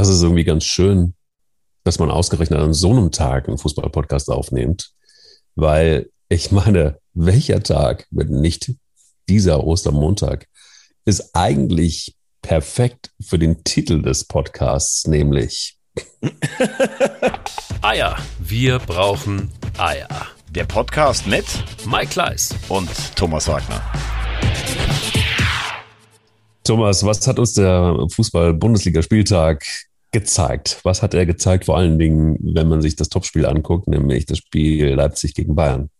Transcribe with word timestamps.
das 0.00 0.08
ist 0.08 0.22
irgendwie 0.22 0.44
ganz 0.44 0.64
schön, 0.64 1.12
dass 1.84 1.98
man 1.98 2.10
ausgerechnet 2.10 2.58
an 2.58 2.72
so 2.72 2.90
einem 2.90 3.12
Tag 3.12 3.48
einen 3.48 3.58
Fußball-Podcast 3.58 4.30
aufnimmt, 4.30 4.92
weil 5.56 6.08
ich 6.30 6.50
meine, 6.52 6.98
welcher 7.12 7.62
Tag, 7.62 8.06
wenn 8.10 8.28
nicht 8.28 8.72
dieser 9.28 9.62
Ostermontag, 9.62 10.46
ist 11.04 11.34
eigentlich 11.36 12.16
perfekt 12.40 13.10
für 13.20 13.38
den 13.38 13.62
Titel 13.62 14.00
des 14.00 14.24
Podcasts, 14.24 15.06
nämlich 15.06 15.76
Eier. 17.82 18.16
Wir 18.38 18.78
brauchen 18.78 19.50
Eier. 19.76 20.08
Der 20.48 20.64
Podcast 20.64 21.26
mit 21.26 21.44
Mike 21.84 22.12
Kleiss 22.12 22.54
und 22.70 22.88
Thomas 23.16 23.48
Wagner. 23.48 23.82
Thomas, 26.64 27.04
was 27.04 27.26
hat 27.26 27.38
uns 27.38 27.52
der 27.52 27.96
Fußball-Bundesliga-Spieltag 28.14 29.89
gezeigt? 30.12 30.80
Was 30.82 31.02
hat 31.02 31.14
er 31.14 31.26
gezeigt, 31.26 31.66
vor 31.66 31.76
allen 31.76 31.98
Dingen, 31.98 32.38
wenn 32.40 32.68
man 32.68 32.82
sich 32.82 32.96
das 32.96 33.08
Topspiel 33.08 33.46
anguckt, 33.46 33.88
nämlich 33.88 34.26
das 34.26 34.38
Spiel 34.38 34.94
Leipzig 34.94 35.34
gegen 35.34 35.54
Bayern? 35.54 35.90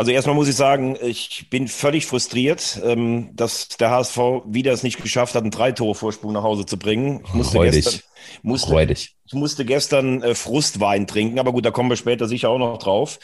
Also 0.00 0.12
erstmal 0.12 0.36
muss 0.36 0.46
ich 0.46 0.54
sagen, 0.54 0.96
ich 1.02 1.50
bin 1.50 1.66
völlig 1.66 2.06
frustriert, 2.06 2.80
ähm, 2.84 3.30
dass 3.34 3.66
der 3.66 3.90
HSV 3.90 4.16
wieder 4.46 4.72
es 4.72 4.84
nicht 4.84 5.02
geschafft 5.02 5.34
hat, 5.34 5.42
einen 5.42 5.50
Drei-Tore-Vorsprung 5.50 6.32
nach 6.32 6.44
Hause 6.44 6.64
zu 6.66 6.78
bringen. 6.78 7.20
Ich 7.26 7.34
musste 7.34 7.56
Freudig. 7.56 7.84
gestern, 7.84 8.00
musste, 8.42 8.70
Freudig. 8.70 9.16
ich 9.24 9.34
musste 9.34 9.64
gestern 9.64 10.22
äh, 10.22 10.36
Frustwein 10.36 11.08
trinken, 11.08 11.40
aber 11.40 11.50
gut, 11.50 11.66
da 11.66 11.72
kommen 11.72 11.90
wir 11.90 11.96
später 11.96 12.28
sicher 12.28 12.48
auch 12.48 12.60
noch 12.60 12.78
drauf. 12.78 13.18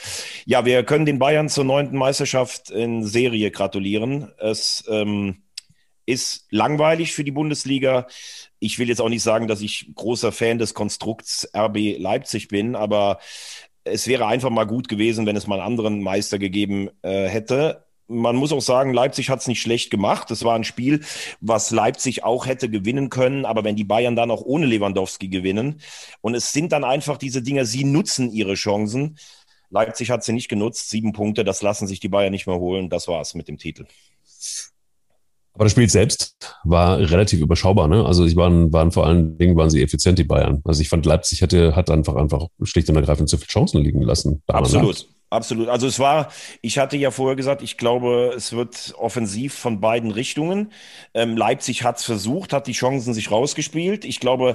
Ja, 0.46 0.64
wir 0.64 0.82
können 0.82 1.06
den 1.06 1.20
Bayern 1.20 1.48
zur 1.48 1.62
neunten 1.62 1.96
Meisterschaft 1.96 2.70
in 2.70 3.04
Serie 3.04 3.52
gratulieren. 3.52 4.32
Es 4.38 4.82
ähm, 4.88 5.43
ist 6.06 6.46
langweilig 6.50 7.12
für 7.12 7.24
die 7.24 7.30
Bundesliga. 7.30 8.06
Ich 8.58 8.78
will 8.78 8.88
jetzt 8.88 9.00
auch 9.00 9.08
nicht 9.08 9.22
sagen, 9.22 9.48
dass 9.48 9.60
ich 9.60 9.90
großer 9.94 10.32
Fan 10.32 10.58
des 10.58 10.74
Konstrukts 10.74 11.48
RB 11.54 11.98
Leipzig 11.98 12.48
bin, 12.48 12.76
aber 12.76 13.18
es 13.84 14.06
wäre 14.06 14.26
einfach 14.26 14.50
mal 14.50 14.64
gut 14.64 14.88
gewesen, 14.88 15.26
wenn 15.26 15.36
es 15.36 15.46
mal 15.46 15.60
einen 15.60 15.66
anderen 15.66 16.02
Meister 16.02 16.38
gegeben 16.38 16.90
äh, 17.02 17.26
hätte. 17.26 17.84
Man 18.06 18.36
muss 18.36 18.52
auch 18.52 18.60
sagen, 18.60 18.92
Leipzig 18.92 19.30
hat 19.30 19.40
es 19.40 19.46
nicht 19.46 19.62
schlecht 19.62 19.90
gemacht. 19.90 20.30
Es 20.30 20.44
war 20.44 20.54
ein 20.54 20.64
Spiel, 20.64 21.00
was 21.40 21.70
Leipzig 21.70 22.22
auch 22.22 22.46
hätte 22.46 22.68
gewinnen 22.68 23.08
können. 23.08 23.46
Aber 23.46 23.64
wenn 23.64 23.76
die 23.76 23.84
Bayern 23.84 24.16
dann 24.16 24.30
auch 24.30 24.42
ohne 24.42 24.66
Lewandowski 24.66 25.28
gewinnen 25.28 25.80
und 26.20 26.34
es 26.34 26.52
sind 26.52 26.72
dann 26.72 26.84
einfach 26.84 27.16
diese 27.16 27.42
Dinger, 27.42 27.64
sie 27.64 27.84
nutzen 27.84 28.30
ihre 28.30 28.54
Chancen. 28.54 29.16
Leipzig 29.70 30.10
hat 30.10 30.22
sie 30.22 30.32
nicht 30.32 30.48
genutzt. 30.48 30.90
Sieben 30.90 31.12
Punkte, 31.12 31.44
das 31.44 31.62
lassen 31.62 31.86
sich 31.86 32.00
die 32.00 32.08
Bayern 32.08 32.30
nicht 32.30 32.46
mehr 32.46 32.58
holen. 32.58 32.90
Das 32.90 33.08
war's 33.08 33.34
mit 33.34 33.48
dem 33.48 33.58
Titel. 33.58 33.86
Aber 35.54 35.64
das 35.64 35.72
Spiel 35.72 35.88
selbst 35.88 36.36
war 36.64 36.98
relativ 36.98 37.40
überschaubar, 37.40 37.86
ne? 37.86 38.04
Also 38.04 38.24
ich 38.24 38.34
waren, 38.34 38.72
waren 38.72 38.90
vor 38.90 39.06
allen 39.06 39.38
Dingen 39.38 39.56
waren 39.56 39.70
sie 39.70 39.82
effizient, 39.82 40.18
die 40.18 40.24
Bayern. 40.24 40.60
Also 40.64 40.82
ich 40.82 40.88
fand, 40.88 41.06
Leipzig 41.06 41.42
hatte, 41.42 41.76
hat 41.76 41.90
einfach 41.90 42.16
einfach 42.16 42.48
schlicht 42.62 42.88
und 42.88 42.96
ergreifend 42.96 43.28
zu 43.28 43.36
viele 43.36 43.48
Chancen 43.48 43.80
liegen 43.80 44.02
lassen. 44.02 44.42
Absolut. 44.48 45.08
Absolut. 45.34 45.68
Also 45.68 45.88
es 45.88 45.98
war, 45.98 46.28
ich 46.62 46.78
hatte 46.78 46.96
ja 46.96 47.10
vorher 47.10 47.34
gesagt, 47.34 47.60
ich 47.60 47.76
glaube, 47.76 48.32
es 48.36 48.52
wird 48.52 48.94
offensiv 48.96 49.52
von 49.54 49.80
beiden 49.80 50.12
Richtungen. 50.12 50.70
Ähm, 51.12 51.36
Leipzig 51.36 51.82
hat 51.82 51.98
es 51.98 52.04
versucht, 52.04 52.52
hat 52.52 52.68
die 52.68 52.72
Chancen 52.72 53.12
sich 53.14 53.32
rausgespielt. 53.32 54.04
Ich 54.04 54.20
glaube, 54.20 54.54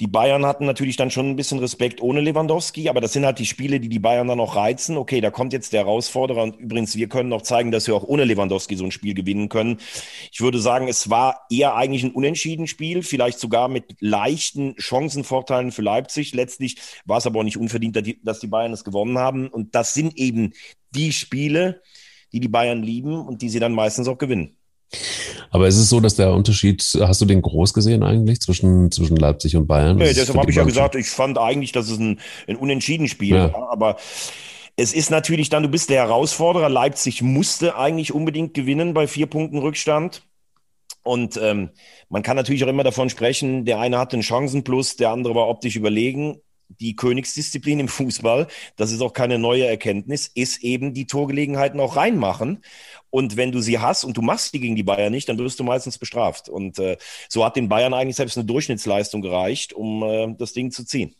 die 0.00 0.06
Bayern 0.06 0.44
hatten 0.44 0.66
natürlich 0.66 0.96
dann 0.96 1.10
schon 1.10 1.30
ein 1.30 1.36
bisschen 1.36 1.60
Respekt 1.60 2.02
ohne 2.02 2.20
Lewandowski, 2.20 2.90
aber 2.90 3.00
das 3.00 3.14
sind 3.14 3.24
halt 3.24 3.38
die 3.38 3.46
Spiele, 3.46 3.80
die 3.80 3.88
die 3.88 3.98
Bayern 3.98 4.28
dann 4.28 4.38
auch 4.38 4.54
reizen. 4.54 4.98
Okay, 4.98 5.22
da 5.22 5.30
kommt 5.30 5.54
jetzt 5.54 5.72
der 5.72 5.80
Herausforderer 5.80 6.42
und 6.42 6.56
übrigens, 6.56 6.94
wir 6.94 7.08
können 7.08 7.30
noch 7.30 7.40
zeigen, 7.40 7.70
dass 7.70 7.86
wir 7.86 7.96
auch 7.96 8.04
ohne 8.04 8.24
Lewandowski 8.24 8.76
so 8.76 8.84
ein 8.84 8.90
Spiel 8.90 9.14
gewinnen 9.14 9.48
können. 9.48 9.78
Ich 10.30 10.42
würde 10.42 10.58
sagen, 10.58 10.88
es 10.88 11.08
war 11.08 11.46
eher 11.48 11.74
eigentlich 11.74 12.04
ein 12.04 12.12
unentschieden 12.12 12.66
Spiel, 12.66 13.02
vielleicht 13.02 13.40
sogar 13.40 13.68
mit 13.68 13.96
leichten 14.00 14.74
Chancenvorteilen 14.76 15.72
für 15.72 15.80
Leipzig. 15.80 16.34
Letztlich 16.34 16.76
war 17.06 17.16
es 17.16 17.26
aber 17.26 17.40
auch 17.40 17.44
nicht 17.44 17.56
unverdient, 17.56 17.96
dass 18.24 18.40
die- 18.40 18.48
Bayern 18.48 18.72
es 18.72 18.82
gewonnen 18.82 19.18
haben 19.18 19.48
und 19.48 19.74
das 19.74 19.94
sind 19.94 20.17
eben 20.18 20.52
die 20.90 21.12
Spiele, 21.12 21.82
die 22.32 22.40
die 22.40 22.48
Bayern 22.48 22.82
lieben 22.82 23.26
und 23.26 23.42
die 23.42 23.48
sie 23.48 23.60
dann 23.60 23.72
meistens 23.72 24.08
auch 24.08 24.18
gewinnen. 24.18 24.56
Aber 25.50 25.68
ist 25.68 25.76
es 25.76 25.88
so, 25.88 26.00
dass 26.00 26.16
der 26.16 26.32
Unterschied, 26.32 26.82
hast 27.00 27.20
du 27.20 27.26
den 27.26 27.42
groß 27.42 27.74
gesehen 27.74 28.02
eigentlich 28.02 28.40
zwischen, 28.40 28.90
zwischen 28.90 29.16
Leipzig 29.16 29.56
und 29.56 29.66
Bayern? 29.66 29.96
Nee, 29.96 30.12
deshalb 30.14 30.38
habe 30.38 30.50
ich 30.50 30.56
ja 30.56 30.64
gesagt, 30.64 30.94
ich 30.94 31.08
fand 31.08 31.38
eigentlich, 31.38 31.72
dass 31.72 31.90
es 31.90 31.98
ein, 31.98 32.20
ein 32.46 32.56
Unentschieden-Spiel 32.56 33.34
Ja. 33.36 33.52
war. 33.52 33.70
Aber 33.70 33.96
es 34.76 34.92
ist 34.92 35.10
natürlich 35.10 35.48
dann, 35.48 35.62
du 35.62 35.68
bist 35.68 35.90
der 35.90 36.02
Herausforderer. 36.02 36.68
Leipzig 36.68 37.20
musste 37.20 37.76
eigentlich 37.76 38.14
unbedingt 38.14 38.54
gewinnen 38.54 38.94
bei 38.94 39.06
vier 39.06 39.26
Punkten 39.26 39.58
Rückstand. 39.58 40.22
Und 41.02 41.38
ähm, 41.42 41.70
man 42.08 42.22
kann 42.22 42.36
natürlich 42.36 42.64
auch 42.64 42.68
immer 42.68 42.84
davon 42.84 43.10
sprechen, 43.10 43.64
der 43.64 43.80
eine 43.80 43.98
hatte 43.98 44.14
einen 44.14 44.22
Chancenplus, 44.22 44.96
der 44.96 45.10
andere 45.10 45.34
war 45.34 45.48
optisch 45.48 45.76
überlegen. 45.76 46.40
Die 46.68 46.96
Königsdisziplin 46.96 47.80
im 47.80 47.88
Fußball, 47.88 48.46
das 48.76 48.92
ist 48.92 49.00
auch 49.00 49.12
keine 49.12 49.38
neue 49.38 49.66
Erkenntnis, 49.66 50.30
ist 50.34 50.62
eben 50.62 50.94
die 50.94 51.06
Torgelegenheiten 51.06 51.80
auch 51.80 51.96
reinmachen. 51.96 52.62
Und 53.10 53.36
wenn 53.36 53.52
du 53.52 53.60
sie 53.60 53.78
hast 53.78 54.04
und 54.04 54.16
du 54.16 54.22
machst 54.22 54.52
die 54.52 54.60
gegen 54.60 54.76
die 54.76 54.82
Bayern 54.82 55.12
nicht, 55.12 55.28
dann 55.28 55.38
wirst 55.38 55.58
du 55.58 55.64
meistens 55.64 55.98
bestraft. 55.98 56.48
Und 56.48 56.78
äh, 56.78 56.98
so 57.28 57.44
hat 57.44 57.56
den 57.56 57.68
Bayern 57.68 57.94
eigentlich 57.94 58.16
selbst 58.16 58.36
eine 58.36 58.46
Durchschnittsleistung 58.46 59.22
gereicht, 59.22 59.72
um 59.72 60.02
äh, 60.02 60.34
das 60.38 60.52
Ding 60.52 60.70
zu 60.70 60.84
ziehen. 60.84 61.14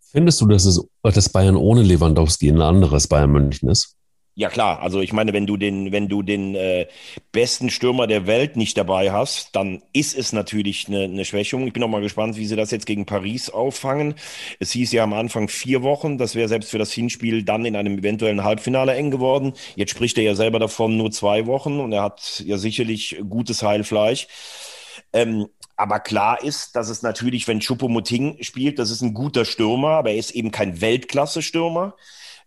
Findest 0.00 0.40
du, 0.40 0.46
dass, 0.46 0.64
es, 0.64 0.80
dass 1.02 1.28
Bayern 1.28 1.56
ohne 1.56 1.82
Lewandowski 1.82 2.48
ein 2.48 2.60
anderes 2.60 3.08
Bayern 3.08 3.32
München 3.32 3.68
ist? 3.68 3.96
Ja 4.36 4.48
klar, 4.48 4.80
also 4.82 5.00
ich 5.00 5.12
meine, 5.12 5.32
wenn 5.32 5.46
du 5.46 5.56
den, 5.56 5.92
wenn 5.92 6.08
du 6.08 6.22
den 6.22 6.56
äh, 6.56 6.88
besten 7.30 7.70
Stürmer 7.70 8.08
der 8.08 8.26
Welt 8.26 8.56
nicht 8.56 8.76
dabei 8.76 9.12
hast, 9.12 9.54
dann 9.54 9.80
ist 9.92 10.18
es 10.18 10.32
natürlich 10.32 10.88
eine, 10.88 11.04
eine 11.04 11.24
Schwächung. 11.24 11.68
Ich 11.68 11.72
bin 11.72 11.84
auch 11.84 11.88
mal 11.88 12.00
gespannt, 12.00 12.36
wie 12.36 12.46
sie 12.46 12.56
das 12.56 12.72
jetzt 12.72 12.86
gegen 12.86 13.06
Paris 13.06 13.48
auffangen. 13.48 14.16
Es 14.58 14.72
hieß 14.72 14.90
ja 14.90 15.04
am 15.04 15.12
Anfang 15.12 15.46
vier 15.48 15.84
Wochen, 15.84 16.18
das 16.18 16.34
wäre 16.34 16.48
selbst 16.48 16.72
für 16.72 16.78
das 16.78 16.92
Hinspiel 16.92 17.44
dann 17.44 17.64
in 17.64 17.76
einem 17.76 17.98
eventuellen 17.98 18.42
Halbfinale 18.42 18.94
eng 18.94 19.12
geworden. 19.12 19.52
Jetzt 19.76 19.90
spricht 19.90 20.18
er 20.18 20.24
ja 20.24 20.34
selber 20.34 20.58
davon 20.58 20.96
nur 20.96 21.12
zwei 21.12 21.46
Wochen 21.46 21.78
und 21.78 21.92
er 21.92 22.02
hat 22.02 22.42
ja 22.44 22.58
sicherlich 22.58 23.16
gutes 23.28 23.62
Heilfleisch. 23.62 24.26
Ähm, 25.12 25.46
aber 25.76 26.00
klar 26.00 26.42
ist, 26.42 26.74
dass 26.74 26.88
es 26.88 27.02
natürlich, 27.02 27.46
wenn 27.46 27.60
Choupo-Moting 27.60 28.38
spielt, 28.42 28.80
das 28.80 28.90
ist 28.90 29.00
ein 29.00 29.14
guter 29.14 29.44
Stürmer, 29.44 29.90
aber 29.90 30.10
er 30.10 30.16
ist 30.16 30.32
eben 30.32 30.50
kein 30.50 30.80
Weltklasse-Stürmer. 30.80 31.94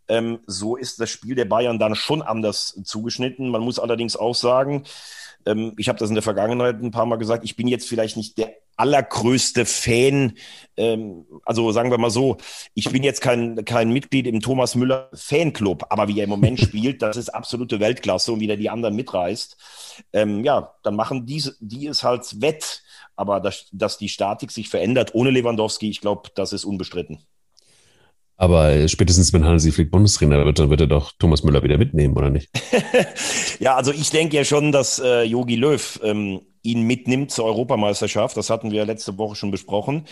Ähm, 0.09 0.39
so 0.47 0.75
ist 0.75 0.99
das 0.99 1.09
Spiel 1.09 1.35
der 1.35 1.45
Bayern 1.45 1.79
dann 1.79 1.95
schon 1.95 2.21
anders 2.21 2.79
zugeschnitten. 2.83 3.49
Man 3.49 3.61
muss 3.61 3.79
allerdings 3.79 4.15
auch 4.15 4.35
sagen, 4.35 4.83
ähm, 5.45 5.73
ich 5.77 5.89
habe 5.89 5.99
das 5.99 6.09
in 6.09 6.15
der 6.15 6.23
Vergangenheit 6.23 6.81
ein 6.81 6.91
paar 6.91 7.05
Mal 7.05 7.17
gesagt, 7.17 7.43
ich 7.43 7.55
bin 7.55 7.67
jetzt 7.67 7.87
vielleicht 7.87 8.17
nicht 8.17 8.37
der 8.37 8.53
allergrößte 8.77 9.65
Fan, 9.65 10.33
ähm, 10.77 11.25
also 11.43 11.71
sagen 11.71 11.89
wir 11.89 11.97
mal 11.97 12.11
so, 12.11 12.37
ich 12.75 12.91
bin 12.91 13.03
jetzt 13.03 13.21
kein, 13.21 13.65
kein 13.65 13.91
Mitglied 13.91 14.27
im 14.27 14.39
Thomas 14.39 14.75
Müller 14.75 15.09
Fanclub, 15.13 15.85
aber 15.89 16.07
wie 16.07 16.19
er 16.19 16.25
im 16.25 16.29
Moment 16.29 16.59
spielt, 16.61 17.01
das 17.01 17.17
ist 17.17 17.29
absolute 17.29 17.79
Weltklasse 17.79 18.31
und 18.31 18.39
wie 18.39 18.47
der 18.47 18.57
die 18.57 18.69
anderen 18.69 18.95
mitreißt. 18.95 19.57
Ähm, 20.13 20.43
ja, 20.43 20.75
dann 20.83 20.95
machen 20.95 21.25
die, 21.25 21.43
die 21.59 21.87
es 21.87 22.03
halt 22.03 22.41
wett. 22.41 22.83
Aber 23.15 23.39
dass, 23.39 23.67
dass 23.71 23.97
die 23.97 24.09
Statik 24.09 24.51
sich 24.51 24.69
verändert 24.69 25.15
ohne 25.15 25.31
Lewandowski, 25.31 25.89
ich 25.89 26.01
glaube, 26.01 26.29
das 26.35 26.53
ist 26.53 26.65
unbestritten. 26.65 27.25
Aber 28.39 28.87
spätestens, 28.87 29.33
wenn 29.33 29.45
Hansi 29.45 29.71
Flick 29.71 29.89
Bundestrainer 29.89 30.45
wird, 30.45 30.59
dann 30.59 30.69
wird 30.69 30.81
er 30.81 30.87
doch 30.87 31.11
Thomas 31.17 31.43
Müller 31.43 31.63
wieder 31.63 31.79
mitnehmen, 31.79 32.15
oder 32.15 32.29
nicht? 32.29 32.49
ja, 33.59 33.75
also 33.75 33.91
ich 33.91 34.11
denke 34.11 34.37
ja 34.37 34.45
schon, 34.45 34.71
dass 34.71 34.99
äh, 34.99 35.23
Jogi 35.23 35.55
Löw 35.55 35.99
ähm, 36.03 36.41
ihn 36.61 36.83
mitnimmt 36.83 37.31
zur 37.31 37.45
Europameisterschaft. 37.45 38.37
Das 38.37 38.51
hatten 38.51 38.69
wir 38.69 38.85
letzte 38.85 39.17
Woche 39.17 39.35
schon 39.35 39.49
besprochen. 39.49 40.05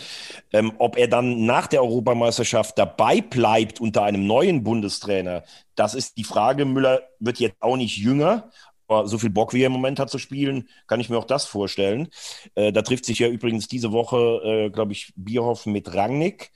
Ähm, 0.52 0.72
ob 0.78 0.98
er 0.98 1.06
dann 1.06 1.46
nach 1.46 1.68
der 1.68 1.82
Europameisterschaft 1.82 2.76
dabei 2.76 3.20
bleibt 3.20 3.80
unter 3.80 4.02
einem 4.02 4.26
neuen 4.26 4.64
Bundestrainer, 4.64 5.44
das 5.76 5.94
ist 5.94 6.16
die 6.16 6.24
Frage. 6.24 6.64
Müller 6.64 7.02
wird 7.20 7.38
jetzt 7.38 7.62
auch 7.62 7.76
nicht 7.76 7.96
jünger. 7.96 8.50
Aber 8.88 9.06
so 9.06 9.18
viel 9.18 9.30
Bock, 9.30 9.52
wie 9.52 9.62
er 9.62 9.66
im 9.66 9.72
Moment 9.72 9.98
hat 9.98 10.10
zu 10.10 10.18
spielen, 10.18 10.68
kann 10.86 11.00
ich 11.00 11.10
mir 11.10 11.18
auch 11.18 11.24
das 11.24 11.44
vorstellen. 11.44 12.08
Äh, 12.56 12.72
da 12.72 12.82
trifft 12.82 13.04
sich 13.04 13.20
ja 13.20 13.28
übrigens 13.28 13.68
diese 13.68 13.92
Woche, 13.92 14.40
äh, 14.44 14.70
glaube 14.70 14.92
ich, 14.92 15.12
Bierhoff 15.16 15.66
mit 15.66 15.94
Rangnick 15.94 16.50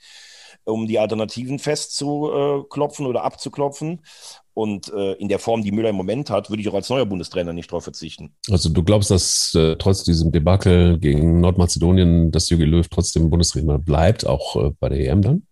um 0.65 0.87
die 0.87 0.99
Alternativen 0.99 1.59
festzuklopfen 1.59 3.05
oder 3.05 3.23
abzuklopfen. 3.23 4.01
Und 4.53 4.91
äh, 4.93 5.13
in 5.13 5.29
der 5.29 5.39
Form, 5.39 5.63
die 5.63 5.71
Müller 5.71 5.89
im 5.89 5.95
Moment 5.95 6.29
hat, 6.29 6.49
würde 6.49 6.61
ich 6.61 6.67
auch 6.67 6.73
als 6.73 6.89
neuer 6.89 7.05
Bundestrainer 7.05 7.53
nicht 7.53 7.71
darauf 7.71 7.83
verzichten. 7.83 8.35
Also 8.49 8.69
du 8.69 8.83
glaubst, 8.83 9.09
dass 9.09 9.55
äh, 9.55 9.77
trotz 9.77 10.03
diesem 10.03 10.31
Debakel 10.31 10.99
gegen 10.99 11.39
Nordmazedonien, 11.39 12.31
dass 12.31 12.49
Jogi 12.49 12.65
Löw 12.65 12.87
trotzdem 12.89 13.29
Bundestrainer 13.29 13.79
bleibt, 13.79 14.25
auch 14.25 14.57
äh, 14.57 14.71
bei 14.79 14.89
der 14.89 14.99
EM 14.99 15.21
dann? 15.21 15.43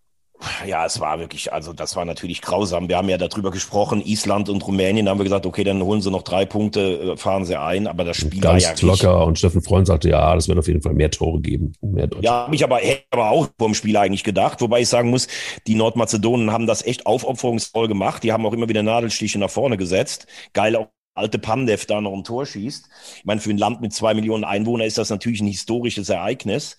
Ja, 0.65 0.85
es 0.85 0.99
war 1.01 1.19
wirklich, 1.19 1.51
also 1.51 1.73
das 1.73 1.95
war 1.97 2.05
natürlich 2.05 2.41
grausam. 2.41 2.87
Wir 2.87 2.97
haben 2.97 3.09
ja 3.09 3.17
darüber 3.17 3.51
gesprochen, 3.51 4.01
Island 4.01 4.47
und 4.47 4.65
Rumänien, 4.65 5.05
da 5.05 5.11
haben 5.11 5.19
wir 5.19 5.25
gesagt, 5.25 5.45
okay, 5.45 5.65
dann 5.65 5.81
holen 5.83 6.01
sie 6.01 6.11
noch 6.11 6.23
drei 6.23 6.45
Punkte, 6.45 7.13
äh, 7.13 7.17
fahren 7.17 7.43
sie 7.43 7.59
ein, 7.59 7.87
aber 7.87 8.05
das 8.05 8.17
Spiel 8.17 8.39
Ganz 8.39 8.63
war 8.63 8.75
ja 8.75 8.87
locker 8.87 9.25
und 9.25 9.37
Steffen 9.37 9.61
Freund 9.61 9.87
sagte, 9.87 10.09
ja, 10.09 10.33
das 10.35 10.47
wird 10.47 10.57
auf 10.57 10.67
jeden 10.67 10.81
Fall 10.81 10.93
mehr 10.93 11.11
Tore 11.11 11.41
geben. 11.41 11.73
Mehr 11.81 12.07
Deutsche. 12.07 12.23
Ja, 12.23 12.45
habe 12.45 12.55
ich 12.55 12.63
aber, 12.63 12.79
aber 13.11 13.31
auch 13.31 13.47
vor 13.57 13.67
dem 13.67 13.73
Spiel 13.73 13.97
eigentlich 13.97 14.23
gedacht. 14.23 14.61
Wobei 14.61 14.81
ich 14.81 14.87
sagen 14.87 15.09
muss, 15.09 15.27
die 15.67 15.75
Nordmazedonen 15.75 16.51
haben 16.51 16.67
das 16.67 16.85
echt 16.85 17.05
aufopferungsvoll 17.05 17.89
gemacht. 17.89 18.23
Die 18.23 18.31
haben 18.31 18.45
auch 18.45 18.53
immer 18.53 18.69
wieder 18.69 18.83
Nadelstiche 18.83 19.39
nach 19.39 19.49
vorne 19.49 19.75
gesetzt. 19.75 20.27
Geil 20.53 20.75
auch 20.75 20.87
alte 21.15 21.37
Pandev 21.37 21.85
da 21.85 21.99
noch 21.99 22.13
ein 22.13 22.23
Tor 22.23 22.45
schießt. 22.45 22.89
Ich 23.17 23.25
meine, 23.25 23.41
für 23.41 23.49
ein 23.49 23.57
Land 23.57 23.81
mit 23.81 23.93
zwei 23.93 24.13
Millionen 24.13 24.45
Einwohnern 24.45 24.87
ist 24.87 24.97
das 24.97 25.09
natürlich 25.09 25.41
ein 25.41 25.47
historisches 25.47 26.09
Ereignis. 26.09 26.77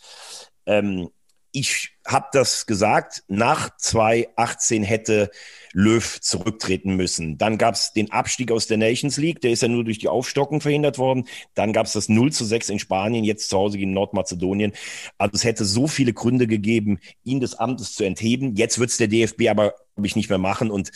Ähm, 0.66 1.10
ich 1.52 1.90
habe 2.06 2.26
das 2.32 2.66
gesagt, 2.66 3.22
nach 3.28 3.76
2018 3.76 4.82
hätte 4.82 5.30
Löw 5.72 6.20
zurücktreten 6.20 6.96
müssen. 6.96 7.38
Dann 7.38 7.58
gab 7.58 7.74
es 7.74 7.92
den 7.92 8.10
Abstieg 8.10 8.50
aus 8.50 8.66
der 8.66 8.78
Nations 8.78 9.16
League, 9.16 9.40
der 9.40 9.52
ist 9.52 9.62
ja 9.62 9.68
nur 9.68 9.84
durch 9.84 9.98
die 9.98 10.08
Aufstockung 10.08 10.60
verhindert 10.60 10.98
worden. 10.98 11.28
Dann 11.54 11.72
gab 11.72 11.86
es 11.86 11.92
das 11.92 12.08
0 12.08 12.32
zu 12.32 12.44
6 12.44 12.70
in 12.70 12.78
Spanien, 12.78 13.24
jetzt 13.24 13.48
zu 13.48 13.56
Hause 13.56 13.78
gegen 13.78 13.92
Nordmazedonien. 13.92 14.72
Also 15.18 15.34
es 15.34 15.44
hätte 15.44 15.64
so 15.64 15.86
viele 15.86 16.12
Gründe 16.12 16.46
gegeben, 16.46 16.98
ihn 17.24 17.40
des 17.40 17.54
Amtes 17.54 17.94
zu 17.94 18.04
entheben. 18.04 18.56
Jetzt 18.56 18.78
wird 18.78 18.90
es 18.90 18.96
der 18.96 19.08
DFB 19.08 19.48
aber, 19.48 19.74
glaube 19.94 20.06
ich, 20.06 20.16
nicht 20.16 20.28
mehr 20.28 20.38
machen. 20.38 20.70
Und 20.70 20.90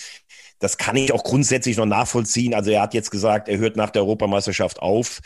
das 0.58 0.78
kann 0.78 0.96
ich 0.96 1.12
auch 1.12 1.24
grundsätzlich 1.24 1.76
noch 1.76 1.86
nachvollziehen. 1.86 2.54
Also 2.54 2.70
er 2.70 2.82
hat 2.82 2.94
jetzt 2.94 3.10
gesagt, 3.10 3.48
er 3.48 3.58
hört 3.58 3.76
nach 3.76 3.90
der 3.90 4.02
Europameisterschaft 4.02 4.80
auf. 4.80 5.20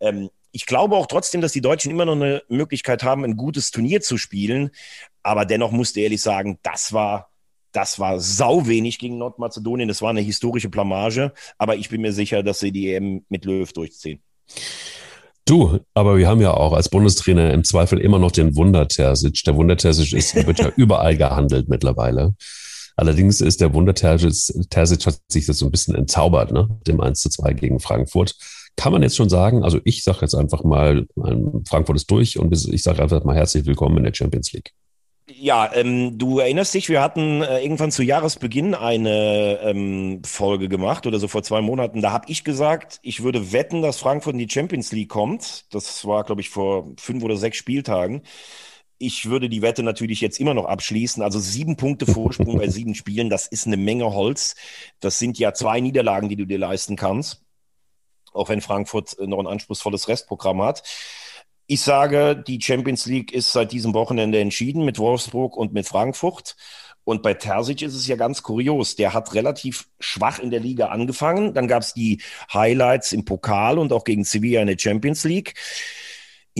Ähm, 0.00 0.30
ich 0.52 0.66
glaube 0.66 0.96
auch 0.96 1.06
trotzdem, 1.06 1.40
dass 1.40 1.52
die 1.52 1.60
Deutschen 1.60 1.90
immer 1.90 2.04
noch 2.04 2.16
eine 2.16 2.42
Möglichkeit 2.48 3.02
haben, 3.02 3.24
ein 3.24 3.36
gutes 3.36 3.70
Turnier 3.70 4.00
zu 4.00 4.16
spielen. 4.16 4.70
Aber 5.22 5.44
dennoch 5.44 5.70
musste 5.70 6.00
ehrlich 6.00 6.22
sagen, 6.22 6.58
das 6.62 6.92
war, 6.92 7.30
das 7.72 7.98
war 7.98 8.20
sau 8.20 8.66
wenig 8.66 8.98
gegen 8.98 9.18
Nordmazedonien. 9.18 9.88
Das 9.88 10.02
war 10.02 10.10
eine 10.10 10.20
historische 10.20 10.68
Blamage. 10.68 11.32
Aber 11.58 11.76
ich 11.76 11.88
bin 11.88 12.00
mir 12.00 12.12
sicher, 12.12 12.42
dass 12.42 12.58
sie 12.58 12.72
die 12.72 12.92
EM 12.92 13.24
mit 13.28 13.44
Löw 13.44 13.72
durchziehen. 13.72 14.20
Du, 15.44 15.78
aber 15.94 16.16
wir 16.16 16.28
haben 16.28 16.40
ja 16.40 16.52
auch 16.52 16.72
als 16.72 16.88
Bundestrainer 16.88 17.52
im 17.52 17.64
Zweifel 17.64 18.00
immer 18.00 18.18
noch 18.18 18.32
den 18.32 18.56
Wunder-Terzic. 18.56 19.42
Der 19.44 19.56
Wunder-Terzic 19.56 20.12
ist, 20.12 20.34
wird 20.46 20.58
ja 20.58 20.68
überall 20.76 21.16
gehandelt 21.16 21.68
mittlerweile. 21.68 22.34
Allerdings 22.96 23.40
ist 23.40 23.60
der 23.60 23.72
Wunder-Terzic, 23.72 24.68
Terzic 24.68 25.06
hat 25.06 25.20
sich 25.28 25.46
das 25.46 25.58
so 25.58 25.66
ein 25.66 25.70
bisschen 25.70 25.94
entzaubert, 25.94 26.52
ne? 26.52 26.68
Dem 26.86 27.00
1 27.00 27.20
zu 27.20 27.30
2 27.30 27.54
gegen 27.54 27.80
Frankfurt 27.80 28.36
kann 28.76 28.92
man 28.92 29.02
jetzt 29.02 29.16
schon 29.16 29.28
sagen, 29.28 29.62
also 29.62 29.78
ich 29.84 30.02
sage 30.04 30.20
jetzt 30.22 30.34
einfach 30.34 30.64
mal, 30.64 31.06
Frankfurt 31.68 31.96
ist 31.96 32.10
durch 32.10 32.38
und 32.38 32.52
ich 32.52 32.82
sage 32.82 33.02
einfach 33.02 33.24
mal 33.24 33.36
herzlich 33.36 33.66
willkommen 33.66 33.98
in 33.98 34.04
der 34.04 34.14
Champions 34.14 34.52
League. 34.52 34.72
Ja, 35.36 35.70
ähm, 35.74 36.18
du 36.18 36.38
erinnerst 36.40 36.74
dich, 36.74 36.88
wir 36.88 37.00
hatten 37.00 37.42
äh, 37.42 37.60
irgendwann 37.62 37.92
zu 37.92 38.02
Jahresbeginn 38.02 38.74
eine 38.74 39.60
ähm, 39.62 40.22
Folge 40.24 40.68
gemacht 40.68 41.06
oder 41.06 41.18
so 41.18 41.28
vor 41.28 41.42
zwei 41.42 41.60
Monaten. 41.60 42.02
Da 42.02 42.10
habe 42.10 42.26
ich 42.28 42.42
gesagt, 42.42 42.98
ich 43.02 43.22
würde 43.22 43.52
wetten, 43.52 43.82
dass 43.82 43.98
Frankfurt 43.98 44.32
in 44.32 44.40
die 44.40 44.50
Champions 44.50 44.90
League 44.92 45.08
kommt. 45.08 45.72
Das 45.72 46.04
war, 46.04 46.24
glaube 46.24 46.40
ich, 46.40 46.50
vor 46.50 46.88
fünf 46.98 47.22
oder 47.22 47.36
sechs 47.36 47.58
Spieltagen. 47.58 48.22
Ich 48.98 49.30
würde 49.30 49.48
die 49.48 49.62
Wette 49.62 49.82
natürlich 49.82 50.20
jetzt 50.20 50.40
immer 50.40 50.54
noch 50.54 50.66
abschließen. 50.66 51.22
Also 51.22 51.38
sieben 51.38 51.76
Punkte 51.76 52.06
Vorsprung 52.06 52.58
bei 52.58 52.68
sieben 52.68 52.94
Spielen, 52.94 53.30
das 53.30 53.46
ist 53.46 53.66
eine 53.66 53.76
Menge 53.76 54.12
Holz. 54.12 54.56
Das 54.98 55.18
sind 55.18 55.38
ja 55.38 55.54
zwei 55.54 55.80
Niederlagen, 55.80 56.28
die 56.28 56.36
du 56.36 56.44
dir 56.44 56.58
leisten 56.58 56.96
kannst 56.96 57.42
auch 58.32 58.48
wenn 58.48 58.60
Frankfurt 58.60 59.16
noch 59.20 59.38
ein 59.38 59.46
anspruchsvolles 59.46 60.08
Restprogramm 60.08 60.62
hat. 60.62 60.82
Ich 61.66 61.82
sage, 61.82 62.42
die 62.46 62.60
Champions 62.60 63.06
League 63.06 63.32
ist 63.32 63.52
seit 63.52 63.70
diesem 63.70 63.94
Wochenende 63.94 64.40
entschieden 64.40 64.84
mit 64.84 64.98
Wolfsburg 64.98 65.56
und 65.56 65.72
mit 65.72 65.86
Frankfurt. 65.86 66.56
Und 67.04 67.22
bei 67.22 67.34
Terzic 67.34 67.82
ist 67.82 67.94
es 67.94 68.06
ja 68.06 68.16
ganz 68.16 68.42
kurios. 68.42 68.96
Der 68.96 69.14
hat 69.14 69.34
relativ 69.34 69.88
schwach 70.00 70.38
in 70.38 70.50
der 70.50 70.60
Liga 70.60 70.88
angefangen. 70.88 71.54
Dann 71.54 71.68
gab 71.68 71.82
es 71.82 71.94
die 71.94 72.20
Highlights 72.52 73.12
im 73.12 73.24
Pokal 73.24 73.78
und 73.78 73.92
auch 73.92 74.04
gegen 74.04 74.24
Sevilla 74.24 74.60
in 74.60 74.66
der 74.66 74.78
Champions 74.78 75.24
League. 75.24 75.54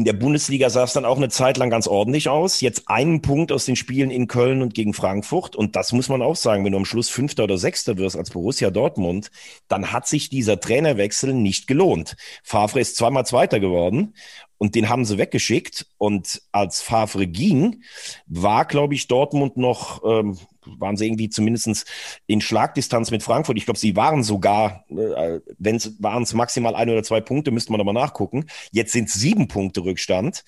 In 0.00 0.04
der 0.04 0.14
Bundesliga 0.14 0.70
sah 0.70 0.84
es 0.84 0.94
dann 0.94 1.04
auch 1.04 1.18
eine 1.18 1.28
Zeit 1.28 1.58
lang 1.58 1.68
ganz 1.68 1.86
ordentlich 1.86 2.30
aus. 2.30 2.62
Jetzt 2.62 2.88
einen 2.88 3.20
Punkt 3.20 3.52
aus 3.52 3.66
den 3.66 3.76
Spielen 3.76 4.10
in 4.10 4.28
Köln 4.28 4.62
und 4.62 4.72
gegen 4.72 4.94
Frankfurt. 4.94 5.56
Und 5.56 5.76
das 5.76 5.92
muss 5.92 6.08
man 6.08 6.22
auch 6.22 6.36
sagen, 6.36 6.64
wenn 6.64 6.72
du 6.72 6.78
am 6.78 6.86
Schluss 6.86 7.10
Fünfter 7.10 7.44
oder 7.44 7.58
Sechster 7.58 7.98
wirst 7.98 8.16
als 8.16 8.30
Borussia 8.30 8.70
Dortmund, 8.70 9.30
dann 9.68 9.92
hat 9.92 10.08
sich 10.08 10.30
dieser 10.30 10.58
Trainerwechsel 10.58 11.34
nicht 11.34 11.66
gelohnt. 11.66 12.16
Favre 12.42 12.80
ist 12.80 12.96
zweimal 12.96 13.26
Zweiter 13.26 13.60
geworden 13.60 14.14
und 14.56 14.74
den 14.74 14.88
haben 14.88 15.04
sie 15.04 15.18
weggeschickt. 15.18 15.86
Und 15.98 16.40
als 16.50 16.80
Favre 16.80 17.26
ging, 17.26 17.82
war, 18.26 18.64
glaube 18.64 18.94
ich, 18.94 19.06
Dortmund 19.06 19.58
noch, 19.58 20.02
ähm, 20.02 20.38
waren 20.78 20.96
sie 20.96 21.06
irgendwie 21.06 21.28
zumindest 21.28 21.86
in 22.26 22.40
Schlagdistanz 22.40 23.10
mit 23.10 23.22
Frankfurt. 23.22 23.56
Ich 23.56 23.64
glaube, 23.64 23.78
sie 23.78 23.96
waren 23.96 24.22
sogar, 24.22 24.84
äh, 24.90 25.40
wenn 25.58 25.76
es 25.76 26.02
waren 26.02 26.22
es 26.22 26.34
maximal 26.34 26.74
ein 26.74 26.90
oder 26.90 27.02
zwei 27.02 27.20
Punkte, 27.20 27.50
müsste 27.50 27.72
man 27.72 27.80
aber 27.80 27.92
nachgucken. 27.92 28.46
Jetzt 28.72 28.92
sind 28.92 29.10
sieben 29.10 29.48
Punkte 29.48 29.84
Rückstand. 29.84 30.44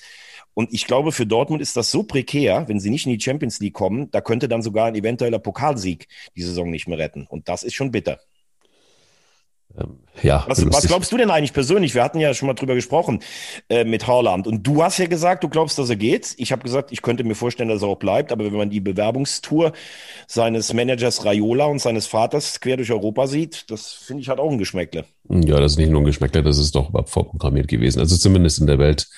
Und 0.54 0.72
ich 0.72 0.86
glaube, 0.86 1.12
für 1.12 1.26
Dortmund 1.26 1.62
ist 1.62 1.76
das 1.76 1.90
so 1.90 2.02
prekär, 2.02 2.68
wenn 2.68 2.78
sie 2.78 2.90
nicht 2.90 3.06
in 3.06 3.12
die 3.12 3.20
Champions 3.20 3.58
League 3.60 3.74
kommen, 3.74 4.10
da 4.10 4.20
könnte 4.20 4.48
dann 4.48 4.62
sogar 4.62 4.86
ein 4.86 4.94
eventueller 4.94 5.38
Pokalsieg 5.38 6.08
die 6.36 6.42
Saison 6.42 6.70
nicht 6.70 6.88
mehr 6.88 6.98
retten. 6.98 7.26
Und 7.26 7.48
das 7.48 7.62
ist 7.62 7.74
schon 7.74 7.90
bitter. 7.90 8.20
Ähm, 9.78 9.98
ja, 10.22 10.44
was, 10.46 10.64
was, 10.70 10.86
glaubst 10.86 11.10
du 11.10 11.16
denn 11.16 11.30
eigentlich 11.30 11.54
persönlich? 11.54 11.94
Wir 11.94 12.04
hatten 12.04 12.20
ja 12.20 12.34
schon 12.34 12.46
mal 12.46 12.54
drüber 12.54 12.74
gesprochen 12.74 13.20
äh, 13.70 13.84
mit 13.84 14.06
Haaland. 14.06 14.46
Und 14.46 14.66
du 14.66 14.82
hast 14.82 14.98
ja 14.98 15.06
gesagt, 15.06 15.42
du 15.42 15.48
glaubst, 15.48 15.78
dass 15.78 15.88
er 15.88 15.96
geht. 15.96 16.34
Ich 16.36 16.52
habe 16.52 16.62
gesagt, 16.62 16.92
ich 16.92 17.00
könnte 17.00 17.24
mir 17.24 17.34
vorstellen, 17.34 17.70
dass 17.70 17.82
er 17.82 17.88
auch 17.88 17.98
bleibt. 17.98 18.32
Aber 18.32 18.44
wenn 18.44 18.52
man 18.52 18.70
die 18.70 18.80
Bewerbungstour 18.80 19.72
seines 20.26 20.72
Managers 20.74 21.24
Raiola 21.24 21.64
und 21.66 21.80
seines 21.80 22.06
Vaters 22.06 22.60
quer 22.60 22.76
durch 22.76 22.92
Europa 22.92 23.26
sieht, 23.26 23.70
das 23.70 23.92
finde 23.92 24.22
ich 24.22 24.28
hat 24.28 24.38
auch 24.38 24.50
ein 24.50 24.58
Geschmäckle. 24.58 25.04
Ja, 25.28 25.60
das 25.60 25.72
ist 25.72 25.78
nicht 25.78 25.90
nur 25.90 26.02
ein 26.02 26.06
Geschmäckle, 26.06 26.42
das 26.42 26.58
ist 26.58 26.74
doch 26.74 26.90
überhaupt 26.90 27.10
vorprogrammiert 27.10 27.68
gewesen. 27.68 28.00
Also 28.00 28.16
zumindest 28.16 28.60
in 28.60 28.66
der 28.66 28.78
Welt 28.78 29.08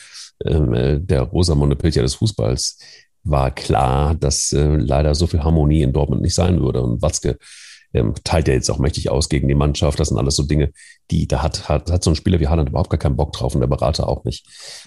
ähm, 0.45 0.73
äh, 0.75 1.01
der 1.01 1.23
Rosamunde 1.23 1.77
Pilcher 1.77 2.03
des 2.03 2.15
Fußballs 2.15 2.79
war 3.25 3.51
klar, 3.51 4.15
dass 4.15 4.53
äh, 4.53 4.77
leider 4.77 5.15
so 5.15 5.27
viel 5.27 5.43
Harmonie 5.43 5.83
in 5.83 5.93
Dortmund 5.93 6.23
nicht 6.23 6.35
sein 6.35 6.61
würde. 6.61 6.83
Und 6.83 7.03
Watzke 7.03 7.39
ähm, 7.95 8.15
teilt 8.25 8.49
er 8.49 8.55
jetzt 8.55 8.71
auch 8.71 8.79
mächtig 8.79 9.09
aus 9.09 9.29
gegen 9.29 9.49
die 9.49 9.55
Mannschaft. 9.55 9.99
Das 9.99 10.09
sind 10.09 10.19
alles 10.19 10.37
so 10.37 10.43
Dinge, 10.43 10.73
die, 11.11 11.27
da 11.27 11.43
hat, 11.43 11.69
hat, 11.69 11.91
hat 11.91 12.05
so 12.05 12.11
ein 12.11 12.17
Spieler 12.17 12.41
wie 12.41 12.49
Haaland 12.49 12.69
überhaupt 12.69 12.91
gar 12.91 12.99
keinen 12.99 13.17
Bock 13.17 13.33
drauf 13.33 13.55
und 13.55 13.61
der 13.61 13.69
Berater 13.69 14.09
auch 14.09 14.25
nicht. 14.25 14.47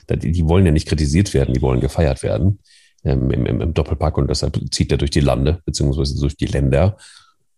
Die, 0.09 0.31
die 0.31 0.47
wollen 0.47 0.65
ja 0.65 0.71
nicht 0.71 0.87
kritisiert 0.87 1.33
werden, 1.33 1.53
die 1.53 1.61
wollen 1.61 1.79
gefeiert 1.79 2.21
werden 2.21 2.59
ähm, 3.03 3.31
im, 3.31 3.45
im, 3.45 3.61
im 3.61 3.73
Doppelpack 3.73 4.17
und 4.17 4.29
deshalb 4.29 4.59
zieht 4.71 4.91
er 4.91 4.97
durch 4.97 5.11
die 5.11 5.21
Lande, 5.21 5.61
beziehungsweise 5.65 6.19
durch 6.19 6.35
die 6.35 6.45
Länder, 6.45 6.97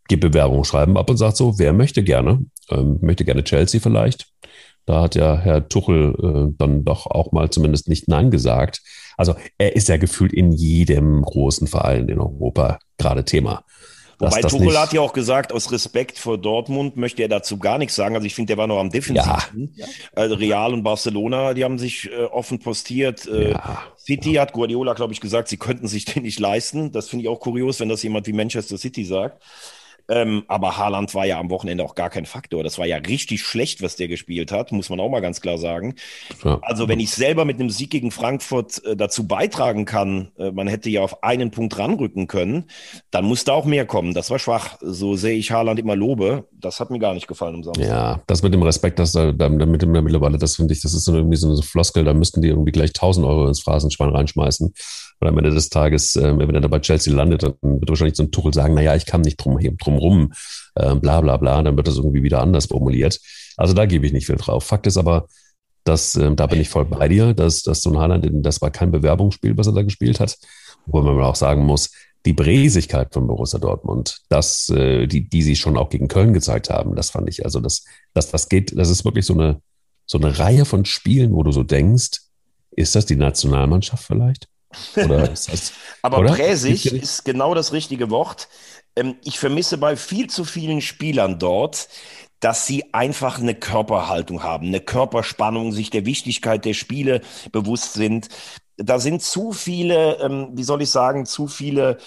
gibt 0.08 0.22
Bewerbungen 0.22 0.66
schreiben 0.66 0.98
ab 0.98 1.10
und 1.10 1.18
sagt 1.18 1.38
so, 1.38 1.60
wer 1.60 1.72
möchte 1.72 2.04
gerne, 2.04 2.46
ähm, 2.70 2.98
möchte 3.02 3.26
gerne 3.26 3.44
Chelsea 3.44 3.80
vielleicht. 3.80 4.28
Da 4.86 5.02
hat 5.02 5.16
ja 5.16 5.38
Herr 5.38 5.70
Tuchel 5.70 6.16
äh, 6.20 6.56
dann 6.58 6.84
doch 6.84 7.06
auch 7.06 7.32
mal 7.32 7.50
zumindest 7.52 7.88
nicht 7.88 8.08
Nein 8.08 8.32
gesagt. 8.32 8.82
Also 9.18 9.36
er 9.58 9.76
ist 9.76 9.88
ja 9.88 9.98
gefühlt 9.98 10.34
in 10.34 10.52
jedem 10.52 11.22
großen 11.22 11.68
Verein 11.68 12.10
in 12.10 12.20
Europa 12.20 12.80
gerade 12.98 13.24
Thema. 13.24 13.64
Wobei 14.20 14.42
Tuchel 14.42 14.78
hat 14.78 14.92
ja 14.92 15.00
auch 15.00 15.14
gesagt, 15.14 15.54
aus 15.54 15.72
Respekt 15.72 16.20
vor 16.20 16.38
Dortmund 16.38 16.98
möchte 16.98 17.22
er 17.22 17.30
dazu 17.30 17.58
gar 17.58 17.78
nichts 17.78 17.96
sagen. 17.96 18.16
Also 18.16 18.28
ich 18.28 18.36
finde, 18.36 18.48
der 18.48 18.58
war 18.58 18.68
noch 18.68 18.80
am 18.80 18.90
defensiven. 18.90 19.74
Ja. 19.76 19.86
Also 20.14 20.36
Real 20.36 20.74
und 20.74 20.84
Barcelona, 20.84 21.54
die 21.54 21.64
haben 21.64 21.80
sich 21.80 22.12
äh, 22.12 22.26
offen 22.26 22.60
postiert. 22.60 23.26
Äh, 23.28 23.52
ja. 23.52 23.82
City 23.98 24.34
ja. 24.34 24.42
hat 24.42 24.52
Guardiola, 24.52 24.94
glaube 24.94 25.14
ich, 25.14 25.22
gesagt, 25.22 25.48
sie 25.48 25.56
könnten 25.56 25.88
sich 25.88 26.04
den 26.04 26.24
nicht 26.24 26.40
leisten. 26.40 26.92
Das 26.92 27.08
finde 27.08 27.24
ich 27.24 27.30
auch 27.30 27.40
kurios, 27.40 27.80
wenn 27.80 27.88
das 27.88 28.04
jemand 28.04 28.28
wie 28.28 28.34
Manchester 28.34 28.78
City 28.78 29.06
sagt. 29.06 29.42
Ähm, 30.10 30.44
aber 30.48 30.78
Haaland 30.78 31.14
war 31.14 31.26
ja 31.26 31.40
am 31.40 31.50
Wochenende 31.50 31.84
auch 31.84 31.96
gar 31.96 32.10
kein 32.10 32.26
Faktor. 32.26 32.64
Das 32.64 32.78
war 32.80 32.88
ja 32.88 32.98
richtig 32.98 33.44
schlecht, 33.44 33.82
was 33.84 33.96
der 33.96 34.08
gespielt 34.08 34.52
hat, 34.52 34.72
muss 34.72 34.90
man 34.90 35.00
auch 35.00 35.10
mal 35.10 35.22
ganz 35.22 35.40
klar 35.40 35.58
sagen. 35.58 35.96
Ja. 36.44 36.60
Also 36.62 36.88
wenn 36.88 37.00
ich 37.00 37.12
selber 37.12 37.46
mit 37.46 37.60
einem 37.60 37.70
Sieg 37.70 37.92
gegen 37.92 38.12
Frankfurt 38.12 38.84
äh, 38.86 38.96
dazu 38.96 39.28
beitragen 39.28 39.86
kann, 39.86 40.32
äh, 40.38 40.52
man 40.52 40.68
hätte 40.68 40.90
ja 40.90 41.02
auf 41.02 41.24
einen 41.24 41.52
Punkt 41.52 41.78
ranrücken 41.78 42.28
können, 42.28 42.66
dann 43.12 43.26
muss 43.26 43.44
da 43.44 43.54
auch 43.54 43.66
mehr 43.66 43.86
kommen. 43.86 44.14
Das 44.14 44.32
war 44.32 44.40
schwach. 44.40 44.78
So 44.82 45.16
sehe 45.16 45.38
ich 45.38 45.52
Haaland 45.52 45.80
immer 45.80 45.96
lobe. 45.96 46.48
Das 46.52 46.80
hat 46.80 46.90
mir 46.90 47.00
gar 47.00 47.14
nicht 47.14 47.28
gefallen 47.28 47.56
am 47.56 47.64
Samstag. 47.64 47.86
Ja, 47.86 48.22
das 48.26 48.42
mit 48.42 48.54
dem 48.54 48.64
Respekt, 48.64 48.98
das 48.98 49.12
da, 49.12 49.32
damit 49.32 49.86
mittlerweile, 49.86 50.38
das 50.38 50.56
finde 50.56 50.74
ich, 50.74 50.82
das 50.82 50.94
ist 50.94 51.06
so 51.06 51.14
irgendwie 51.14 51.38
so 51.38 51.50
eine 51.52 51.62
Floskel, 51.62 52.04
da 52.04 52.14
müssten 52.14 52.42
die 52.42 52.48
irgendwie 52.48 52.72
gleich 52.72 52.90
1000 52.90 53.26
Euro 53.26 53.48
ins 53.48 53.62
Phrasenschwein 53.62 54.10
reinschmeißen. 54.10 54.74
Und 55.20 55.28
am 55.28 55.38
Ende 55.38 55.52
des 55.52 55.70
Tages, 55.70 56.16
äh, 56.16 56.38
wenn 56.38 56.56
er 56.56 56.62
da 56.62 56.68
bei 56.68 56.80
Chelsea 56.80 57.14
landet, 57.14 57.44
dann 57.44 57.54
wird 57.62 57.90
wahrscheinlich 57.90 58.16
so 58.16 58.24
ein 58.24 58.32
Tuchel 58.32 58.54
sagen, 58.54 58.74
naja, 58.74 58.96
ich 58.96 59.06
kann 59.06 59.22
nicht 59.22 59.38
drum, 59.38 59.60
drum 59.78 59.98
rum, 59.98 60.34
äh, 60.76 60.96
bla 60.96 61.22
bla 61.22 61.38
bla, 61.38 61.62
dann 61.62 61.76
wird 61.76 61.88
das 61.88 61.98
irgendwie 61.98 62.24
wieder 62.24 62.42
anders 62.42 62.68
formuliert. 62.68 63.20
Also 63.58 63.74
da 63.74 63.86
gebe 63.86 64.06
ich 64.06 64.14
nicht 64.14 64.28
viel 64.28 64.38
drauf. 64.38 64.64
Fakt 64.64 64.88
ist 64.88 64.98
aber, 64.98 65.28
dass, 65.84 66.16
äh, 66.16 66.34
da 66.36 66.48
bin 66.48 66.62
ich 66.62 66.70
voll 66.70 66.86
bei 66.86 67.08
dir, 67.08 67.34
dass, 67.34 67.64
dass 67.64 67.82
so 67.82 67.90
ein 67.92 67.98
Haaland, 67.98 68.28
das 68.46 68.62
war 68.62 68.72
kein 68.72 68.92
Bewerbungsspiel, 68.92 69.58
was 69.58 69.68
er 69.68 69.74
da 69.74 69.82
gespielt 69.82 70.20
hat. 70.20 70.38
Wo 70.86 71.02
man 71.02 71.20
auch 71.22 71.36
sagen 71.36 71.66
muss, 71.66 71.92
die 72.26 72.34
Bräsigkeit 72.34 73.14
von 73.14 73.28
Borussia 73.28 73.60
Dortmund, 73.60 74.22
das, 74.30 74.70
äh, 74.70 75.08
die, 75.08 75.30
die 75.30 75.42
sie 75.42 75.56
schon 75.56 75.78
auch 75.78 75.90
gegen 75.90 76.08
Köln 76.08 76.34
gezeigt 76.34 76.70
haben, 76.70 76.96
das 76.96 77.12
fand 77.12 77.30
ich, 77.30 77.46
also 77.46 77.60
das, 77.60 77.84
das, 78.14 78.32
das 78.32 78.50
geht, 78.50 78.78
das 78.78 78.90
ist 78.90 79.06
wirklich 79.06 79.26
so 79.26 79.34
eine, 79.34 79.62
so 80.06 80.18
eine 80.18 80.38
Reihe 80.40 80.66
von 80.66 80.86
Spielen, 80.86 81.34
wo 81.34 81.44
du 81.44 81.52
so 81.52 81.64
denkst, 81.64 82.22
ist 82.72 82.96
das 82.96 83.06
die 83.06 83.16
Nationalmannschaft 83.16 84.04
vielleicht? 84.04 84.48
Das, 84.96 85.74
Aber 86.02 86.20
oder? 86.20 86.34
präsig 86.34 86.86
ist 86.86 87.26
genau 87.26 87.54
das 87.54 87.74
richtige 87.74 88.10
Wort. 88.10 88.48
Ähm, 88.96 89.16
ich 89.24 89.40
vermisse 89.40 89.78
bei 89.78 89.96
viel 89.96 90.30
zu 90.30 90.46
vielen 90.46 90.82
Spielern 90.82 91.40
dort, 91.40 91.90
dass 92.40 92.66
sie 92.66 92.94
einfach 92.94 93.40
eine 93.40 93.56
Körperhaltung 93.56 94.44
haben, 94.44 94.68
eine 94.68 94.80
Körperspannung, 94.80 95.72
sich 95.72 95.90
der 95.90 96.06
Wichtigkeit 96.06 96.64
der 96.66 96.74
Spiele 96.74 97.22
bewusst 97.52 97.94
sind. 97.94 98.30
Da 98.78 99.00
sind 99.00 99.22
zu 99.22 99.52
viele, 99.52 100.20
ähm, 100.22 100.50
wie 100.54 100.64
soll 100.64 100.82
ich 100.82 100.90
sagen, 100.90 101.26
zu 101.26 101.48
viele 101.48 101.98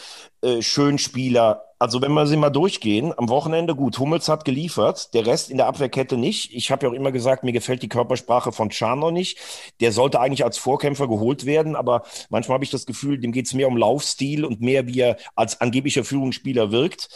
äh, 0.42 0.62
Schönspieler 0.62 1.64
Also 1.82 2.00
wenn 2.00 2.12
wir 2.12 2.28
sie 2.28 2.36
mal 2.36 2.50
durchgehen, 2.50 3.12
am 3.18 3.28
Wochenende 3.28 3.74
gut, 3.74 3.98
Hummels 3.98 4.28
hat 4.28 4.44
geliefert, 4.44 5.12
der 5.14 5.26
Rest 5.26 5.50
in 5.50 5.56
der 5.56 5.66
Abwehrkette 5.66 6.16
nicht. 6.16 6.54
Ich 6.54 6.70
habe 6.70 6.86
ja 6.86 6.92
auch 6.92 6.94
immer 6.94 7.10
gesagt, 7.10 7.42
mir 7.42 7.50
gefällt 7.50 7.82
die 7.82 7.88
Körpersprache 7.88 8.52
von 8.52 8.70
noch 8.80 9.10
nicht. 9.10 9.36
Der 9.80 9.90
sollte 9.90 10.20
eigentlich 10.20 10.44
als 10.44 10.58
Vorkämpfer 10.58 11.08
geholt 11.08 11.44
werden, 11.44 11.74
aber 11.74 12.04
manchmal 12.30 12.54
habe 12.54 12.64
ich 12.64 12.70
das 12.70 12.86
Gefühl, 12.86 13.18
dem 13.18 13.32
geht 13.32 13.46
es 13.46 13.54
mehr 13.54 13.66
um 13.66 13.76
Laufstil 13.76 14.44
und 14.44 14.60
mehr, 14.60 14.86
wie 14.86 15.00
er 15.00 15.16
als 15.34 15.60
angeblicher 15.60 16.04
Führungsspieler 16.04 16.70
wirkt. 16.70 17.08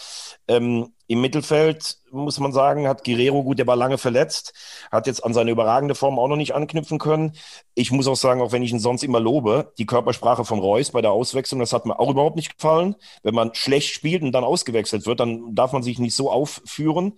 Ähm, 0.49 0.89
Im 1.09 1.21
Mittelfeld 1.21 1.99
muss 2.11 2.41
man 2.41 2.53
sagen, 2.53 2.89
hat 2.89 3.05
Guerrero 3.05 3.43
gut, 3.45 3.59
der 3.59 3.67
war 3.67 3.77
lange 3.77 3.99
verletzt, 3.99 4.53
hat 4.91 5.07
jetzt 5.07 5.25
an 5.25 5.35
seine 5.35 5.51
überragende 5.51 5.95
Form 5.95 6.19
auch 6.19 6.29
noch 6.29 6.37
nicht 6.37 6.55
anknüpfen 6.55 6.99
können. 6.99 7.33
Ich 7.75 7.93
muss 7.93 8.09
auch 8.09 8.17
sagen, 8.17 8.41
auch 8.41 8.53
wenn 8.53 8.63
ich 8.63 8.73
ihn 8.73 8.81
sonst 8.81 9.05
immer 9.05 9.21
lobe, 9.21 9.73
die 9.79 9.87
Körpersprache 9.87 10.45
von 10.45 10.59
Reus 10.59 10.91
bei 10.91 11.03
der 11.03 11.13
Auswechslung, 11.13 11.61
das 11.61 11.73
hat 11.73 11.87
mir 11.87 11.99
auch 12.01 12.11
überhaupt 12.11 12.37
nicht 12.37 12.57
gefallen. 12.57 12.97
Wenn 13.23 13.35
man 13.35 13.55
schlecht 13.55 13.93
spielt 13.93 14.23
und 14.23 14.33
dann 14.33 14.45
ausgewechselt 14.45 15.07
wird, 15.07 15.21
dann 15.21 15.55
darf 15.55 15.73
man 15.73 15.83
sich 15.83 15.99
nicht 15.99 16.17
so 16.17 16.31
aufführen. 16.31 17.15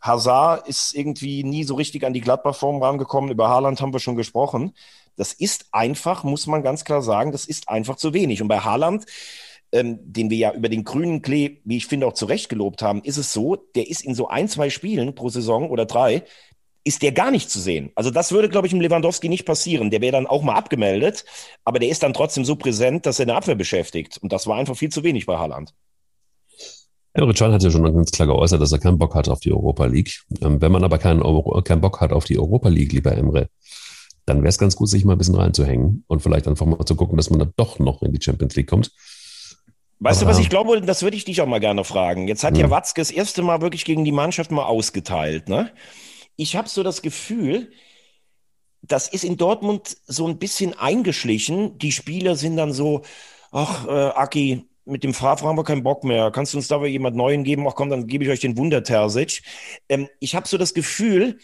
Hazard 0.00 0.66
ist 0.66 0.94
irgendwie 0.94 1.44
nie 1.44 1.64
so 1.64 1.74
richtig 1.74 2.04
an 2.04 2.12
die 2.12 2.20
Gladbach-Form 2.20 2.82
rangekommen. 2.82 3.30
Über 3.30 3.48
Haaland 3.48 3.80
haben 3.80 3.92
wir 3.92 4.00
schon 4.00 4.16
gesprochen. 4.16 4.74
Das 5.16 5.32
ist 5.32 5.66
einfach, 5.72 6.22
muss 6.22 6.46
man 6.46 6.62
ganz 6.62 6.84
klar 6.84 7.02
sagen, 7.02 7.32
das 7.32 7.44
ist 7.44 7.68
einfach 7.68 7.96
zu 7.96 8.14
wenig. 8.14 8.40
Und 8.40 8.48
bei 8.48 8.60
Haaland, 8.60 9.04
ähm, 9.72 9.98
den 10.02 10.30
wir 10.30 10.38
ja 10.38 10.52
über 10.52 10.68
den 10.68 10.84
grünen 10.84 11.22
Klee, 11.22 11.58
wie 11.64 11.76
ich 11.76 11.86
finde, 11.86 12.06
auch 12.06 12.14
zurecht 12.14 12.48
gelobt 12.48 12.82
haben, 12.82 13.02
ist 13.02 13.16
es 13.16 13.32
so, 13.32 13.56
der 13.74 13.88
ist 13.88 14.04
in 14.04 14.14
so 14.14 14.28
ein, 14.28 14.48
zwei 14.48 14.70
Spielen 14.70 15.14
pro 15.14 15.28
Saison 15.28 15.70
oder 15.70 15.86
drei, 15.86 16.24
ist 16.84 17.02
der 17.02 17.12
gar 17.12 17.30
nicht 17.30 17.50
zu 17.50 17.60
sehen. 17.60 17.90
Also 17.94 18.10
das 18.10 18.32
würde, 18.32 18.48
glaube 18.48 18.66
ich, 18.66 18.72
im 18.72 18.80
Lewandowski 18.80 19.28
nicht 19.28 19.44
passieren. 19.44 19.90
Der 19.90 20.00
wäre 20.00 20.12
dann 20.12 20.26
auch 20.26 20.42
mal 20.42 20.54
abgemeldet, 20.54 21.24
aber 21.64 21.78
der 21.78 21.90
ist 21.90 22.02
dann 22.02 22.14
trotzdem 22.14 22.44
so 22.44 22.56
präsent, 22.56 23.04
dass 23.04 23.18
er 23.18 23.24
eine 23.24 23.34
Abwehr 23.34 23.56
beschäftigt. 23.56 24.16
Und 24.18 24.32
das 24.32 24.46
war 24.46 24.56
einfach 24.56 24.76
viel 24.76 24.88
zu 24.88 25.04
wenig 25.04 25.26
bei 25.26 25.36
Haaland. 25.36 25.74
Emre 27.12 27.34
Can 27.34 27.52
hat 27.52 27.62
ja 27.62 27.70
schon 27.70 27.82
ganz 27.82 28.10
klar 28.10 28.28
geäußert, 28.28 28.60
dass 28.60 28.72
er 28.72 28.78
keinen 28.78 28.98
Bock 28.98 29.14
hat 29.14 29.28
auf 29.28 29.40
die 29.40 29.52
Europa 29.52 29.86
League. 29.86 30.22
Ähm, 30.40 30.60
wenn 30.60 30.72
man 30.72 30.84
aber 30.84 30.98
keinen, 30.98 31.22
keinen 31.64 31.80
Bock 31.80 32.00
hat 32.00 32.12
auf 32.12 32.24
die 32.24 32.38
Europa 32.38 32.68
League, 32.68 32.92
lieber 32.92 33.12
Emre, 33.12 33.48
dann 34.24 34.38
wäre 34.38 34.48
es 34.48 34.58
ganz 34.58 34.76
gut, 34.76 34.88
sich 34.88 35.04
mal 35.04 35.12
ein 35.12 35.18
bisschen 35.18 35.34
reinzuhängen 35.34 36.04
und 36.06 36.22
vielleicht 36.22 36.46
einfach 36.46 36.66
mal 36.66 36.84
zu 36.84 36.96
gucken, 36.96 37.16
dass 37.16 37.30
man 37.30 37.38
dann 37.38 37.52
doch 37.56 37.78
noch 37.78 38.02
in 38.02 38.12
die 38.12 38.22
Champions 38.22 38.54
League 38.56 38.68
kommt. 38.68 38.92
Weißt 40.00 40.22
Aber, 40.22 40.30
du, 40.30 40.36
was 40.36 40.42
ich 40.42 40.48
glaube, 40.48 40.80
das 40.80 41.02
würde 41.02 41.16
ich 41.16 41.24
dich 41.24 41.40
auch 41.40 41.46
mal 41.46 41.58
gerne 41.58 41.84
fragen. 41.84 42.28
Jetzt 42.28 42.44
hat 42.44 42.56
ja 42.56 42.64
hm. 42.64 42.70
Watzke 42.70 43.00
das 43.00 43.10
erste 43.10 43.42
Mal 43.42 43.60
wirklich 43.60 43.84
gegen 43.84 44.04
die 44.04 44.12
Mannschaft 44.12 44.50
mal 44.50 44.64
ausgeteilt. 44.64 45.48
Ne? 45.48 45.72
Ich 46.36 46.54
habe 46.56 46.68
so 46.68 46.82
das 46.82 47.02
Gefühl, 47.02 47.72
das 48.82 49.08
ist 49.08 49.24
in 49.24 49.36
Dortmund 49.36 49.96
so 50.06 50.26
ein 50.28 50.38
bisschen 50.38 50.78
eingeschlichen. 50.78 51.78
Die 51.78 51.92
Spieler 51.92 52.36
sind 52.36 52.56
dann 52.56 52.72
so, 52.72 53.02
ach, 53.50 53.86
äh, 53.86 53.90
Aki, 53.90 54.68
mit 54.84 55.04
dem 55.04 55.14
Favre 55.14 55.46
haben 55.46 55.58
wir 55.58 55.64
keinen 55.64 55.82
Bock 55.82 56.04
mehr. 56.04 56.30
Kannst 56.30 56.54
du 56.54 56.58
uns 56.58 56.68
da 56.68 56.82
jemand 56.84 57.16
Neuen 57.16 57.44
geben? 57.44 57.66
Ach 57.68 57.74
komm, 57.74 57.90
dann 57.90 58.06
gebe 58.06 58.24
ich 58.24 58.30
euch 58.30 58.40
den 58.40 58.56
Wunder 58.56 58.82
Terzic. 58.82 59.42
Ähm, 59.88 60.08
ich 60.20 60.34
habe 60.34 60.48
so 60.48 60.56
das 60.58 60.74
Gefühl, 60.74 61.38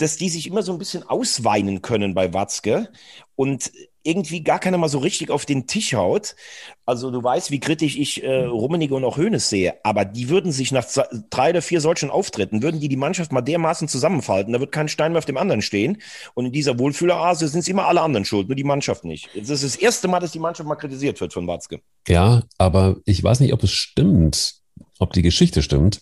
dass 0.00 0.16
die 0.16 0.28
sich 0.28 0.46
immer 0.46 0.62
so 0.62 0.72
ein 0.72 0.78
bisschen 0.78 1.02
ausweinen 1.02 1.82
können 1.82 2.14
bei 2.14 2.32
Watzke 2.32 2.88
und 3.36 3.70
irgendwie 4.02 4.42
gar 4.42 4.58
keiner 4.58 4.78
mal 4.78 4.88
so 4.88 4.98
richtig 4.98 5.30
auf 5.30 5.44
den 5.44 5.66
Tisch 5.66 5.92
haut. 5.92 6.34
Also 6.86 7.10
du 7.10 7.22
weißt, 7.22 7.50
wie 7.50 7.60
kritisch 7.60 7.98
ich 7.98 8.24
äh, 8.24 8.44
Rummenigge 8.44 8.94
und 8.94 9.04
auch 9.04 9.18
Hoeneß 9.18 9.50
sehe, 9.50 9.74
aber 9.82 10.06
die 10.06 10.30
würden 10.30 10.52
sich 10.52 10.72
nach 10.72 10.86
drei 11.28 11.50
oder 11.50 11.60
vier 11.60 11.82
solchen 11.82 12.08
Auftritten, 12.08 12.62
würden 12.62 12.80
die 12.80 12.88
die 12.88 12.96
Mannschaft 12.96 13.30
mal 13.30 13.42
dermaßen 13.42 13.88
zusammenfalten, 13.88 14.54
da 14.54 14.60
wird 14.60 14.72
kein 14.72 14.88
Stein 14.88 15.12
mehr 15.12 15.18
auf 15.18 15.26
dem 15.26 15.36
anderen 15.36 15.60
stehen 15.60 15.98
und 16.32 16.46
in 16.46 16.52
dieser 16.52 16.78
Wohlfühlerase 16.78 17.46
sind 17.48 17.60
es 17.60 17.68
immer 17.68 17.86
alle 17.86 18.00
anderen 18.00 18.24
schuld, 18.24 18.48
nur 18.48 18.56
die 18.56 18.64
Mannschaft 18.64 19.04
nicht. 19.04 19.28
Jetzt 19.34 19.50
ist 19.50 19.64
das 19.64 19.76
erste 19.76 20.08
Mal, 20.08 20.20
dass 20.20 20.32
die 20.32 20.38
Mannschaft 20.38 20.68
mal 20.68 20.76
kritisiert 20.76 21.20
wird 21.20 21.34
von 21.34 21.46
Watzke. 21.46 21.80
Ja, 22.08 22.44
aber 22.56 22.96
ich 23.04 23.22
weiß 23.22 23.40
nicht, 23.40 23.52
ob 23.52 23.62
es 23.62 23.70
stimmt, 23.70 24.54
ob 24.98 25.12
die 25.12 25.22
Geschichte 25.22 25.62
stimmt. 25.62 26.00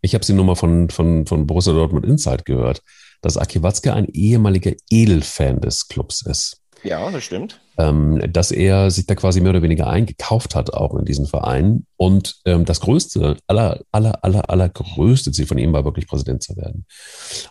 Ich 0.00 0.14
habe 0.14 0.24
sie 0.24 0.32
nur 0.32 0.44
mal 0.44 0.54
von, 0.54 0.88
von, 0.88 1.26
von 1.26 1.46
Borussia 1.46 1.74
Dortmund 1.74 2.06
Insight 2.06 2.46
gehört 2.46 2.82
dass 3.22 3.36
Aki 3.36 3.62
Watzke 3.62 3.94
ein 3.94 4.06
ehemaliger 4.06 4.72
Edelfan 4.90 5.60
des 5.60 5.88
Clubs 5.88 6.22
ist. 6.22 6.62
Ja, 6.86 7.10
das 7.10 7.24
stimmt. 7.24 7.60
Ähm, 7.78 8.22
dass 8.32 8.52
er 8.52 8.90
sich 8.90 9.06
da 9.06 9.14
quasi 9.14 9.40
mehr 9.40 9.50
oder 9.50 9.62
weniger 9.62 9.88
eingekauft 9.88 10.54
hat, 10.54 10.72
auch 10.72 10.94
in 10.94 11.04
diesen 11.04 11.26
Verein. 11.26 11.84
Und 11.96 12.36
ähm, 12.44 12.64
das 12.64 12.80
größte, 12.80 13.36
aller, 13.46 13.80
aller, 13.92 14.24
aller, 14.24 14.48
allergrößte 14.48 15.32
Ziel 15.32 15.46
von 15.46 15.58
ihm 15.58 15.72
war 15.72 15.84
wirklich 15.84 16.06
Präsident 16.06 16.42
zu 16.42 16.56
werden. 16.56 16.86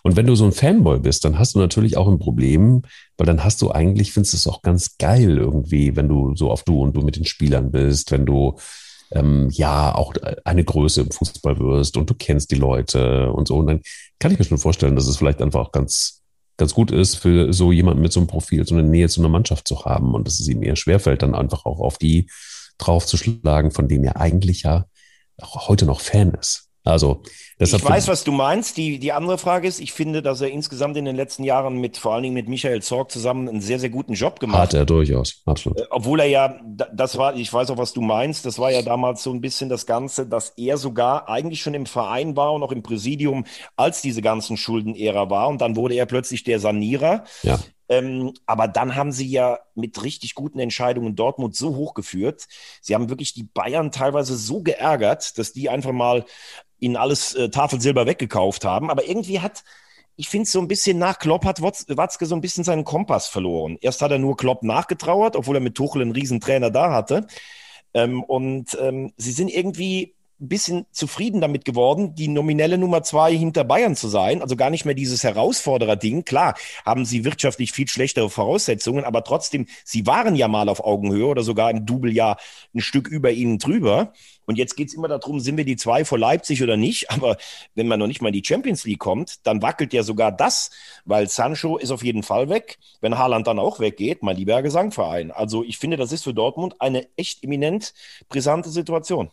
Und 0.03 0.15
wenn 0.15 0.25
du 0.25 0.35
so 0.35 0.45
ein 0.45 0.51
Fanboy 0.51 0.99
bist, 0.99 1.25
dann 1.25 1.37
hast 1.37 1.55
du 1.55 1.59
natürlich 1.59 1.97
auch 1.97 2.07
ein 2.07 2.17
Problem, 2.17 2.83
weil 3.17 3.27
dann 3.27 3.43
hast 3.43 3.61
du 3.61 3.71
eigentlich, 3.71 4.13
findest 4.13 4.33
du 4.33 4.37
es 4.37 4.47
auch 4.47 4.61
ganz 4.61 4.97
geil 4.97 5.37
irgendwie, 5.37 5.95
wenn 5.95 6.07
du 6.07 6.35
so 6.35 6.49
auf 6.49 6.63
du 6.63 6.81
und 6.81 6.95
du 6.95 7.01
mit 7.01 7.17
den 7.17 7.25
Spielern 7.25 7.71
bist, 7.71 8.11
wenn 8.11 8.25
du 8.25 8.55
ähm, 9.15 9.49
ja 9.51 9.95
auch 9.95 10.13
eine 10.43 10.63
Größe 10.63 11.01
im 11.01 11.11
Fußball 11.11 11.57
wirst 11.59 11.97
und 11.97 12.09
du 12.09 12.13
kennst 12.13 12.51
die 12.51 12.55
Leute 12.55 13.31
und 13.31 13.47
so. 13.47 13.57
Und 13.57 13.67
dann 13.67 13.81
kann 14.19 14.31
ich 14.31 14.39
mir 14.39 14.45
schon 14.45 14.57
vorstellen, 14.57 14.95
dass 14.95 15.07
es 15.07 15.17
vielleicht 15.17 15.41
einfach 15.41 15.61
auch 15.61 15.71
ganz, 15.71 16.21
ganz 16.57 16.73
gut 16.73 16.91
ist, 16.91 17.15
für 17.15 17.51
so 17.53 17.71
jemanden 17.71 18.01
mit 18.01 18.11
so 18.11 18.19
einem 18.19 18.27
Profil 18.27 18.67
so 18.67 18.75
eine 18.75 18.87
Nähe 18.87 19.09
zu 19.09 19.21
einer 19.21 19.29
Mannschaft 19.29 19.67
zu 19.67 19.85
haben 19.85 20.13
und 20.13 20.27
dass 20.27 20.39
es 20.39 20.47
ihm 20.47 20.61
eher 20.61 20.75
schwerfällt, 20.75 21.21
dann 21.21 21.33
einfach 21.33 21.65
auch 21.65 21.79
auf 21.79 21.97
die 21.97 22.29
draufzuschlagen, 22.77 23.71
von 23.71 23.87
denen 23.87 24.03
er 24.03 24.19
eigentlich 24.19 24.63
ja 24.63 24.85
auch 25.41 25.67
heute 25.67 25.85
noch 25.85 26.01
Fan 26.01 26.33
ist. 26.33 26.69
Also 26.85 27.23
deshalb 27.59 27.81
ich 27.81 27.89
weiß, 27.89 28.07
was 28.07 28.23
du 28.23 28.31
meinst. 28.31 28.77
Die, 28.77 28.99
die 28.99 29.11
andere 29.11 29.39
Frage 29.39 29.67
ist, 29.67 29.79
ich 29.79 29.91
finde, 29.91 30.21
dass 30.21 30.39
er 30.39 30.51
insgesamt 30.51 30.95
in 30.97 31.05
den 31.05 31.15
letzten 31.15 31.43
Jahren 31.43 31.77
mit 31.77 31.97
vor 31.97 32.13
allen 32.13 32.23
Dingen 32.23 32.35
mit 32.35 32.47
Michael 32.47 32.81
Zorg 32.83 33.11
zusammen 33.11 33.49
einen 33.49 33.59
sehr, 33.59 33.79
sehr 33.79 33.89
guten 33.89 34.13
Job 34.13 34.39
gemacht 34.39 34.59
hat. 34.59 34.67
Hat 34.69 34.73
er 34.75 34.85
durchaus, 34.85 35.41
absolut. 35.45 35.79
Äh, 35.79 35.85
obwohl 35.89 36.19
er 36.19 36.27
ja, 36.27 36.59
das 36.93 37.17
war, 37.17 37.35
ich 37.35 37.51
weiß 37.51 37.71
auch, 37.71 37.77
was 37.77 37.93
du 37.93 38.01
meinst, 38.01 38.45
das 38.45 38.59
war 38.59 38.71
ja 38.71 38.83
damals 38.83 39.23
so 39.23 39.31
ein 39.31 39.41
bisschen 39.41 39.67
das 39.67 39.87
Ganze, 39.87 40.27
dass 40.27 40.49
er 40.57 40.77
sogar 40.77 41.27
eigentlich 41.27 41.61
schon 41.61 41.73
im 41.73 41.87
Verein 41.87 42.35
war 42.35 42.53
und 42.53 42.61
auch 42.61 42.71
im 42.71 42.83
Präsidium, 42.83 43.45
als 43.75 44.03
diese 44.03 44.21
ganzen 44.21 44.55
Schuldenära 44.55 45.29
war. 45.31 45.47
Und 45.47 45.61
dann 45.61 45.75
wurde 45.75 45.95
er 45.95 46.05
plötzlich 46.05 46.43
der 46.43 46.59
Sanierer. 46.59 47.23
Ja. 47.41 47.59
Ähm, 47.87 48.33
aber 48.45 48.67
dann 48.67 48.95
haben 48.95 49.11
sie 49.11 49.27
ja 49.27 49.59
mit 49.75 50.01
richtig 50.03 50.33
guten 50.33 50.59
Entscheidungen 50.59 51.15
Dortmund 51.15 51.55
so 51.55 51.75
hochgeführt. 51.75 52.45
Sie 52.81 52.95
haben 52.95 53.09
wirklich 53.09 53.33
die 53.33 53.43
Bayern 53.43 53.91
teilweise 53.91 54.35
so 54.35 54.61
geärgert, 54.63 55.37
dass 55.37 55.53
die 55.53 55.69
einfach 55.69 55.91
mal 55.91 56.25
ihnen 56.79 56.95
alles 56.95 57.35
äh, 57.35 57.49
Tafelsilber 57.49 58.05
weggekauft 58.05 58.65
haben. 58.65 58.89
Aber 58.89 59.07
irgendwie 59.07 59.39
hat, 59.39 59.63
ich 60.15 60.29
finde 60.29 60.49
so 60.49 60.59
ein 60.59 60.67
bisschen 60.67 60.97
nach 60.97 61.19
Klopp 61.19 61.45
hat 61.45 61.61
Watzke 61.61 62.25
so 62.25 62.35
ein 62.35 62.41
bisschen 62.41 62.63
seinen 62.63 62.83
Kompass 62.83 63.27
verloren. 63.27 63.77
Erst 63.81 64.01
hat 64.01 64.11
er 64.11 64.19
nur 64.19 64.37
Klopp 64.37 64.63
nachgetrauert, 64.63 65.35
obwohl 65.35 65.57
er 65.57 65.61
mit 65.61 65.75
Tuchel 65.75 66.01
einen 66.01 66.11
Riesentrainer 66.11 66.71
da 66.71 66.91
hatte. 66.91 67.27
Ähm, 67.93 68.23
und 68.23 68.77
ähm, 68.81 69.13
sie 69.17 69.31
sind 69.31 69.49
irgendwie 69.49 70.14
ein 70.39 70.49
bisschen 70.49 70.85
zufrieden 70.91 71.39
damit 71.39 71.63
geworden, 71.63 72.13
die 72.15 72.27
nominelle 72.27 72.77
Nummer 72.77 73.03
zwei 73.03 73.35
hinter 73.35 73.63
Bayern 73.63 73.95
zu 73.95 74.09
sein. 74.09 74.41
Also 74.41 74.55
gar 74.55 74.69
nicht 74.69 74.83
mehr 74.83 74.93
dieses 74.93 75.23
Herausforderer-Ding. 75.23 76.25
Klar, 76.25 76.55
haben 76.85 77.05
sie 77.05 77.23
wirtschaftlich 77.23 77.71
viel 77.71 77.87
schlechtere 77.87 78.29
Voraussetzungen, 78.29 79.05
aber 79.05 79.23
trotzdem, 79.23 79.67
sie 79.85 80.05
waren 80.05 80.35
ja 80.35 80.47
mal 80.49 80.67
auf 80.67 80.83
Augenhöhe 80.83 81.27
oder 81.27 81.43
sogar 81.43 81.71
im 81.71 81.85
Doublejahr 81.85 82.37
ein 82.73 82.81
Stück 82.81 83.07
über 83.07 83.31
ihnen 83.31 83.59
drüber. 83.59 84.11
Und 84.45 84.57
jetzt 84.57 84.75
geht's 84.75 84.93
immer 84.93 85.07
darum, 85.07 85.39
sind 85.39 85.57
wir 85.57 85.65
die 85.65 85.77
zwei 85.77 86.05
vor 86.05 86.19
Leipzig 86.19 86.61
oder 86.61 86.77
nicht? 86.77 87.09
Aber 87.11 87.37
wenn 87.73 87.87
man 87.87 87.99
noch 87.99 88.07
nicht 88.07 88.21
mal 88.21 88.29
in 88.29 88.33
die 88.33 88.43
Champions 88.45 88.83
League 88.83 88.99
kommt, 88.99 89.47
dann 89.47 89.61
wackelt 89.61 89.93
ja 89.93 90.03
sogar 90.03 90.31
das, 90.31 90.69
weil 91.05 91.29
Sancho 91.29 91.77
ist 91.77 91.91
auf 91.91 92.03
jeden 92.03 92.23
Fall 92.23 92.49
weg. 92.49 92.77
Wenn 92.99 93.17
Haaland 93.17 93.47
dann 93.47 93.59
auch 93.59 93.79
weggeht, 93.79 94.21
mein 94.21 94.35
lieber 94.35 94.61
Gesangverein. 94.61 95.31
Also 95.31 95.63
ich 95.63 95.77
finde, 95.77 95.97
das 95.97 96.11
ist 96.11 96.23
für 96.23 96.33
Dortmund 96.33 96.75
eine 96.79 97.07
echt 97.15 97.43
eminent 97.43 97.93
brisante 98.27 98.69
Situation. 98.69 99.31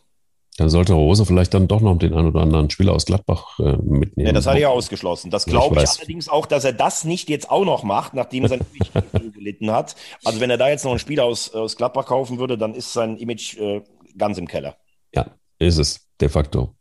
Dann 0.57 0.69
sollte 0.69 0.93
Rose 0.93 1.25
vielleicht 1.25 1.53
dann 1.55 1.67
doch 1.67 1.81
noch 1.81 1.97
den 1.97 2.13
einen 2.13 2.27
oder 2.27 2.41
anderen 2.41 2.69
Spieler 2.69 2.93
aus 2.93 3.05
Gladbach 3.05 3.57
äh, 3.59 3.75
mitnehmen. 3.77 4.27
Ja, 4.27 4.33
das 4.33 4.45
hat 4.45 4.55
er 4.55 4.61
ja 4.61 4.69
ausgeschlossen. 4.69 5.31
Das 5.31 5.45
glaube 5.45 5.77
ich, 5.77 5.83
ich 5.83 5.99
allerdings 5.99 6.29
auch, 6.29 6.45
dass 6.45 6.63
er 6.63 6.73
das 6.73 7.05
nicht 7.05 7.27
jetzt 7.29 7.49
auch 7.49 7.65
noch 7.65 7.83
macht, 7.83 8.13
nachdem 8.13 8.43
er 8.43 8.49
sein 8.49 8.61
Image 8.71 9.33
gelitten 9.33 9.71
hat. 9.71 9.95
Also 10.23 10.39
wenn 10.39 10.51
er 10.51 10.57
da 10.57 10.69
jetzt 10.69 10.83
noch 10.83 10.91
einen 10.91 10.99
Spieler 10.99 11.25
aus, 11.25 11.53
aus 11.53 11.75
Gladbach 11.75 12.05
kaufen 12.05 12.37
würde, 12.37 12.57
dann 12.57 12.75
ist 12.75 12.93
sein 12.93 13.17
Image 13.17 13.57
äh, 13.57 13.81
ganz 14.15 14.37
im 14.37 14.47
Keller. 14.47 14.75
Ja, 15.15 15.25
ist 15.57 15.79
es, 15.79 16.07
de 16.21 16.29
facto. 16.29 16.75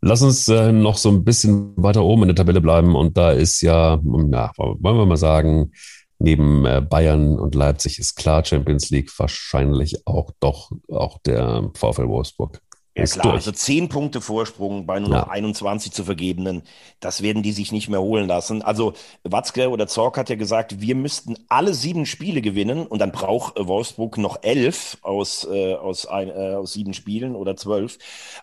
Lass 0.00 0.22
uns 0.22 0.46
äh, 0.46 0.70
noch 0.70 0.96
so 0.96 1.08
ein 1.08 1.24
bisschen 1.24 1.72
weiter 1.76 2.04
oben 2.04 2.22
in 2.22 2.28
der 2.28 2.36
Tabelle 2.36 2.60
bleiben. 2.60 2.94
Und 2.94 3.16
da 3.16 3.32
ist 3.32 3.60
ja, 3.62 3.98
na, 4.02 4.52
wollen 4.56 4.96
wir 4.96 5.06
mal 5.06 5.16
sagen, 5.16 5.72
neben 6.20 6.64
äh, 6.66 6.80
Bayern 6.88 7.36
und 7.38 7.56
Leipzig 7.56 7.98
ist 7.98 8.14
klar 8.14 8.44
Champions 8.44 8.90
League 8.90 9.10
wahrscheinlich 9.18 10.06
auch 10.06 10.30
doch 10.38 10.70
auch 10.88 11.18
der 11.18 11.70
VfL 11.74 12.08
Wolfsburg. 12.08 12.60
Ja 12.98 13.04
klar, 13.04 13.22
durch. 13.22 13.34
also 13.36 13.52
zehn 13.52 13.88
Punkte 13.88 14.20
Vorsprung 14.20 14.84
bei 14.84 14.98
nur 14.98 15.10
ja. 15.10 15.20
noch 15.20 15.28
21 15.28 15.92
zu 15.92 16.02
vergebenen, 16.02 16.62
das 16.98 17.22
werden 17.22 17.44
die 17.44 17.52
sich 17.52 17.70
nicht 17.70 17.88
mehr 17.88 18.00
holen 18.00 18.26
lassen. 18.26 18.60
Also 18.60 18.94
Watzke 19.22 19.70
oder 19.70 19.86
Zorg 19.86 20.18
hat 20.18 20.30
ja 20.30 20.36
gesagt, 20.36 20.80
wir 20.80 20.96
müssten 20.96 21.36
alle 21.48 21.74
sieben 21.74 22.06
Spiele 22.06 22.42
gewinnen 22.42 22.86
und 22.86 22.98
dann 22.98 23.12
braucht 23.12 23.56
äh, 23.56 23.68
Wolfsburg 23.68 24.18
noch 24.18 24.42
elf 24.42 24.98
aus, 25.02 25.46
äh, 25.48 25.74
aus, 25.74 26.06
ein, 26.06 26.28
äh, 26.28 26.54
aus 26.54 26.72
sieben 26.72 26.92
Spielen 26.92 27.36
oder 27.36 27.56
zwölf. 27.56 27.98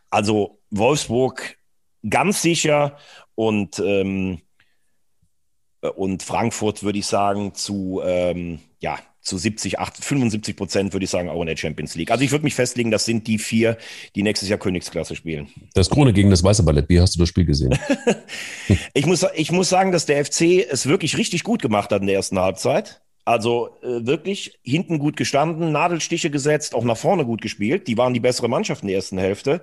Also 0.10 0.60
Wolfsburg 0.70 1.58
ganz 2.10 2.42
sicher 2.42 2.98
und, 3.36 3.80
ähm, 3.80 4.42
und 5.96 6.24
Frankfurt 6.24 6.82
würde 6.82 7.00
ich 7.00 7.08
sagen 7.08 7.54
zu, 7.56 8.02
ähm, 8.04 8.60
ja, 8.80 8.98
zu 9.26 9.38
70, 9.38 9.80
8, 9.80 9.98
75 9.98 10.56
Prozent 10.56 10.94
würde 10.94 11.04
ich 11.04 11.10
sagen 11.10 11.30
auch 11.30 11.42
in 11.42 11.48
der 11.48 11.58
Champions 11.58 11.96
League. 11.96 12.12
Also 12.12 12.24
ich 12.24 12.32
würde 12.32 12.44
mich 12.44 12.54
festlegen, 12.54 12.92
das 12.92 13.06
sind 13.06 13.28
die 13.28 13.40
vier, 13.40 13.78
die 14.16 14.22
nächstes 14.22 14.48
Jahr 14.50 14.60
Königsklasse 14.60 15.16
spielen. 15.16 15.48
Das 15.74 15.90
Krone 15.90 16.14
gegen 16.14 16.30
das 16.30 16.44
Weiße 16.44 16.64
Ballett, 16.64 16.88
wie 16.90 17.02
hast 17.02 17.16
du 17.16 17.20
das 17.20 17.30
Spiel 17.30 17.46
gesehen? 17.46 17.78
ich, 18.94 19.06
muss, 19.08 19.26
ich 19.36 19.52
muss 19.52 19.68
sagen, 19.68 19.92
dass 19.92 20.06
der 20.06 20.24
FC 20.24 20.66
es 20.70 20.86
wirklich 20.86 21.18
richtig 21.18 21.44
gut 21.44 21.62
gemacht 21.62 21.92
hat 21.92 22.02
in 22.02 22.08
der 22.08 22.16
ersten 22.16 22.40
Halbzeit. 22.40 23.02
Also 23.26 23.70
äh, 23.82 24.06
wirklich 24.06 24.60
hinten 24.62 25.00
gut 25.00 25.18
gestanden, 25.18 25.72
Nadelstiche 25.72 26.30
gesetzt, 26.30 26.76
auch 26.76 26.84
nach 26.84 26.98
vorne 26.98 27.26
gut 27.26 27.42
gespielt. 27.42 27.88
Die 27.88 27.98
waren 27.98 28.14
die 28.14 28.20
bessere 28.20 28.48
Mannschaft 28.48 28.84
in 28.84 28.90
der 28.90 28.98
ersten 28.98 29.18
Hälfte. 29.18 29.62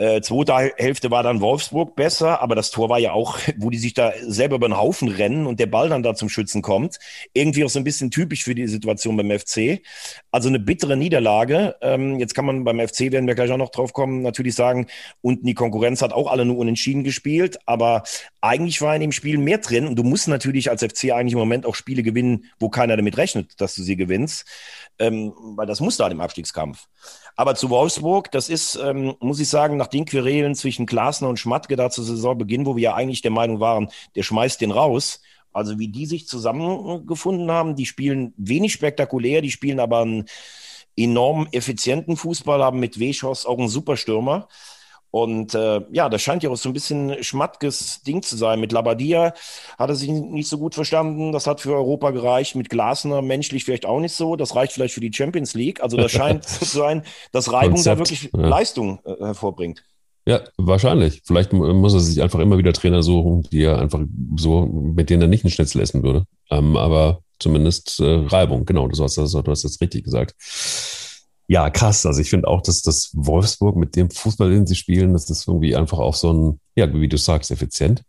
Äh, 0.00 0.22
zweite 0.22 0.72
Hälfte 0.78 1.10
war 1.10 1.22
dann 1.22 1.42
Wolfsburg 1.42 1.94
besser, 1.94 2.40
aber 2.40 2.54
das 2.54 2.70
Tor 2.70 2.88
war 2.88 2.98
ja 2.98 3.12
auch, 3.12 3.38
wo 3.58 3.68
die 3.68 3.76
sich 3.76 3.92
da 3.92 4.14
selber 4.22 4.56
über 4.56 4.66
den 4.66 4.78
Haufen 4.78 5.08
rennen 5.08 5.46
und 5.46 5.60
der 5.60 5.66
Ball 5.66 5.90
dann 5.90 6.02
da 6.02 6.14
zum 6.14 6.30
Schützen 6.30 6.62
kommt. 6.62 6.98
Irgendwie 7.34 7.66
auch 7.66 7.68
so 7.68 7.78
ein 7.78 7.84
bisschen 7.84 8.10
typisch 8.10 8.44
für 8.44 8.54
die 8.54 8.66
Situation 8.66 9.18
beim 9.18 9.30
FC. 9.30 9.82
Also 10.30 10.48
eine 10.48 10.58
bittere 10.58 10.96
Niederlage. 10.96 11.76
Ähm, 11.82 12.18
jetzt 12.18 12.34
kann 12.34 12.46
man 12.46 12.64
beim 12.64 12.80
FC, 12.80 13.12
werden 13.12 13.26
wir 13.26 13.34
gleich 13.34 13.50
auch 13.50 13.58
noch 13.58 13.68
drauf 13.68 13.92
kommen, 13.92 14.22
natürlich 14.22 14.54
sagen, 14.54 14.86
unten 15.20 15.44
die 15.44 15.52
Konkurrenz 15.52 16.00
hat 16.00 16.14
auch 16.14 16.30
alle 16.30 16.46
nur 16.46 16.56
unentschieden 16.56 17.04
gespielt, 17.04 17.58
aber 17.66 18.04
eigentlich 18.40 18.80
war 18.80 18.94
in 18.94 19.02
dem 19.02 19.12
Spiel 19.12 19.36
mehr 19.36 19.58
drin 19.58 19.86
und 19.86 19.96
du 19.96 20.02
musst 20.02 20.28
natürlich 20.28 20.70
als 20.70 20.82
FC 20.82 21.12
eigentlich 21.12 21.34
im 21.34 21.38
Moment 21.38 21.66
auch 21.66 21.74
Spiele 21.74 22.02
gewinnen, 22.02 22.46
wo 22.58 22.70
keiner 22.70 22.96
damit 22.96 23.18
rechnet, 23.18 23.60
dass 23.60 23.74
du 23.74 23.82
sie 23.82 23.96
gewinnst, 23.96 24.46
ähm, 24.98 25.34
weil 25.56 25.66
das 25.66 25.80
muss 25.80 25.98
da 25.98 26.08
im 26.08 26.22
Abstiegskampf. 26.22 26.88
Aber 27.36 27.54
zu 27.54 27.70
Wolfsburg, 27.70 28.30
das 28.30 28.48
ist, 28.48 28.76
ähm, 28.76 29.14
muss 29.20 29.40
ich 29.40 29.48
sagen, 29.48 29.76
nach 29.76 29.86
den 29.86 30.04
Querelen 30.04 30.54
zwischen 30.54 30.86
Glasner 30.86 31.28
und 31.28 31.38
Schmatke 31.38 31.76
da 31.76 31.90
zu 31.90 32.02
Saisonbeginn, 32.02 32.66
wo 32.66 32.76
wir 32.76 32.82
ja 32.82 32.94
eigentlich 32.94 33.22
der 33.22 33.30
Meinung 33.30 33.60
waren, 33.60 33.90
der 34.14 34.22
schmeißt 34.22 34.60
den 34.60 34.70
raus. 34.70 35.20
Also 35.52 35.78
wie 35.78 35.88
die 35.88 36.06
sich 36.06 36.28
zusammengefunden 36.28 37.50
haben, 37.50 37.74
die 37.74 37.86
spielen 37.86 38.34
wenig 38.36 38.72
spektakulär, 38.72 39.42
die 39.42 39.50
spielen 39.50 39.80
aber 39.80 40.00
einen 40.00 40.26
enorm 40.96 41.48
effizienten 41.52 42.16
Fußball, 42.16 42.62
haben 42.62 42.78
mit 42.78 43.00
Weschhaus 43.00 43.46
auch 43.46 43.58
einen 43.58 43.68
Superstürmer. 43.68 44.48
Und 45.10 45.54
äh, 45.54 45.80
ja, 45.90 46.08
das 46.08 46.22
scheint 46.22 46.42
ja 46.42 46.50
auch 46.50 46.56
so 46.56 46.68
ein 46.68 46.72
bisschen 46.72 47.22
schmattges 47.22 48.02
Ding 48.02 48.22
zu 48.22 48.36
sein. 48.36 48.60
Mit 48.60 48.72
Labadia 48.72 49.34
hat 49.78 49.88
er 49.88 49.96
sich 49.96 50.08
nicht 50.08 50.48
so 50.48 50.58
gut 50.58 50.74
verstanden. 50.74 51.32
Das 51.32 51.46
hat 51.46 51.60
für 51.60 51.74
Europa 51.74 52.10
gereicht. 52.10 52.54
Mit 52.54 52.70
Glasner 52.70 53.20
menschlich 53.20 53.64
vielleicht 53.64 53.86
auch 53.86 54.00
nicht 54.00 54.14
so. 54.14 54.36
Das 54.36 54.54
reicht 54.54 54.72
vielleicht 54.72 54.94
für 54.94 55.00
die 55.00 55.12
Champions 55.12 55.54
League. 55.54 55.82
Also 55.82 55.96
das 55.96 56.12
scheint 56.12 56.44
zu 56.48 56.64
sein, 56.64 57.02
dass 57.32 57.52
Reibung 57.52 57.74
Konzept, 57.74 57.94
da 57.94 57.98
wirklich 57.98 58.30
ja. 58.32 58.46
Leistung 58.46 59.00
äh, 59.04 59.24
hervorbringt. 59.24 59.82
Ja, 60.26 60.42
wahrscheinlich. 60.58 61.22
Vielleicht 61.24 61.52
muss 61.52 61.94
er 61.94 62.00
sich 62.00 62.22
einfach 62.22 62.38
immer 62.38 62.58
wieder 62.58 62.72
Trainer 62.72 63.02
suchen, 63.02 63.42
die 63.50 63.62
er 63.62 63.78
einfach 63.80 64.00
so, 64.36 64.66
mit 64.66 65.10
denen 65.10 65.22
er 65.22 65.28
nicht 65.28 65.44
einen 65.44 65.50
Schnitzel 65.50 65.80
essen 65.80 66.02
würde. 66.04 66.24
Ähm, 66.50 66.76
aber 66.76 67.22
zumindest 67.40 67.98
äh, 67.98 68.26
Reibung, 68.26 68.64
genau, 68.64 68.86
du 68.86 69.02
hast, 69.02 69.16
du 69.16 69.22
hast 69.24 69.64
das 69.64 69.80
richtig 69.80 70.04
gesagt. 70.04 70.36
Ja, 71.50 71.68
krass. 71.68 72.06
Also 72.06 72.20
ich 72.20 72.30
finde 72.30 72.46
auch, 72.46 72.62
dass 72.62 72.80
das 72.80 73.10
Wolfsburg 73.12 73.74
mit 73.74 73.96
dem 73.96 74.08
Fußball, 74.08 74.50
den 74.50 74.68
sie 74.68 74.76
spielen, 74.76 75.14
das 75.14 75.28
ist 75.28 75.48
irgendwie 75.48 75.74
einfach 75.74 75.98
auch 75.98 76.14
so 76.14 76.32
ein, 76.32 76.60
ja, 76.76 76.94
wie 76.94 77.08
du 77.08 77.16
sagst, 77.18 77.50
effizient. 77.50 78.04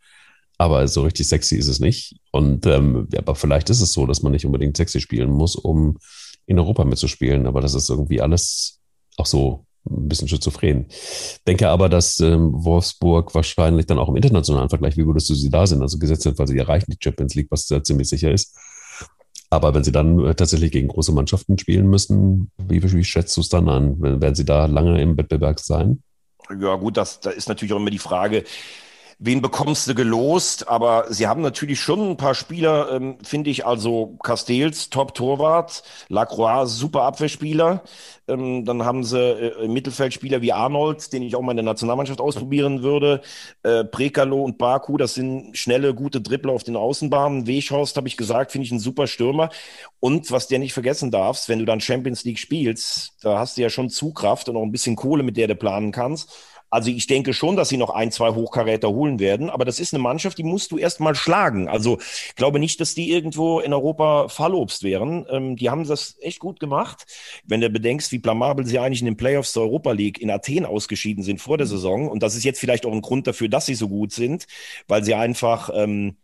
Aber 0.59 0.87
so 0.87 1.01
richtig 1.01 1.27
sexy 1.27 1.55
ist 1.55 1.67
es 1.67 1.79
nicht. 1.79 2.17
Und 2.31 2.67
ähm, 2.67 3.07
aber 3.17 3.33
vielleicht 3.33 3.71
ist 3.71 3.81
es 3.81 3.93
so, 3.93 4.05
dass 4.05 4.21
man 4.21 4.33
nicht 4.33 4.45
unbedingt 4.45 4.77
sexy 4.77 5.01
spielen 5.01 5.31
muss, 5.31 5.55
um 5.55 5.97
in 6.45 6.59
Europa 6.59 6.85
mitzuspielen. 6.85 7.47
Aber 7.47 7.61
das 7.61 7.73
ist 7.73 7.89
irgendwie 7.89 8.21
alles 8.21 8.79
auch 9.17 9.25
so 9.25 9.65
ein 9.89 10.07
bisschen 10.07 10.27
schizophren. 10.27 10.85
Denke 11.47 11.69
aber, 11.69 11.89
dass 11.89 12.19
ähm, 12.19 12.51
Wolfsburg 12.53 13.33
wahrscheinlich 13.33 13.87
dann 13.87 13.97
auch 13.97 14.09
im 14.09 14.17
internationalen 14.17 14.69
Vergleich, 14.69 14.97
wie 14.97 15.07
würdest 15.07 15.31
du 15.31 15.33
sie 15.33 15.49
da 15.49 15.65
sind, 15.65 15.81
also 15.81 15.97
gesetzt 15.97 16.21
sind, 16.21 16.37
weil 16.37 16.47
sie 16.47 16.59
erreichen 16.59 16.91
die 16.91 17.03
Champions 17.03 17.33
League, 17.33 17.47
was 17.49 17.67
ja 17.69 17.81
ziemlich 17.81 18.07
sicher 18.07 18.31
ist, 18.31 18.55
aber 19.51 19.75
wenn 19.75 19.83
sie 19.83 19.91
dann 19.91 20.17
äh, 20.25 20.33
tatsächlich 20.33 20.71
gegen 20.71 20.87
große 20.87 21.11
Mannschaften 21.11 21.59
spielen 21.59 21.87
müssen, 21.87 22.49
wie, 22.57 22.81
wie 22.81 23.03
schätzt 23.03 23.35
du 23.35 23.41
es 23.41 23.49
dann 23.49 23.67
an? 23.67 24.01
Werden 24.01 24.33
sie 24.33 24.45
da 24.45 24.65
lange 24.65 24.99
im 25.01 25.17
Wettbewerb 25.17 25.59
sein? 25.59 26.01
Ja, 26.59 26.75
gut, 26.75 26.97
das, 26.97 27.19
da 27.19 27.29
ist 27.29 27.49
natürlich 27.49 27.73
auch 27.73 27.77
immer 27.77 27.91
die 27.91 27.99
Frage, 27.99 28.45
wen 29.21 29.41
bekommst 29.41 29.87
du 29.87 29.95
gelost? 29.95 30.67
Aber 30.67 31.05
sie 31.09 31.27
haben 31.27 31.41
natürlich 31.41 31.79
schon 31.79 32.11
ein 32.11 32.17
paar 32.17 32.33
Spieler, 32.33 32.91
ähm, 32.91 33.17
finde 33.23 33.51
ich, 33.51 33.65
also 33.65 34.17
Castells, 34.23 34.89
Top-Torwart, 34.89 35.83
Lacroix, 36.09 36.67
super 36.67 37.03
Abwehrspieler. 37.03 37.83
Ähm, 38.27 38.65
dann 38.65 38.83
haben 38.83 39.03
sie 39.03 39.19
äh, 39.19 39.67
Mittelfeldspieler 39.67 40.41
wie 40.41 40.53
Arnold, 40.53 41.13
den 41.13 41.21
ich 41.21 41.35
auch 41.35 41.41
mal 41.41 41.51
in 41.51 41.57
der 41.57 41.65
Nationalmannschaft 41.65 42.19
ausprobieren 42.19 42.81
würde. 42.81 43.21
Äh, 43.63 43.83
Prekalo 43.83 44.43
und 44.43 44.57
Baku, 44.57 44.97
das 44.97 45.13
sind 45.13 45.55
schnelle, 45.55 45.93
gute 45.93 46.19
Dribbler 46.19 46.53
auf 46.53 46.63
den 46.63 46.75
Außenbahnen. 46.75 47.45
Weghorst, 47.45 47.97
habe 47.97 48.07
ich 48.07 48.17
gesagt, 48.17 48.51
finde 48.51 48.65
ich 48.65 48.71
ein 48.71 48.79
super 48.79 49.05
Stürmer. 49.05 49.49
Und 49.99 50.31
was 50.31 50.47
der 50.47 50.57
nicht 50.57 50.73
vergessen 50.73 51.11
darfst, 51.11 51.47
wenn 51.47 51.59
du 51.59 51.65
dann 51.65 51.79
Champions 51.79 52.23
League 52.23 52.39
spielst, 52.39 53.13
da 53.21 53.37
hast 53.37 53.57
du 53.57 53.61
ja 53.61 53.69
schon 53.69 53.91
Zugkraft 53.91 54.49
und 54.49 54.57
auch 54.57 54.63
ein 54.63 54.71
bisschen 54.71 54.95
Kohle, 54.95 55.21
mit 55.21 55.37
der 55.37 55.47
du 55.47 55.55
planen 55.55 55.91
kannst. 55.91 56.31
Also 56.71 56.89
ich 56.89 57.05
denke 57.05 57.33
schon, 57.33 57.57
dass 57.57 57.67
sie 57.67 57.75
noch 57.75 57.89
ein, 57.89 58.11
zwei 58.11 58.29
Hochkaräter 58.29 58.89
holen 58.89 59.19
werden, 59.19 59.49
aber 59.49 59.65
das 59.65 59.79
ist 59.79 59.93
eine 59.93 60.01
Mannschaft, 60.01 60.37
die 60.37 60.43
musst 60.43 60.71
du 60.71 60.77
erst 60.77 61.01
mal 61.01 61.15
schlagen. 61.15 61.67
Also 61.67 61.99
ich 61.99 62.35
glaube 62.35 62.59
nicht, 62.59 62.79
dass 62.79 62.95
die 62.95 63.11
irgendwo 63.11 63.59
in 63.59 63.73
Europa 63.73 64.29
Fallobst 64.29 64.81
wären. 64.81 65.25
Ähm, 65.29 65.57
die 65.57 65.69
haben 65.69 65.85
das 65.85 66.15
echt 66.21 66.39
gut 66.39 66.61
gemacht. 66.61 67.05
Wenn 67.43 67.59
du 67.59 67.69
bedenkst, 67.69 68.13
wie 68.13 68.19
blamabel 68.19 68.65
sie 68.65 68.79
eigentlich 68.79 69.01
in 69.01 69.05
den 69.05 69.17
Playoffs 69.17 69.51
der 69.51 69.63
Europa 69.63 69.91
League 69.91 70.21
in 70.21 70.31
Athen 70.31 70.65
ausgeschieden 70.65 71.23
sind 71.25 71.41
vor 71.41 71.57
der 71.57 71.67
Saison, 71.67 72.07
und 72.09 72.23
das 72.23 72.35
ist 72.35 72.45
jetzt 72.45 72.59
vielleicht 72.59 72.85
auch 72.85 72.93
ein 72.93 73.01
Grund 73.01 73.27
dafür, 73.27 73.49
dass 73.49 73.65
sie 73.65 73.75
so 73.75 73.89
gut 73.89 74.13
sind, 74.13 74.47
weil 74.87 75.03
sie 75.03 75.13
einfach 75.13 75.69
ähm, 75.73 76.15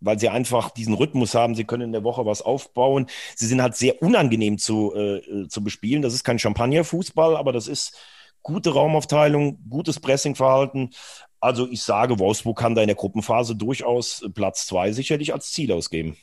weil 0.00 0.18
sie 0.18 0.28
einfach 0.28 0.70
diesen 0.70 0.94
Rhythmus 0.94 1.34
haben, 1.34 1.54
sie 1.54 1.64
können 1.64 1.84
in 1.84 1.92
der 1.92 2.04
Woche 2.04 2.26
was 2.26 2.42
aufbauen. 2.42 3.06
Sie 3.34 3.46
sind 3.46 3.62
halt 3.62 3.76
sehr 3.76 4.02
unangenehm 4.02 4.58
zu, 4.58 4.92
äh, 4.94 5.16
äh 5.16 5.48
zu 5.48 5.64
bespielen. 5.64 6.02
Das 6.02 6.14
ist 6.14 6.22
kein 6.22 6.38
Champagnerfußball, 6.38 7.36
aber 7.36 7.52
das 7.52 7.66
ist 7.66 7.96
gute 8.46 8.70
Raumaufteilung, 8.70 9.58
gutes 9.68 9.98
Pressingverhalten. 9.98 10.90
Also 11.40 11.68
ich 11.68 11.82
sage, 11.82 12.20
Wolfsburg 12.20 12.56
kann 12.56 12.76
da 12.76 12.80
in 12.80 12.86
der 12.86 12.94
Gruppenphase 12.94 13.56
durchaus 13.56 14.24
Platz 14.34 14.68
zwei 14.68 14.92
sicherlich 14.92 15.32
als 15.32 15.50
Ziel 15.50 15.72
ausgeben. 15.72 16.16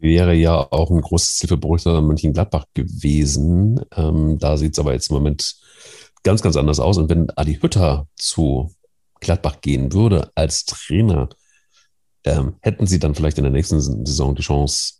Wäre 0.00 0.34
ja 0.34 0.56
auch 0.58 0.90
ein 0.90 1.00
großes 1.00 1.36
Ziel 1.36 1.48
für 1.50 1.56
Borussia 1.56 2.00
Mönchengladbach 2.00 2.64
gewesen. 2.74 3.80
Ähm, 3.94 4.38
da 4.40 4.56
sieht 4.56 4.72
es 4.72 4.80
aber 4.80 4.92
jetzt 4.92 5.10
im 5.10 5.14
Moment 5.14 5.60
ganz, 6.24 6.42
ganz 6.42 6.56
anders 6.56 6.80
aus. 6.80 6.98
Und 6.98 7.08
wenn 7.10 7.30
Adi 7.36 7.54
Hütter 7.54 8.08
zu 8.16 8.74
Gladbach 9.20 9.60
gehen 9.60 9.92
würde 9.92 10.32
als 10.34 10.64
Trainer, 10.64 11.28
ähm, 12.24 12.56
hätten 12.60 12.88
sie 12.88 12.98
dann 12.98 13.14
vielleicht 13.14 13.38
in 13.38 13.44
der 13.44 13.52
nächsten 13.52 13.80
Saison 13.80 14.34
die 14.34 14.42
Chance, 14.42 14.94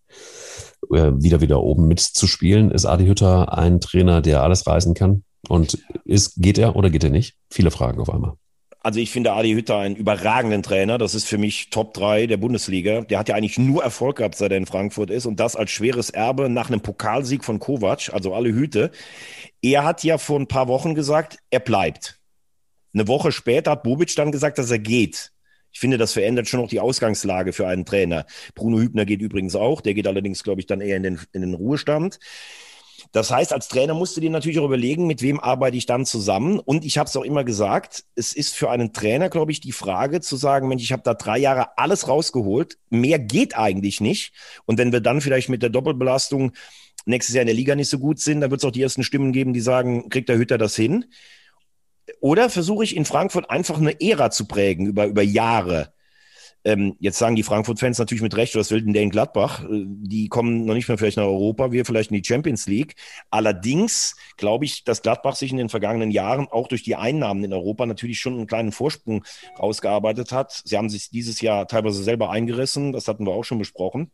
äh, 0.93 1.11
wieder 1.17 1.41
wieder 1.41 1.61
oben 1.61 1.89
mitzuspielen? 1.89 2.71
Ist 2.71 2.87
Adi 2.87 3.07
Hütter 3.07 3.59
ein 3.59 3.81
Trainer, 3.81 4.23
der 4.23 4.45
alles 4.45 4.65
reißen 4.65 4.95
kann? 4.95 5.25
Und 5.49 5.79
ist, 6.05 6.35
geht 6.37 6.59
er 6.59 6.77
oder 6.77 6.91
geht 6.91 7.05
er 7.05 7.11
nicht? 7.11 7.37
Viele 7.51 7.71
Fragen 7.71 8.01
auf 8.01 8.11
einmal. 8.11 8.35
Also 8.81 9.01
ich 9.01 9.11
finde 9.11 9.33
Adi 9.33 9.53
Hütter 9.53 9.79
einen 9.79 9.97
überragenden 9.97 10.63
Trainer. 10.63 10.99
Das 10.99 11.15
ist 11.15 11.27
für 11.27 11.37
mich 11.37 11.71
Top 11.71 11.95
3 11.95 12.27
der 12.27 12.37
Bundesliga. 12.37 13.01
Der 13.03 13.19
hat 13.19 13.29
ja 13.29 13.35
eigentlich 13.35 13.59
nur 13.59 13.83
Erfolg 13.83 14.17
gehabt, 14.17 14.37
seit 14.37 14.53
er 14.53 14.57
in 14.57 14.67
Frankfurt 14.67 15.11
ist. 15.11 15.27
Und 15.27 15.41
das 15.41 15.57
als 15.57 15.71
schweres 15.71 16.11
Erbe 16.11 16.49
nach 16.49 16.69
einem 16.69 16.81
Pokalsieg 16.81 17.45
von 17.45 17.59
Kovac, 17.59 18.11
also 18.13 18.35
alle 18.35 18.51
Hüte. 18.51 18.91
Er 19.63 19.85
hat 19.85 20.05
ja 20.05 20.17
vor 20.17 20.39
ein 20.39 20.47
paar 20.47 20.69
Wochen 20.69 20.95
gesagt, 20.95 21.39
er 21.51 21.61
bleibt. 21.61 22.21
Eine 22.95 23.09
Woche 23.09 23.33
später 23.33 23.73
hat 23.73 23.83
Bobic 23.83 24.15
dann 24.15 24.33
gesagt, 24.33 24.59
dass 24.59 24.71
er 24.71 24.79
geht. 24.79 25.33
Ich 25.73 25.81
finde, 25.81 25.99
das 25.99 26.13
verändert 26.13 26.49
schon 26.49 26.61
auch 26.61 26.69
die 26.69 26.81
Ausgangslage 26.81 27.53
für 27.53 27.67
einen 27.67 27.85
Trainer. 27.85 28.27
Bruno 28.55 28.79
Hübner 28.79 29.05
geht 29.05 29.21
übrigens 29.21 29.55
auch. 29.55 29.81
Der 29.81 29.95
geht 29.95 30.07
allerdings, 30.07 30.43
glaube 30.43 30.61
ich, 30.61 30.67
dann 30.67 30.81
eher 30.81 30.97
in 30.97 31.03
den, 31.03 31.21
in 31.33 31.43
den 31.43 31.55
Ruhestand. 31.55 32.19
Das 33.13 33.31
heißt, 33.31 33.53
als 33.53 33.69
Trainer 33.69 33.95
musst 33.95 34.17
du 34.17 34.21
dir 34.21 34.31
natürlich 34.31 34.59
auch 34.59 34.67
überlegen, 34.67 35.07
mit 35.07 35.23
wem 35.23 35.41
arbeite 35.41 35.77
ich 35.77 35.87
dann 35.87 36.05
zusammen. 36.05 36.59
Und 36.59 36.85
ich 36.85 36.99
habe 36.99 37.09
es 37.09 37.17
auch 37.17 37.25
immer 37.25 37.45
gesagt, 37.45 38.05
es 38.15 38.33
ist 38.33 38.55
für 38.55 38.71
einen 38.71 38.93
Trainer, 38.93 39.31
glaube 39.31 39.53
ich, 39.53 39.61
die 39.61 39.73
Frage 39.73 40.21
zu 40.21 40.37
sagen, 40.37 40.69
Mensch, 40.69 40.83
ich 40.83 40.93
habe 40.93 41.03
da 41.03 41.15
drei 41.15 41.39
Jahre 41.39 41.79
alles 41.79 42.09
rausgeholt, 42.09 42.79
mehr 42.91 43.19
geht 43.19 43.57
eigentlich 43.57 44.01
nicht. 44.01 44.33
Und 44.67 44.79
wenn 44.79 44.93
wir 44.93 45.01
dann 45.01 45.21
vielleicht 45.21 45.49
mit 45.49 45.63
der 45.63 45.71
Doppelbelastung 45.71 46.53
nächstes 47.07 47.35
Jahr 47.35 47.43
in 47.43 47.47
der 47.47 47.57
Liga 47.57 47.75
nicht 47.75 47.89
so 47.89 47.99
gut 47.99 48.21
sind, 48.21 48.41
dann 48.41 48.51
wird 48.51 48.61
es 48.61 48.65
auch 48.65 48.73
die 48.73 48.83
ersten 48.83 49.03
Stimmen 49.03 49.33
geben, 49.33 49.55
die 49.55 49.61
sagen, 49.61 50.11
kriegt 50.11 50.29
der 50.29 50.37
Hütter 50.37 50.59
das 50.59 50.77
hin? 50.77 51.07
Oder 52.21 52.51
versuche 52.51 52.85
ich 52.85 52.97
in 52.97 53.05
Frankfurt 53.05 53.51
einfach 53.51 53.79
eine 53.79 54.01
Ära 54.01 54.31
zu 54.31 54.47
prägen 54.47 54.87
über, 54.87 55.07
über 55.07 55.23
Jahre? 55.23 55.93
Ähm, 56.69 56.97
jetzt 57.01 57.17
sagen 57.17 57.35
die 57.35 57.43
Frankfurt-Fans 57.43 57.99
natürlich 57.99 58.21
mit 58.21 58.37
Recht, 58.37 58.55
was 58.55 58.71
will 58.71 58.83
denn 58.83 58.93
der 58.93 59.01
in 59.01 59.09
Gladbach? 59.09 59.65
Äh, 59.65 59.85
die 59.87 60.29
kommen 60.29 60.67
noch 60.67 60.75
nicht 60.75 60.87
mehr 60.87 60.99
vielleicht 60.99 61.17
nach 61.17 61.25
Europa, 61.25 61.73
wir 61.73 61.87
vielleicht 61.87 62.11
in 62.11 62.21
die 62.21 62.27
Champions 62.27 62.67
League. 62.67 62.95
Allerdings 63.31 64.17
glaube 64.37 64.67
ich, 64.67 64.85
dass 64.85 65.01
Gladbach 65.01 65.35
sich 65.35 65.51
in 65.51 65.57
den 65.57 65.71
vergangenen 65.71 66.11
Jahren 66.11 66.47
auch 66.47 66.69
durch 66.69 66.83
die 66.83 66.95
Einnahmen 66.95 67.43
in 67.43 67.55
Europa 67.55 67.87
natürlich 67.87 68.21
schon 68.21 68.35
einen 68.35 68.47
kleinen 68.47 68.73
Vorsprung 68.73 69.25
rausgearbeitet 69.59 70.31
hat. 70.31 70.61
Sie 70.63 70.77
haben 70.77 70.91
sich 70.91 71.09
dieses 71.09 71.41
Jahr 71.41 71.67
teilweise 71.69 72.03
selber 72.03 72.29
eingerissen, 72.29 72.93
das 72.93 73.09
hatten 73.09 73.25
wir 73.25 73.33
auch 73.33 73.45
schon 73.45 73.59
besprochen. 73.59 74.11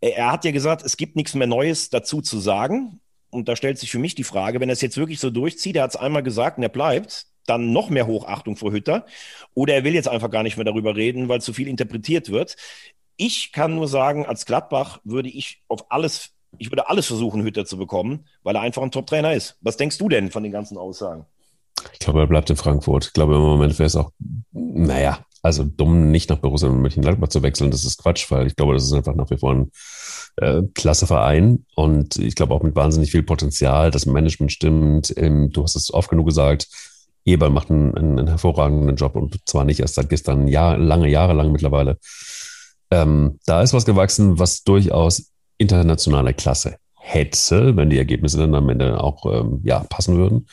Er 0.00 0.32
hat 0.32 0.44
ja 0.44 0.50
gesagt, 0.50 0.82
es 0.82 0.96
gibt 0.96 1.14
nichts 1.14 1.34
mehr 1.34 1.46
Neues 1.46 1.88
dazu 1.88 2.20
zu 2.20 2.40
sagen. 2.40 3.00
Und 3.30 3.48
da 3.48 3.54
stellt 3.54 3.78
sich 3.78 3.92
für 3.92 4.00
mich 4.00 4.16
die 4.16 4.24
Frage, 4.24 4.58
wenn 4.58 4.68
er 4.68 4.72
es 4.72 4.80
jetzt 4.80 4.96
wirklich 4.96 5.20
so 5.20 5.30
durchzieht, 5.30 5.76
er 5.76 5.84
hat 5.84 5.90
es 5.90 5.96
einmal 5.96 6.24
gesagt 6.24 6.58
und 6.58 6.64
er 6.64 6.68
bleibt, 6.68 7.26
dann 7.46 7.72
noch 7.72 7.90
mehr 7.90 8.06
Hochachtung 8.06 8.56
vor 8.56 8.72
Hütter. 8.72 9.06
Oder 9.54 9.74
er 9.74 9.84
will 9.84 9.94
jetzt 9.94 10.08
einfach 10.08 10.30
gar 10.30 10.42
nicht 10.42 10.56
mehr 10.56 10.64
darüber 10.64 10.96
reden, 10.96 11.28
weil 11.28 11.40
zu 11.40 11.52
viel 11.52 11.68
interpretiert 11.68 12.30
wird. 12.30 12.56
Ich 13.16 13.52
kann 13.52 13.74
nur 13.74 13.88
sagen, 13.88 14.26
als 14.26 14.46
Gladbach 14.46 15.00
würde 15.04 15.28
ich 15.28 15.62
auf 15.68 15.90
alles, 15.90 16.30
ich 16.58 16.70
würde 16.70 16.88
alles 16.88 17.06
versuchen, 17.06 17.42
Hütter 17.42 17.64
zu 17.64 17.76
bekommen, 17.76 18.26
weil 18.42 18.56
er 18.56 18.62
einfach 18.62 18.82
ein 18.82 18.90
Top-Trainer 18.90 19.34
ist. 19.34 19.56
Was 19.60 19.76
denkst 19.76 19.98
du 19.98 20.08
denn 20.08 20.30
von 20.30 20.42
den 20.42 20.52
ganzen 20.52 20.78
Aussagen? 20.78 21.26
Ich 21.92 21.98
glaube, 21.98 22.20
er 22.20 22.26
bleibt 22.26 22.50
in 22.50 22.56
Frankfurt. 22.56 23.06
Ich 23.06 23.12
glaube, 23.12 23.34
im 23.34 23.40
Moment 23.40 23.78
wäre 23.78 23.86
es 23.86 23.96
auch, 23.96 24.12
naja, 24.52 25.24
also 25.42 25.64
dumm, 25.64 26.10
nicht 26.10 26.30
nach 26.30 26.38
Borussia 26.38 26.68
Mönchengladbach 26.68 27.28
zu 27.28 27.42
wechseln, 27.42 27.72
das 27.72 27.84
ist 27.84 28.00
Quatsch, 28.00 28.30
weil 28.30 28.46
ich 28.46 28.54
glaube, 28.54 28.74
das 28.74 28.84
ist 28.84 28.92
einfach 28.92 29.14
nach 29.14 29.28
wie 29.30 29.38
vor 29.38 29.52
ein 29.52 29.70
äh, 30.36 30.62
klasse 30.74 31.06
Verein 31.06 31.66
und 31.74 32.16
ich 32.16 32.36
glaube 32.36 32.54
auch 32.54 32.62
mit 32.62 32.76
wahnsinnig 32.76 33.10
viel 33.10 33.22
Potenzial. 33.22 33.90
Das 33.90 34.06
Management 34.06 34.52
stimmt. 34.52 35.12
Ähm, 35.16 35.50
du 35.50 35.64
hast 35.64 35.74
es 35.74 35.92
oft 35.92 36.10
genug 36.10 36.26
gesagt. 36.26 36.68
Eberl 37.24 37.50
macht 37.50 37.70
einen, 37.70 37.96
einen, 37.96 38.26
hervorragenden 38.26 38.96
Job 38.96 39.16
und 39.16 39.38
zwar 39.46 39.64
nicht 39.64 39.80
erst 39.80 39.94
seit 39.94 40.08
gestern, 40.08 40.48
Jahr, 40.48 40.76
lange 40.76 41.08
Jahre 41.08 41.34
lang 41.34 41.52
mittlerweile. 41.52 41.98
Ähm, 42.90 43.38
da 43.46 43.62
ist 43.62 43.72
was 43.72 43.84
gewachsen, 43.84 44.38
was 44.38 44.64
durchaus 44.64 45.30
internationale 45.58 46.34
Klasse 46.34 46.76
hätte, 46.94 47.76
wenn 47.76 47.90
die 47.90 47.98
Ergebnisse 47.98 48.38
dann 48.38 48.54
am 48.54 48.68
Ende 48.68 49.02
auch 49.02 49.26
ähm, 49.26 49.60
ja, 49.64 49.80
passen 49.80 50.16
würden. 50.16 50.46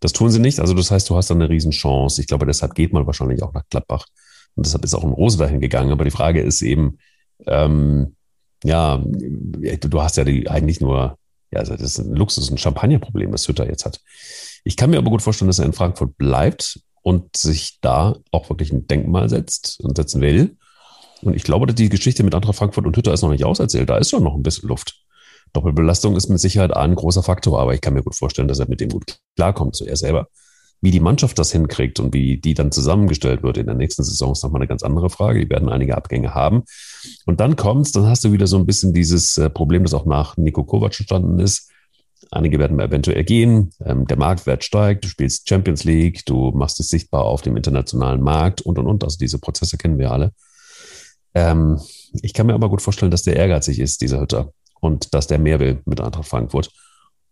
Das 0.00 0.12
tun 0.12 0.30
sie 0.30 0.38
nicht. 0.38 0.60
Also 0.60 0.74
das 0.74 0.90
heißt, 0.90 1.08
du 1.08 1.16
hast 1.16 1.30
dann 1.30 1.40
eine 1.40 1.50
Riesenchance. 1.50 2.20
Ich 2.20 2.26
glaube, 2.26 2.46
deshalb 2.46 2.74
geht 2.74 2.92
man 2.92 3.06
wahrscheinlich 3.06 3.42
auch 3.42 3.54
nach 3.54 3.64
Gladbach. 3.70 4.06
Und 4.54 4.66
deshalb 4.66 4.84
ist 4.84 4.94
auch 4.94 5.04
ein 5.04 5.12
Rose 5.12 5.38
dahin 5.38 5.60
gegangen. 5.60 5.90
Aber 5.90 6.04
die 6.04 6.10
Frage 6.10 6.40
ist 6.42 6.62
eben, 6.62 6.98
ähm, 7.46 8.16
ja, 8.64 9.02
du 9.02 10.02
hast 10.02 10.16
ja 10.16 10.24
die, 10.24 10.48
eigentlich 10.50 10.80
nur, 10.80 11.16
ja, 11.50 11.62
das 11.62 11.80
ist 11.80 11.98
ein 11.98 12.14
Luxus, 12.14 12.50
ein 12.50 12.58
Champagnerproblem, 12.58 13.32
das 13.32 13.48
Hütter 13.48 13.66
jetzt 13.66 13.86
hat. 13.86 14.00
Ich 14.64 14.76
kann 14.76 14.90
mir 14.90 14.98
aber 14.98 15.10
gut 15.10 15.22
vorstellen, 15.22 15.48
dass 15.48 15.58
er 15.58 15.66
in 15.66 15.72
Frankfurt 15.72 16.16
bleibt 16.16 16.80
und 17.02 17.36
sich 17.36 17.78
da 17.80 18.16
auch 18.32 18.50
wirklich 18.50 18.72
ein 18.72 18.86
Denkmal 18.86 19.28
setzt 19.28 19.80
und 19.80 19.96
setzen 19.96 20.20
will. 20.20 20.56
Und 21.22 21.34
ich 21.34 21.42
glaube, 21.42 21.66
dass 21.66 21.76
die 21.76 21.88
Geschichte 21.88 22.22
mit 22.22 22.34
Eintracht 22.34 22.56
Frankfurt 22.56 22.86
und 22.86 22.96
Hütter 22.96 23.12
ist 23.12 23.22
noch 23.22 23.30
nicht 23.30 23.44
auserzählt. 23.44 23.88
Da 23.88 23.96
ist 23.96 24.10
schon 24.10 24.22
noch 24.22 24.34
ein 24.34 24.42
bisschen 24.42 24.68
Luft. 24.68 25.02
Doppelbelastung 25.52 26.16
ist 26.16 26.28
mit 26.28 26.40
Sicherheit 26.40 26.74
ein 26.74 26.94
großer 26.94 27.22
Faktor, 27.22 27.58
aber 27.58 27.74
ich 27.74 27.80
kann 27.80 27.94
mir 27.94 28.02
gut 28.02 28.14
vorstellen, 28.14 28.48
dass 28.48 28.58
er 28.58 28.68
mit 28.68 28.80
dem 28.80 28.90
gut 28.90 29.18
klarkommt, 29.36 29.76
so 29.76 29.84
er 29.84 29.96
selber. 29.96 30.28
Wie 30.80 30.92
die 30.92 31.00
Mannschaft 31.00 31.38
das 31.38 31.50
hinkriegt 31.50 31.98
und 31.98 32.14
wie 32.14 32.38
die 32.38 32.54
dann 32.54 32.70
zusammengestellt 32.70 33.42
wird 33.42 33.56
in 33.58 33.66
der 33.66 33.74
nächsten 33.74 34.04
Saison, 34.04 34.32
ist 34.32 34.44
nochmal 34.44 34.60
eine 34.60 34.68
ganz 34.68 34.84
andere 34.84 35.10
Frage. 35.10 35.40
Die 35.40 35.50
werden 35.50 35.68
einige 35.68 35.96
Abgänge 35.96 36.34
haben. 36.34 36.62
Und 37.26 37.40
dann 37.40 37.56
kommt's, 37.56 37.90
dann 37.90 38.06
hast 38.06 38.22
du 38.22 38.30
wieder 38.32 38.46
so 38.46 38.58
ein 38.58 38.66
bisschen 38.66 38.92
dieses 38.92 39.36
äh, 39.38 39.50
Problem, 39.50 39.82
das 39.82 39.94
auch 39.94 40.06
nach 40.06 40.36
Nico 40.36 40.62
Kovac 40.62 40.96
entstanden 41.00 41.40
ist. 41.40 41.67
Einige 42.30 42.58
werden 42.58 42.78
eventuell 42.78 43.24
gehen. 43.24 43.70
Ähm, 43.84 44.06
der 44.06 44.18
Marktwert 44.18 44.64
steigt. 44.64 45.04
Du 45.04 45.08
spielst 45.08 45.48
Champions 45.48 45.84
League. 45.84 46.24
Du 46.26 46.50
machst 46.52 46.80
es 46.80 46.88
sichtbar 46.88 47.24
auf 47.24 47.42
dem 47.42 47.56
internationalen 47.56 48.20
Markt 48.20 48.60
und, 48.60 48.78
und, 48.78 48.86
und. 48.86 49.04
Also 49.04 49.18
diese 49.18 49.38
Prozesse 49.38 49.78
kennen 49.78 49.98
wir 49.98 50.12
alle. 50.12 50.32
Ähm, 51.34 51.80
ich 52.12 52.34
kann 52.34 52.46
mir 52.46 52.54
aber 52.54 52.68
gut 52.68 52.82
vorstellen, 52.82 53.10
dass 53.10 53.22
der 53.22 53.36
ehrgeizig 53.36 53.78
ist, 53.78 54.00
dieser 54.00 54.20
Hütter 54.20 54.52
und 54.80 55.14
dass 55.14 55.26
der 55.26 55.38
mehr 55.38 55.60
will 55.60 55.80
mit 55.84 56.00
Eintracht 56.00 56.28
Frankfurt. 56.28 56.70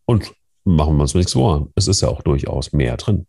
Und 0.04 0.32
machen 0.64 0.96
wir 0.96 1.02
uns 1.02 1.14
nichts 1.14 1.32
vor, 1.32 1.68
es 1.74 1.88
ist 1.88 2.00
ja 2.00 2.09
auch 2.09 2.22
durchaus 2.22 2.72
mehr 2.72 2.96
drin. 2.96 3.26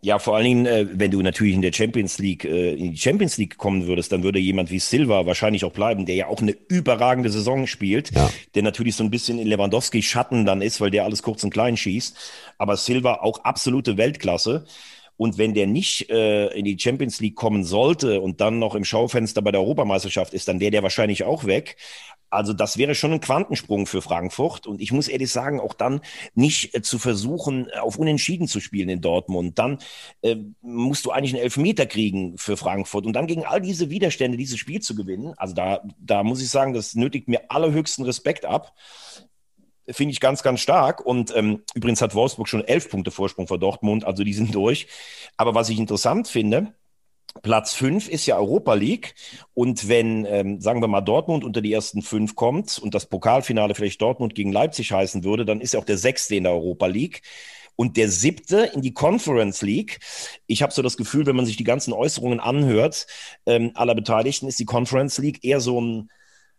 Ja, 0.00 0.20
vor 0.20 0.36
allen 0.36 0.44
Dingen, 0.44 0.66
äh, 0.66 0.86
wenn 0.92 1.10
du 1.10 1.20
natürlich 1.22 1.54
in 1.54 1.62
der 1.62 1.72
Champions 1.72 2.18
League, 2.18 2.44
äh, 2.44 2.74
in 2.74 2.92
die 2.92 2.96
Champions 2.96 3.36
League 3.36 3.58
kommen 3.58 3.86
würdest, 3.86 4.12
dann 4.12 4.22
würde 4.22 4.38
jemand 4.38 4.70
wie 4.70 4.78
Silva 4.78 5.26
wahrscheinlich 5.26 5.64
auch 5.64 5.72
bleiben, 5.72 6.06
der 6.06 6.14
ja 6.14 6.26
auch 6.28 6.40
eine 6.40 6.56
überragende 6.68 7.30
Saison 7.30 7.66
spielt, 7.66 8.14
ja. 8.14 8.30
der 8.54 8.62
natürlich 8.62 8.94
so 8.94 9.02
ein 9.02 9.10
bisschen 9.10 9.40
in 9.40 9.48
Lewandowski 9.48 10.02
Schatten 10.02 10.46
dann 10.46 10.62
ist, 10.62 10.80
weil 10.80 10.92
der 10.92 11.04
alles 11.04 11.22
kurz 11.22 11.42
und 11.42 11.50
klein 11.50 11.76
schießt. 11.76 12.16
Aber 12.58 12.76
Silva 12.76 13.14
auch 13.22 13.42
absolute 13.42 13.96
Weltklasse. 13.96 14.66
Und 15.16 15.36
wenn 15.36 15.52
der 15.52 15.66
nicht 15.66 16.08
äh, 16.10 16.46
in 16.56 16.64
die 16.64 16.78
Champions 16.78 17.20
League 17.20 17.34
kommen 17.34 17.64
sollte 17.64 18.20
und 18.20 18.40
dann 18.40 18.60
noch 18.60 18.76
im 18.76 18.84
Schaufenster 18.84 19.42
bei 19.42 19.50
der 19.50 19.60
Europameisterschaft 19.60 20.32
ist, 20.32 20.46
dann 20.46 20.60
wäre 20.60 20.70
der 20.70 20.84
wahrscheinlich 20.84 21.24
auch 21.24 21.44
weg. 21.44 21.76
Also 22.30 22.52
das 22.52 22.76
wäre 22.76 22.94
schon 22.94 23.12
ein 23.12 23.20
Quantensprung 23.20 23.86
für 23.86 24.02
Frankfurt. 24.02 24.66
Und 24.66 24.80
ich 24.80 24.92
muss 24.92 25.08
ehrlich 25.08 25.30
sagen, 25.30 25.60
auch 25.60 25.74
dann 25.74 26.00
nicht 26.34 26.74
äh, 26.74 26.82
zu 26.82 26.98
versuchen, 26.98 27.68
äh, 27.68 27.78
auf 27.78 27.96
Unentschieden 27.96 28.48
zu 28.48 28.60
spielen 28.60 28.88
in 28.88 29.00
Dortmund. 29.00 29.58
Dann 29.58 29.78
äh, 30.22 30.36
musst 30.60 31.06
du 31.06 31.10
eigentlich 31.10 31.34
einen 31.34 31.42
Elfmeter 31.42 31.86
kriegen 31.86 32.36
für 32.36 32.56
Frankfurt. 32.56 33.06
Und 33.06 33.14
dann 33.14 33.26
gegen 33.26 33.44
all 33.44 33.60
diese 33.60 33.90
Widerstände 33.90 34.36
dieses 34.36 34.58
Spiel 34.58 34.80
zu 34.80 34.94
gewinnen. 34.94 35.34
Also 35.36 35.54
da, 35.54 35.82
da 35.98 36.22
muss 36.22 36.42
ich 36.42 36.50
sagen, 36.50 36.74
das 36.74 36.94
nötigt 36.94 37.28
mir 37.28 37.50
allerhöchsten 37.50 38.04
Respekt 38.04 38.44
ab. 38.44 38.74
Finde 39.90 40.12
ich 40.12 40.20
ganz, 40.20 40.42
ganz 40.42 40.60
stark. 40.60 41.04
Und 41.04 41.34
ähm, 41.34 41.62
übrigens 41.74 42.02
hat 42.02 42.14
Wolfsburg 42.14 42.48
schon 42.48 42.64
elf 42.64 42.90
Punkte 42.90 43.10
Vorsprung 43.10 43.46
vor 43.46 43.58
Dortmund. 43.58 44.04
Also 44.04 44.22
die 44.22 44.34
sind 44.34 44.54
durch. 44.54 44.86
Aber 45.38 45.54
was 45.54 45.70
ich 45.70 45.78
interessant 45.78 46.28
finde, 46.28 46.74
Platz 47.42 47.74
fünf 47.74 48.08
ist 48.08 48.26
ja 48.26 48.36
Europa 48.36 48.74
League. 48.74 49.14
Und 49.54 49.88
wenn, 49.88 50.24
ähm, 50.24 50.60
sagen 50.60 50.80
wir 50.80 50.88
mal, 50.88 51.00
Dortmund 51.00 51.44
unter 51.44 51.60
die 51.60 51.72
ersten 51.72 52.02
fünf 52.02 52.34
kommt 52.34 52.78
und 52.78 52.94
das 52.94 53.06
Pokalfinale 53.06 53.74
vielleicht 53.74 54.00
Dortmund 54.00 54.34
gegen 54.34 54.52
Leipzig 54.52 54.92
heißen 54.92 55.24
würde, 55.24 55.44
dann 55.44 55.60
ist 55.60 55.74
ja 55.74 55.80
auch 55.80 55.84
der 55.84 55.98
sechste 55.98 56.36
in 56.36 56.44
der 56.44 56.52
Europa 56.52 56.86
League 56.86 57.22
und 57.76 57.96
der 57.96 58.08
siebte 58.08 58.70
in 58.74 58.82
die 58.82 58.92
Conference 58.92 59.62
League. 59.62 60.00
Ich 60.48 60.62
habe 60.62 60.72
so 60.72 60.82
das 60.82 60.96
Gefühl, 60.96 61.26
wenn 61.26 61.36
man 61.36 61.46
sich 61.46 61.56
die 61.56 61.64
ganzen 61.64 61.92
Äußerungen 61.92 62.40
anhört, 62.40 63.06
ähm, 63.46 63.70
aller 63.74 63.94
Beteiligten, 63.94 64.48
ist 64.48 64.58
die 64.58 64.64
Conference 64.64 65.18
League 65.18 65.44
eher 65.44 65.60
so 65.60 65.80
ein, 65.80 66.10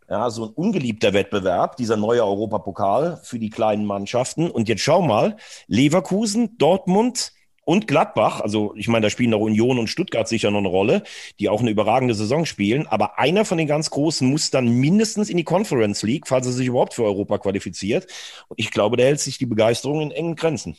ja, 0.09 0.29
so 0.29 0.45
ein 0.45 0.51
ungeliebter 0.51 1.13
Wettbewerb, 1.13 1.75
dieser 1.75 1.97
neue 1.97 2.23
Europapokal 2.23 3.19
für 3.23 3.37
die 3.37 3.49
kleinen 3.49 3.85
Mannschaften. 3.85 4.49
Und 4.49 4.69
jetzt 4.69 4.81
schau 4.81 5.01
mal, 5.01 5.35
Leverkusen, 5.67 6.57
Dortmund, 6.57 7.33
und 7.69 7.85
Gladbach, 7.85 8.41
also 8.41 8.73
ich 8.75 8.87
meine, 8.87 9.05
da 9.05 9.09
spielen 9.11 9.29
noch 9.29 9.41
Union 9.41 9.77
und 9.77 9.91
Stuttgart 9.91 10.27
sicher 10.27 10.49
noch 10.49 10.57
eine 10.57 10.69
Rolle, 10.69 11.03
die 11.37 11.49
auch 11.49 11.61
eine 11.61 11.69
überragende 11.69 12.15
Saison 12.15 12.47
spielen, 12.47 12.87
aber 12.87 13.19
einer 13.19 13.45
von 13.45 13.59
den 13.59 13.67
ganz 13.67 13.91
Großen 13.91 14.27
muss 14.27 14.49
dann 14.49 14.67
mindestens 14.67 15.29
in 15.29 15.37
die 15.37 15.43
Conference 15.43 16.01
League, 16.01 16.27
falls 16.27 16.47
er 16.47 16.53
sich 16.53 16.65
überhaupt 16.65 16.95
für 16.95 17.03
Europa 17.03 17.37
qualifiziert. 17.37 18.07
Und 18.47 18.59
ich 18.59 18.71
glaube, 18.71 18.97
da 18.97 19.03
hält 19.03 19.19
sich 19.19 19.37
die 19.37 19.45
Begeisterung 19.45 20.01
in 20.01 20.09
engen 20.09 20.35
Grenzen. 20.35 20.77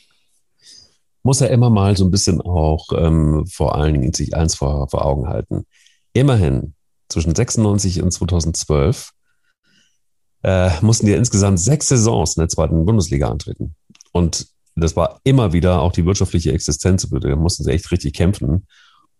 Muss 1.22 1.40
er 1.40 1.50
immer 1.50 1.70
mal 1.70 1.96
so 1.96 2.04
ein 2.04 2.10
bisschen 2.10 2.40
auch 2.40 2.88
ähm, 2.96 3.46
vor 3.46 3.76
allen 3.76 3.94
Dingen 3.94 4.12
sich 4.12 4.34
eins 4.34 4.56
vor, 4.56 4.88
vor 4.88 5.06
Augen 5.06 5.28
halten. 5.28 5.66
Immerhin 6.12 6.74
zwischen 7.08 7.36
96 7.36 8.02
und 8.02 8.10
2012 8.10 9.12
äh, 10.42 10.70
mussten 10.80 11.06
die 11.06 11.12
insgesamt 11.12 11.60
sechs 11.60 11.86
Saisons 11.86 12.36
in 12.36 12.40
der 12.40 12.48
zweiten 12.48 12.84
Bundesliga 12.84 13.28
antreten. 13.28 13.76
Und 14.10 14.48
das 14.80 14.96
war 14.96 15.20
immer 15.24 15.52
wieder 15.52 15.80
auch 15.80 15.92
die 15.92 16.04
wirtschaftliche 16.04 16.52
Existenz, 16.52 17.08
da 17.08 17.36
mussten 17.36 17.64
sie 17.64 17.72
echt 17.72 17.90
richtig 17.90 18.14
kämpfen. 18.14 18.66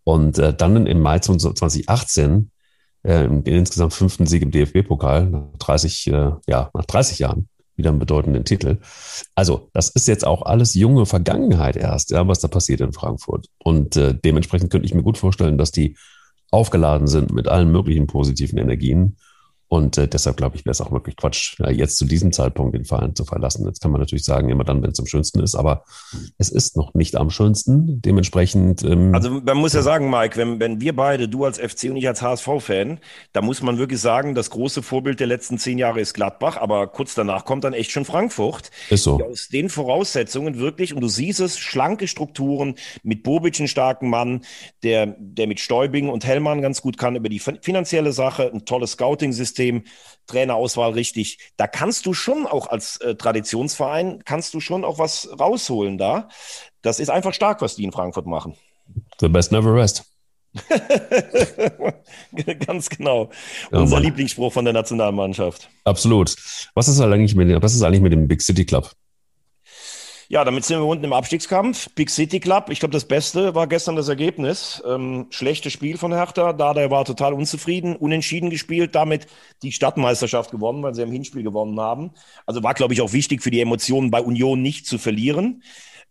Und 0.04 0.38
äh, 0.38 0.54
dann 0.54 0.86
im 0.86 1.00
Mai 1.00 1.18
2018 1.18 2.50
äh, 3.02 3.28
den 3.28 3.44
insgesamt 3.46 3.94
fünften 3.94 4.26
Sieg 4.26 4.42
im 4.42 4.50
DFB-Pokal 4.50 5.30
nach 5.30 5.58
30, 5.58 6.06
äh, 6.08 6.30
ja, 6.46 6.70
nach 6.74 6.84
30 6.84 7.18
Jahren 7.18 7.48
wieder 7.76 7.90
einen 7.90 7.98
bedeutenden 7.98 8.44
Titel. 8.44 8.78
Also, 9.34 9.70
das 9.72 9.88
ist 9.90 10.06
jetzt 10.06 10.26
auch 10.26 10.42
alles 10.42 10.74
junge 10.74 11.06
Vergangenheit 11.06 11.76
erst, 11.76 12.10
ja, 12.10 12.26
was 12.28 12.40
da 12.40 12.48
passiert 12.48 12.80
in 12.80 12.92
Frankfurt. 12.92 13.46
Und 13.58 13.96
äh, 13.96 14.14
dementsprechend 14.14 14.70
könnte 14.70 14.86
ich 14.86 14.94
mir 14.94 15.02
gut 15.02 15.18
vorstellen, 15.18 15.58
dass 15.58 15.72
die 15.72 15.96
aufgeladen 16.50 17.06
sind 17.06 17.32
mit 17.32 17.48
allen 17.48 17.70
möglichen 17.70 18.06
positiven 18.06 18.58
Energien 18.58 19.16
und 19.72 19.98
äh, 19.98 20.08
deshalb 20.08 20.36
glaube 20.36 20.56
ich, 20.56 20.64
wäre 20.64 20.72
es 20.72 20.80
auch 20.80 20.90
wirklich 20.90 21.14
Quatsch, 21.14 21.54
äh, 21.60 21.70
jetzt 21.70 21.96
zu 21.96 22.04
diesem 22.04 22.32
Zeitpunkt 22.32 22.74
den 22.74 22.84
Verein 22.84 23.14
zu 23.14 23.24
verlassen. 23.24 23.64
Jetzt 23.66 23.80
kann 23.80 23.92
man 23.92 24.00
natürlich 24.00 24.24
sagen, 24.24 24.48
immer 24.48 24.64
dann, 24.64 24.82
wenn 24.82 24.90
es 24.90 24.98
am 24.98 25.06
schönsten 25.06 25.38
ist, 25.38 25.54
aber 25.54 25.84
es 26.38 26.48
ist 26.48 26.76
noch 26.76 26.92
nicht 26.94 27.14
am 27.14 27.30
schönsten. 27.30 28.02
Dementsprechend. 28.02 28.82
Ähm, 28.82 29.14
also 29.14 29.30
man 29.30 29.56
muss 29.56 29.72
ja 29.72 29.82
sagen, 29.82 30.10
Mike, 30.10 30.36
wenn, 30.36 30.58
wenn 30.58 30.80
wir 30.80 30.96
beide, 30.96 31.28
du 31.28 31.44
als 31.44 31.60
FC 31.60 31.84
und 31.84 31.98
ich 31.98 32.08
als 32.08 32.20
HSV-Fan, 32.20 32.98
da 33.32 33.42
muss 33.42 33.62
man 33.62 33.78
wirklich 33.78 34.00
sagen, 34.00 34.34
das 34.34 34.50
große 34.50 34.82
Vorbild 34.82 35.20
der 35.20 35.28
letzten 35.28 35.56
zehn 35.56 35.78
Jahre 35.78 36.00
ist 36.00 36.14
Gladbach, 36.14 36.56
aber 36.56 36.88
kurz 36.88 37.14
danach 37.14 37.44
kommt 37.44 37.62
dann 37.62 37.72
echt 37.72 37.92
schon 37.92 38.04
Frankfurt. 38.04 38.72
Ist 38.88 39.04
so. 39.04 39.22
Aus 39.22 39.50
den 39.50 39.68
Voraussetzungen 39.68 40.58
wirklich, 40.58 40.94
und 40.94 41.00
du 41.00 41.08
siehst 41.08 41.38
es, 41.38 41.60
schlanke 41.60 42.08
Strukturen 42.08 42.74
mit 43.04 43.22
Bobic 43.22 43.60
einen 43.60 43.68
starken 43.68 44.10
Mann, 44.10 44.40
der, 44.82 45.14
der 45.16 45.46
mit 45.46 45.60
Stäubing 45.60 46.08
und 46.08 46.26
Hellmann 46.26 46.60
ganz 46.60 46.82
gut 46.82 46.98
kann 46.98 47.14
über 47.14 47.28
die 47.28 47.38
finanzielle 47.38 48.10
Sache, 48.10 48.50
ein 48.52 48.64
tolles 48.64 48.92
Scouting-System 48.92 49.59
System, 49.60 49.84
Trainerauswahl 50.26 50.92
richtig. 50.92 51.38
Da 51.56 51.66
kannst 51.66 52.06
du 52.06 52.14
schon 52.14 52.46
auch 52.46 52.68
als 52.68 52.96
äh, 52.98 53.14
Traditionsverein, 53.14 54.22
kannst 54.24 54.54
du 54.54 54.60
schon 54.60 54.84
auch 54.84 54.98
was 54.98 55.28
rausholen 55.38 55.98
da. 55.98 56.28
Das 56.82 57.00
ist 57.00 57.10
einfach 57.10 57.34
stark, 57.34 57.60
was 57.60 57.76
die 57.76 57.84
in 57.84 57.92
Frankfurt 57.92 58.26
machen. 58.26 58.56
The 59.20 59.28
best 59.28 59.52
never 59.52 59.74
rest. 59.74 60.04
Ganz 62.66 62.88
genau. 62.88 63.30
Unser 63.70 63.98
oh 63.98 64.00
Lieblingsspruch 64.00 64.52
von 64.52 64.64
der 64.64 64.74
Nationalmannschaft. 64.74 65.68
Absolut. 65.84 66.34
Was 66.74 66.88
ist 66.88 67.00
eigentlich 67.00 67.36
mit, 67.36 67.62
was 67.62 67.74
ist 67.74 67.82
eigentlich 67.82 68.00
mit 68.00 68.12
dem 68.12 68.26
Big 68.26 68.42
City 68.42 68.64
Club? 68.64 68.90
Ja, 70.32 70.44
damit 70.44 70.64
sind 70.64 70.78
wir 70.78 70.86
unten 70.86 71.02
im 71.02 71.12
Abstiegskampf. 71.12 71.90
Big 71.96 72.08
City 72.08 72.38
Club. 72.38 72.66
Ich 72.70 72.78
glaube, 72.78 72.92
das 72.92 73.04
Beste 73.04 73.56
war 73.56 73.66
gestern 73.66 73.96
das 73.96 74.08
Ergebnis. 74.08 74.80
Ähm, 74.86 75.26
schlechtes 75.30 75.72
Spiel 75.72 75.98
von 75.98 76.12
Hertha. 76.12 76.52
Da 76.52 76.72
der 76.72 76.88
war 76.88 77.04
total 77.04 77.32
unzufrieden, 77.32 77.96
unentschieden 77.96 78.48
gespielt, 78.48 78.94
damit 78.94 79.26
die 79.64 79.72
Stadtmeisterschaft 79.72 80.52
gewonnen, 80.52 80.84
weil 80.84 80.94
sie 80.94 81.02
im 81.02 81.10
Hinspiel 81.10 81.42
gewonnen 81.42 81.80
haben. 81.80 82.12
Also 82.46 82.62
war, 82.62 82.74
glaube 82.74 82.94
ich, 82.94 83.00
auch 83.00 83.12
wichtig 83.12 83.42
für 83.42 83.50
die 83.50 83.60
Emotionen 83.60 84.12
bei 84.12 84.20
Union 84.20 84.62
nicht 84.62 84.86
zu 84.86 84.98
verlieren. 84.98 85.64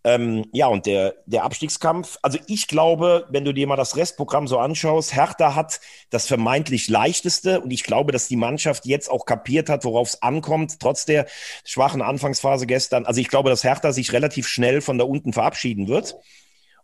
Ähm, 0.06 0.46
ja, 0.54 0.68
und 0.68 0.86
der, 0.86 1.16
der 1.26 1.44
Abstiegskampf, 1.44 2.18
also 2.22 2.40
ich 2.48 2.68
glaube, 2.68 3.28
wenn 3.30 3.44
du 3.44 3.54
dir 3.54 3.68
mal 3.68 3.76
das 3.76 3.98
Restprogramm 3.98 4.48
so 4.48 4.58
anschaust, 4.58 5.14
Hertha 5.14 5.56
hat 5.56 5.82
das 6.10 6.26
vermeintlich 6.26 6.88
leichteste 6.88 7.60
und 7.60 7.72
ich 7.72 7.84
glaube, 7.84 8.14
dass 8.14 8.30
die 8.30 8.38
Mannschaft 8.38 8.86
jetzt 8.86 9.12
auch 9.12 9.26
kapiert 9.26 9.68
hat, 9.68 9.84
worauf 9.84 10.08
es 10.10 10.22
ankommt, 10.22 10.80
trotz 10.80 11.06
der 11.06 11.28
schwachen 11.66 12.02
Anfangsphase 12.02 12.66
gestern. 12.66 13.06
Also 13.06 13.20
ich 13.20 13.28
glaube, 13.28 13.50
dass 13.50 13.66
Hertha 13.66 13.92
sich 13.92 14.14
relativ 14.14 14.48
schnell 14.48 14.80
von 14.80 14.98
da 14.98 15.04
unten 15.04 15.34
verabschieden 15.34 15.90
wird. 15.90 16.16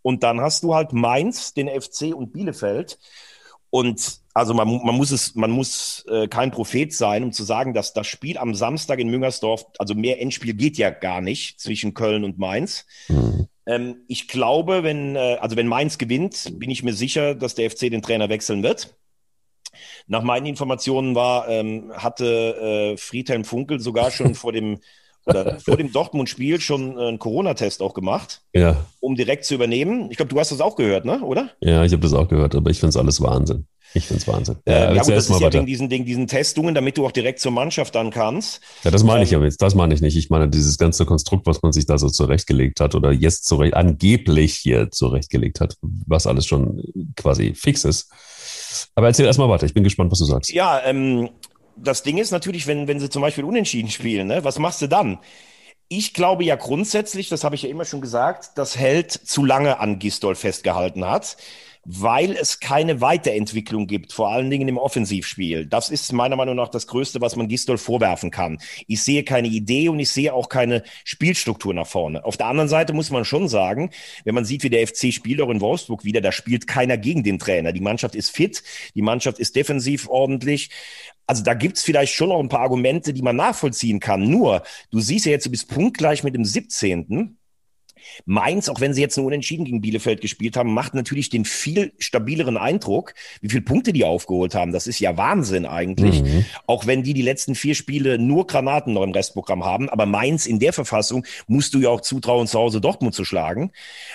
Und 0.02 0.24
dann 0.24 0.42
hast 0.42 0.64
du 0.64 0.76
halt 0.76 0.92
Mainz, 0.94 1.54
den 1.54 1.68
FC 1.70 2.14
und 2.14 2.34
Bielefeld. 2.34 3.00
Und 3.76 4.22
also 4.34 4.54
man, 4.54 4.70
man 4.86 4.96
muss 4.96 5.12
es, 5.12 5.36
man 5.36 5.52
muss 5.52 6.06
äh, 6.08 6.30
kein 6.30 6.50
Prophet 6.50 6.94
sein, 6.94 7.26
um 7.26 7.34
zu 7.34 7.44
sagen, 7.44 7.74
dass 7.74 7.92
das 7.92 8.08
Spiel 8.08 8.38
am 8.38 8.56
Samstag 8.56 9.00
in 9.00 9.10
Müngersdorf, 9.10 9.66
also 9.80 9.96
mehr 9.96 10.22
Endspiel 10.22 10.54
geht 10.54 10.78
ja 10.78 10.92
gar 10.92 11.20
nicht 11.20 11.60
zwischen 11.60 11.94
Köln 11.94 12.24
und 12.24 12.38
Mainz. 12.38 12.86
Mhm. 13.10 13.50
Ähm, 13.66 13.98
ich 14.08 14.30
glaube, 14.30 14.84
wenn, 14.84 15.18
äh, 15.18 15.40
also 15.42 15.58
wenn 15.58 15.68
Mainz 15.68 15.98
gewinnt, 15.98 16.58
bin 16.58 16.72
ich 16.72 16.84
mir 16.84 16.94
sicher, 16.94 17.36
dass 17.36 17.56
der 17.56 17.70
FC 17.70 17.92
den 17.92 18.02
Trainer 18.02 18.30
wechseln 18.30 18.64
wird. 18.64 18.96
Nach 20.08 20.24
meinen 20.24 20.46
Informationen 20.46 21.14
war, 21.14 21.50
ähm, 21.50 21.92
hatte 21.98 22.94
äh, 22.94 22.98
Friedhelm 22.98 23.44
Funkel 23.44 23.82
sogar 23.82 24.10
schon 24.10 24.36
vor 24.36 24.54
dem 24.54 24.80
vor 25.64 25.78
dem 25.78 25.92
Dortmund-Spiel 25.92 26.60
schon 26.60 26.98
einen 26.98 27.20
Corona-Test 27.20 27.82
auch 27.82 27.94
gemacht, 27.94 28.42
ja. 28.54 28.86
um 29.00 29.16
direkt 29.16 29.46
zu 29.46 29.56
übernehmen. 29.56 30.10
Ich 30.12 30.18
glaube, 30.18 30.30
du 30.30 30.40
hast 30.40 30.52
das 30.52 30.62
auch 30.62 30.76
gehört, 30.76 31.06
ne? 31.06 31.22
oder? 31.22 31.52
Ja, 31.62 31.84
ich 31.84 31.92
habe 31.92 32.02
das 32.02 32.14
auch 32.14 32.28
gehört, 32.28 32.56
aber 32.56 32.70
ich 32.70 32.80
finde 32.80 32.90
es 32.90 32.98
alles 32.98 33.22
Wahnsinn. 33.22 33.68
Ich 33.94 34.08
finde 34.08 34.22
es 34.22 34.28
Wahnsinn. 34.28 34.58
Ja, 34.68 34.94
ja 34.94 35.02
gut, 35.02 35.14
das 35.14 35.30
ist 35.30 35.40
ja 35.40 35.54
wegen 35.54 35.66
diesen, 35.66 35.90
wegen 35.90 36.06
diesen 36.06 36.28
Testungen, 36.28 36.76
damit 36.76 36.98
du 36.98 37.06
auch 37.06 37.14
direkt 37.14 37.40
zur 37.40 37.54
Mannschaft 37.54 37.96
dann 37.96 38.12
kannst. 38.12 38.60
Ja, 38.84 38.92
das 38.92 39.04
meine 39.06 39.22
ähm, 39.22 39.24
ich 39.24 39.36
aber 39.36 39.46
jetzt. 39.46 39.62
Das 39.62 39.74
meine 39.74 39.94
ich 39.94 40.02
nicht. 40.02 40.18
Ich 40.18 40.30
meine 40.30 40.50
dieses 40.50 40.78
ganze 40.78 41.06
Konstrukt, 41.06 41.48
was 41.48 41.62
man 41.62 41.72
sich 41.72 41.86
da 41.86 41.98
so 41.98 42.10
zurechtgelegt 42.10 42.82
hat 42.82 42.94
oder 42.94 43.14
jetzt 43.14 43.46
zurecht, 43.46 43.74
angeblich 43.74 44.56
hier 44.56 44.92
zurechtgelegt 44.92 45.62
hat, 45.62 45.78
was 45.82 46.28
alles 46.28 46.46
schon 46.46 46.84
quasi 47.16 47.54
fix 47.56 47.86
ist. 47.86 48.12
Aber 48.96 49.08
erzähl 49.08 49.26
erstmal 49.26 49.48
weiter. 49.48 49.66
Ich 49.66 49.74
bin 49.74 49.86
gespannt, 49.86 50.12
was 50.12 50.20
du 50.20 50.26
sagst. 50.26 50.52
Ja, 50.52 50.82
ähm, 50.84 51.30
das 51.78 52.04
Ding 52.04 52.18
ist 52.18 52.32
natürlich, 52.32 52.68
wenn, 52.68 52.88
wenn 52.88 53.00
sie 53.00 53.10
zum 53.10 53.22
Beispiel 53.22 53.44
unentschieden 53.44 53.90
spielen, 53.90 54.28
ne, 54.28 54.44
was 54.44 54.60
machst 54.60 54.82
du 54.82 54.88
dann? 54.88 55.20
Ich 55.88 56.14
glaube 56.14 56.44
ja 56.44 56.56
grundsätzlich, 56.56 57.30
das 57.30 57.44
habe 57.44 57.56
ich 57.56 57.64
ja 57.64 57.70
immer 57.70 57.86
schon 57.86 58.02
gesagt, 58.02 58.58
dass 58.58 58.78
Held 58.78 59.12
zu 59.12 59.46
lange 59.46 59.80
an 59.80 60.00
Gistol 60.00 60.36
festgehalten 60.36 61.06
hat 61.06 61.38
weil 61.86 62.32
es 62.32 62.60
keine 62.60 63.00
Weiterentwicklung 63.00 63.86
gibt, 63.86 64.12
vor 64.12 64.30
allen 64.30 64.50
Dingen 64.50 64.68
im 64.68 64.78
Offensivspiel. 64.78 65.68
Das 65.68 65.90
ist 65.90 66.12
meiner 66.12 66.36
Meinung 66.36 66.56
nach 66.56 66.70
das 66.70 66.88
Größte, 66.88 67.22
was 67.22 67.36
man 67.36 67.48
Gistol 67.48 67.78
vorwerfen 67.78 68.32
kann. 68.32 68.60
Ich 68.88 69.04
sehe 69.04 69.24
keine 69.24 69.48
Idee 69.48 69.90
und 69.90 70.00
ich 70.00 70.10
sehe 70.10 70.34
auch 70.34 70.50
keine 70.50 70.84
Spielstruktur 71.04 71.74
nach 71.74 71.88
vorne. 71.88 72.26
Auf 72.26 72.38
der 72.38 72.48
anderen 72.48 72.70
Seite 72.70 72.94
muss 72.94 73.12
man 73.12 73.24
schon 73.24 73.48
sagen, 73.48 73.92
wenn 74.24 74.36
man 74.36 74.46
sieht, 74.46 74.64
wie 74.64 74.70
der 74.70 74.86
FC 74.88 75.14
spielt 75.14 75.42
auch 75.42 75.50
in 75.50 75.62
Wolfsburg 75.62 76.04
wieder, 76.04 76.22
da 76.22 76.32
spielt 76.32 76.66
keiner 76.66 76.98
gegen 76.98 77.24
den 77.24 77.38
Trainer. 77.38 77.72
Die 77.72 77.82
Mannschaft 77.82 78.16
ist 78.16 78.32
fit, 78.32 78.64
die 78.96 79.04
Mannschaft 79.04 79.38
ist 79.38 79.56
defensiv 79.56 80.10
ordentlich. 80.10 80.72
Also 81.28 81.44
da 81.44 81.54
gibt's 81.54 81.84
vielleicht 81.84 82.14
schon 82.14 82.30
noch 82.30 82.40
ein 82.40 82.50
paar 82.50 82.62
Argumente, 82.62 83.14
die 83.14 83.22
man 83.22 83.36
nachvollziehen 83.36 84.00
kann. 84.00 84.30
Nur, 84.30 84.64
du 84.92 85.00
siehst 85.00 85.26
ja 85.26 85.32
jetzt, 85.32 85.46
du 85.46 85.52
bist 85.52 85.70
punktgleich 85.70 86.24
mit 86.24 86.36
dem 86.36 86.46
17. 86.46 87.38
Mainz, 88.26 88.70
auch 88.70 88.82
wenn 88.82 88.94
sie 88.94 89.02
jetzt 89.02 89.18
nur 89.18 89.26
unentschieden 89.28 89.66
gegen 89.66 89.82
Bielefeld 89.82 90.22
gespielt 90.22 90.58
haben, 90.58 90.74
macht 90.74 90.94
natürlich 90.94 91.30
den 91.30 91.46
viel 91.46 91.94
stabileren 92.00 92.58
Eindruck, 92.58 93.14
wie 93.42 93.50
viele 93.50 93.62
Punkte 93.62 93.94
die 93.94 94.04
aufgeholt 94.04 94.56
haben. 94.56 94.72
Das 94.72 94.88
ist 94.88 95.00
ja 95.00 95.18
Wahnsinn 95.18 95.66
eigentlich. 95.66 96.24
Mhm. 96.24 96.46
Auch 96.68 96.86
wenn 96.86 97.04
die 97.04 97.14
die 97.14 97.22
letzten 97.22 97.56
vier 97.56 97.76
Spiele 97.76 98.18
nur 98.18 98.48
Granaten 98.48 98.94
noch 98.94 99.04
im 99.04 99.12
Restprogramm 99.12 99.66
haben. 99.66 99.90
Aber 99.90 100.06
Mainz 100.06 100.46
in 100.46 100.60
der 100.60 100.74
Verfassung 100.74 101.26
musst 101.48 101.74
du 101.74 101.80
ja 101.80 101.90
auch 101.90 102.02
zutrauen, 102.02 102.48
zu 102.48 102.60
Hause 102.60 102.82
Dortmund 102.82 103.16
zu 103.16 103.26
schlagen. 103.26 103.72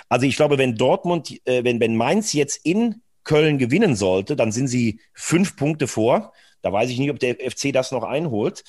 Also 0.08 0.26
ich 0.26 0.36
glaube, 0.36 0.58
wenn 0.58 0.76
Dortmund, 0.76 1.30
äh, 1.46 1.64
wenn, 1.64 1.80
wenn 1.80 1.96
Mainz 1.96 2.32
jetzt 2.32 2.64
in 2.64 3.02
Köln 3.24 3.58
gewinnen 3.58 3.96
sollte, 3.96 4.36
dann 4.36 4.52
sind 4.52 4.68
sie 4.68 5.00
fünf 5.12 5.56
Punkte 5.56 5.86
vor. 5.86 6.32
Da 6.62 6.72
weiß 6.72 6.90
ich 6.90 6.98
nicht, 6.98 7.10
ob 7.10 7.18
der 7.18 7.36
FC 7.36 7.72
das 7.72 7.92
noch 7.92 8.02
einholt. 8.02 8.64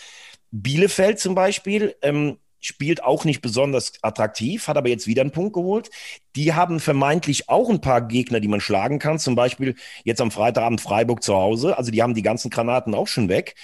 Bielefeld 0.52 1.20
zum 1.20 1.34
Beispiel, 1.34 1.96
ähm, 2.02 2.38
spielt 2.62 3.04
auch 3.04 3.26
nicht 3.26 3.42
besonders 3.42 3.94
attraktiv, 4.02 4.68
hat 4.68 4.78
aber 4.78 4.90
jetzt 4.90 5.08
wieder 5.08 5.22
einen 5.22 5.32
Punkt 5.32 5.54
geholt. 5.54 5.90
Die 6.36 6.54
haben 6.54 6.80
vermeintlich 6.80 7.50
auch 7.50 7.70
ein 7.70 7.82
paar 7.82 8.08
Gegner, 8.08 8.40
die 8.40 8.48
man 8.48 8.62
schlagen 8.62 9.00
kann. 9.00 9.20
Zum 9.20 9.36
Beispiel 9.36 9.76
jetzt 10.04 10.22
am 10.22 10.32
Freitagabend 10.32 10.80
Freiburg 10.80 11.24
zu 11.24 11.36
Hause. 11.36 11.78
Also 11.78 11.92
die 11.92 12.02
haben 12.02 12.14
die 12.14 12.22
ganzen 12.22 12.50
Granaten 12.50 12.96
auch 12.96 13.08
schon 13.08 13.28
weg. 13.28 13.56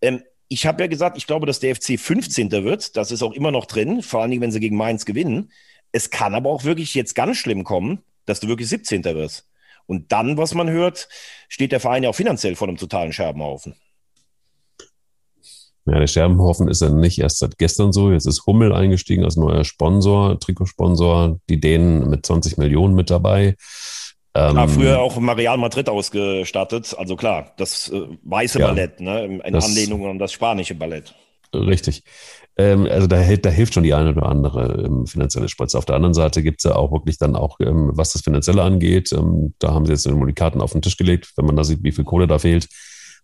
Ähm, 0.00 0.22
ich 0.48 0.66
habe 0.66 0.82
ja 0.82 0.86
gesagt, 0.86 1.16
ich 1.16 1.26
glaube, 1.26 1.46
dass 1.46 1.58
der 1.58 1.74
FC 1.74 1.98
15. 1.98 2.52
wird. 2.52 2.96
Das 2.96 3.10
ist 3.10 3.22
auch 3.22 3.32
immer 3.32 3.50
noch 3.50 3.64
drin, 3.64 4.02
vor 4.02 4.20
allen 4.20 4.30
Dingen, 4.30 4.42
wenn 4.42 4.52
sie 4.52 4.60
gegen 4.60 4.76
Mainz 4.76 5.04
gewinnen. 5.04 5.50
Es 5.90 6.10
kann 6.10 6.34
aber 6.34 6.50
auch 6.50 6.64
wirklich 6.64 6.94
jetzt 6.94 7.14
ganz 7.14 7.38
schlimm 7.38 7.64
kommen, 7.64 8.02
dass 8.26 8.40
du 8.40 8.48
wirklich 8.48 8.68
17. 8.68 9.04
wirst. 9.04 9.48
Und 9.86 10.12
dann, 10.12 10.36
was 10.36 10.54
man 10.54 10.70
hört, 10.70 11.08
steht 11.48 11.72
der 11.72 11.80
Verein 11.80 12.02
ja 12.02 12.10
auch 12.10 12.14
finanziell 12.14 12.56
vor 12.56 12.68
einem 12.68 12.76
totalen 12.76 13.12
Scherbenhaufen. 13.12 13.74
Ja, 15.86 15.98
der 15.98 16.06
Scherbenhaufen 16.06 16.68
ist 16.68 16.80
ja 16.80 16.88
nicht 16.88 17.18
erst 17.18 17.38
seit 17.38 17.58
gestern 17.58 17.92
so. 17.92 18.10
Jetzt 18.10 18.26
ist 18.26 18.46
Hummel 18.46 18.72
eingestiegen 18.72 19.24
als 19.24 19.36
neuer 19.36 19.64
Sponsor, 19.64 20.40
Trikotsponsor. 20.40 21.40
Die 21.50 21.60
Dänen 21.60 22.08
mit 22.08 22.24
20 22.24 22.56
Millionen 22.56 22.94
mit 22.94 23.10
dabei. 23.10 23.56
Ähm, 24.34 24.56
ja, 24.56 24.66
früher 24.66 24.98
auch 25.00 25.18
Marial 25.18 25.58
Madrid 25.58 25.88
ausgestattet. 25.88 26.94
Also 26.98 27.16
klar, 27.16 27.52
das 27.58 27.90
äh, 27.90 28.00
weiße 28.22 28.58
ja, 28.58 28.68
Ballett, 28.68 29.00
ne? 29.00 29.40
in 29.44 29.52
das, 29.52 29.66
Anlehnung 29.66 30.06
an 30.06 30.18
das 30.18 30.32
spanische 30.32 30.74
Ballett. 30.74 31.14
Richtig. 31.54 32.02
Ähm, 32.56 32.88
also 32.90 33.06
da, 33.06 33.22
da, 33.36 33.50
hilft 33.50 33.74
schon 33.74 33.82
die 33.82 33.94
eine 33.94 34.10
oder 34.10 34.26
andere 34.26 34.84
ähm, 34.86 35.06
finanzielle 35.06 35.48
Spritze. 35.48 35.76
Auf 35.76 35.84
der 35.84 35.96
anderen 35.96 36.14
Seite 36.14 36.42
gibt 36.42 36.60
es 36.60 36.64
ja 36.64 36.76
auch 36.76 36.92
wirklich 36.92 37.18
dann 37.18 37.36
auch, 37.36 37.58
ähm, 37.60 37.90
was 37.92 38.12
das 38.12 38.22
Finanzielle 38.22 38.62
angeht, 38.62 39.12
ähm, 39.12 39.54
da 39.58 39.74
haben 39.74 39.84
sie 39.84 39.92
jetzt 39.92 40.06
die 40.06 40.32
Karten 40.32 40.60
auf 40.60 40.72
den 40.72 40.82
Tisch 40.82 40.96
gelegt, 40.96 41.32
wenn 41.36 41.44
man 41.44 41.56
da 41.56 41.62
sieht, 41.62 41.82
wie 41.82 41.92
viel 41.92 42.04
Kohle 42.04 42.26
da 42.26 42.38
fehlt 42.38 42.68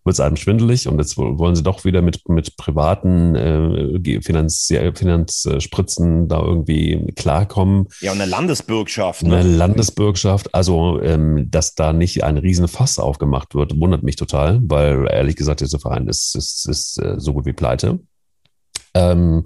wird 0.05 0.15
es 0.15 0.21
einem 0.21 0.37
schwindelig 0.37 0.89
und 0.89 0.99
jetzt 0.99 1.19
wollen 1.19 1.55
sie 1.55 1.63
doch 1.63 1.85
wieder 1.85 2.01
mit, 2.01 2.27
mit 2.29 2.57
privaten 2.57 3.35
äh, 3.35 4.23
Finanz, 4.23 4.67
Finanzspritzen 4.67 6.27
da 6.27 6.41
irgendwie 6.41 7.13
klarkommen. 7.17 7.89
Ja, 8.01 8.13
und 8.13 8.21
eine 8.21 8.31
Landesbürgschaft. 8.31 9.23
Ne? 9.25 9.37
Eine 9.37 9.57
Landesbürgschaft. 9.57 10.55
Also, 10.55 11.01
ähm, 11.03 11.51
dass 11.51 11.75
da 11.75 11.93
nicht 11.93 12.25
ein 12.25 12.39
Riesenfass 12.39 12.99
aufgemacht 12.99 13.55
wird, 13.55 13.79
wundert 13.79 14.03
mich 14.03 14.17
total, 14.17 14.61
weil 14.63 15.07
ehrlich 15.11 15.37
gesagt, 15.37 15.61
dieser 15.61 15.79
Verein 15.79 16.09
ist, 16.09 16.35
ist, 16.35 16.67
ist 16.67 16.99
äh, 16.99 17.17
so 17.19 17.35
gut 17.35 17.45
wie 17.45 17.53
pleite. 17.53 18.01
Ähm, 18.95 19.45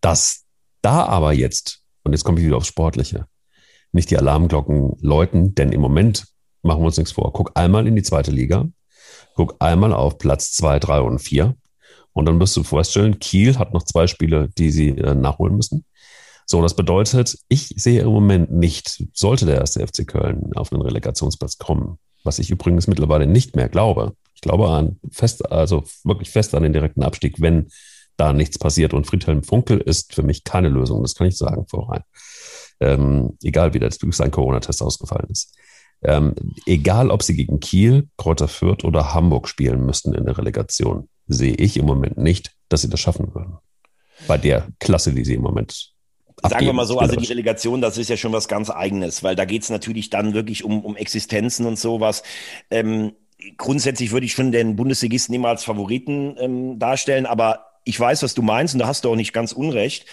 dass 0.00 0.44
da 0.80 1.04
aber 1.04 1.32
jetzt, 1.34 1.82
und 2.04 2.12
jetzt 2.12 2.24
komme 2.24 2.40
ich 2.40 2.46
wieder 2.46 2.56
aufs 2.56 2.68
Sportliche, 2.68 3.26
nicht 3.92 4.10
die 4.10 4.16
Alarmglocken 4.16 4.96
läuten, 5.00 5.54
denn 5.54 5.72
im 5.72 5.82
Moment 5.82 6.26
machen 6.62 6.80
wir 6.80 6.86
uns 6.86 6.96
nichts 6.96 7.12
vor. 7.12 7.32
Guck 7.34 7.52
einmal 7.54 7.86
in 7.86 7.96
die 7.96 8.02
zweite 8.02 8.30
Liga 8.30 8.68
guck 9.34 9.56
einmal 9.58 9.92
auf 9.92 10.18
Platz 10.18 10.52
zwei, 10.52 10.78
drei 10.78 11.00
und 11.00 11.18
vier. 11.18 11.56
Und 12.12 12.26
dann 12.26 12.38
wirst 12.40 12.56
du 12.56 12.62
feststellen, 12.62 13.18
Kiel 13.18 13.58
hat 13.58 13.72
noch 13.72 13.84
zwei 13.84 14.06
Spiele, 14.06 14.50
die 14.58 14.70
sie 14.70 14.90
äh, 14.90 15.14
nachholen 15.14 15.56
müssen. 15.56 15.84
So, 16.46 16.60
das 16.60 16.76
bedeutet, 16.76 17.38
ich 17.48 17.68
sehe 17.76 18.02
im 18.02 18.10
Moment 18.10 18.52
nicht, 18.52 19.04
sollte 19.14 19.46
der 19.46 19.56
erste 19.56 19.86
FC 19.86 20.06
Köln 20.06 20.50
auf 20.54 20.72
einen 20.72 20.82
Relegationsplatz 20.82 21.56
kommen, 21.56 21.98
was 22.24 22.38
ich 22.38 22.50
übrigens 22.50 22.88
mittlerweile 22.88 23.26
nicht 23.26 23.56
mehr 23.56 23.68
glaube. 23.68 24.14
Ich 24.34 24.42
glaube 24.42 24.68
an 24.68 24.98
fest, 25.10 25.50
also 25.50 25.84
wirklich 26.04 26.30
fest 26.30 26.54
an 26.54 26.62
den 26.62 26.72
direkten 26.72 27.02
Abstieg, 27.02 27.40
wenn 27.40 27.68
da 28.16 28.32
nichts 28.32 28.58
passiert. 28.58 28.92
Und 28.92 29.06
Friedhelm 29.06 29.42
Funkel 29.42 29.80
ist 29.80 30.14
für 30.14 30.22
mich 30.22 30.44
keine 30.44 30.68
Lösung, 30.68 31.02
das 31.02 31.14
kann 31.14 31.28
ich 31.28 31.38
sagen 31.38 31.66
vorrein. 31.68 32.02
Ähm, 32.80 33.38
egal 33.42 33.72
wie 33.72 33.78
der 33.78 33.90
sein 33.90 34.30
Corona-Test 34.30 34.82
ausgefallen 34.82 35.28
ist. 35.30 35.54
Ähm, 36.02 36.34
egal, 36.66 37.10
ob 37.10 37.22
sie 37.22 37.36
gegen 37.36 37.60
Kiel, 37.60 38.08
Kräuter 38.16 38.48
Fürth 38.48 38.84
oder 38.84 39.14
Hamburg 39.14 39.48
spielen 39.48 39.84
müssten 39.84 40.14
in 40.14 40.24
der 40.24 40.36
Relegation, 40.36 41.08
sehe 41.26 41.54
ich 41.54 41.76
im 41.76 41.86
Moment 41.86 42.18
nicht, 42.18 42.52
dass 42.68 42.82
sie 42.82 42.90
das 42.90 43.00
schaffen 43.00 43.34
würden. 43.34 43.58
Bei 44.26 44.38
der 44.38 44.68
Klasse, 44.80 45.12
die 45.12 45.24
sie 45.24 45.34
im 45.34 45.42
Moment 45.42 45.92
Sagen 46.42 46.66
wir 46.66 46.72
mal 46.72 46.86
so, 46.86 46.98
also 46.98 47.14
die 47.14 47.26
Relegation, 47.26 47.80
das 47.80 47.98
ist 47.98 48.10
ja 48.10 48.16
schon 48.16 48.32
was 48.32 48.48
ganz 48.48 48.68
Eigenes, 48.68 49.22
weil 49.22 49.36
da 49.36 49.44
geht 49.44 49.62
es 49.62 49.70
natürlich 49.70 50.10
dann 50.10 50.34
wirklich 50.34 50.64
um, 50.64 50.84
um 50.84 50.96
Existenzen 50.96 51.66
und 51.66 51.78
sowas. 51.78 52.24
Ähm, 52.70 53.12
grundsätzlich 53.56 54.10
würde 54.10 54.26
ich 54.26 54.32
schon 54.32 54.50
den 54.50 54.74
Bundesligisten 54.74 55.34
immer 55.34 55.48
als 55.48 55.62
Favoriten 55.62 56.36
ähm, 56.38 56.78
darstellen, 56.78 57.26
aber 57.26 57.66
ich 57.84 57.98
weiß, 57.98 58.22
was 58.22 58.34
du 58.34 58.42
meinst 58.42 58.74
und 58.74 58.80
da 58.80 58.86
hast 58.86 59.04
du 59.04 59.10
auch 59.10 59.16
nicht 59.16 59.32
ganz 59.32 59.52
unrecht. 59.52 60.06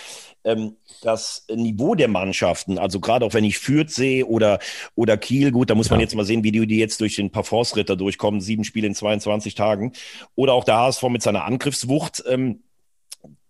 Ähm, 0.50 0.76
das 1.02 1.46
Niveau 1.54 1.96
der 1.96 2.08
Mannschaften, 2.08 2.78
also 2.78 3.00
gerade 3.00 3.26
auch 3.26 3.34
wenn 3.34 3.46
ich 3.46 3.58
Fürth 3.58 3.90
sehe 3.90 4.26
oder, 4.26 4.60
oder 4.96 5.18
Kiel, 5.18 5.52
gut, 5.52 5.70
da 5.70 5.76
muss 5.76 5.90
man 5.90 6.00
jetzt 6.00 6.16
mal 6.16 6.26
sehen, 6.26 6.44
wie 6.44 6.52
die, 6.52 6.68
die 6.68 6.78
jetzt 6.78 7.00
durch 7.00 7.16
den 7.16 7.32
Parforce-Ritter 7.32 7.96
durchkommen, 7.96 8.42
sieben 8.42 8.64
Spiele 8.64 8.88
in 8.88 8.96
22 8.96 9.56
Tagen. 9.56 9.94
Oder 10.36 10.54
auch 10.54 10.66
der 10.66 10.78
HSV 10.78 11.04
mit 11.04 11.22
seiner 11.22 11.46
Angriffswucht. 11.46 12.24
Ähm, 12.28 12.64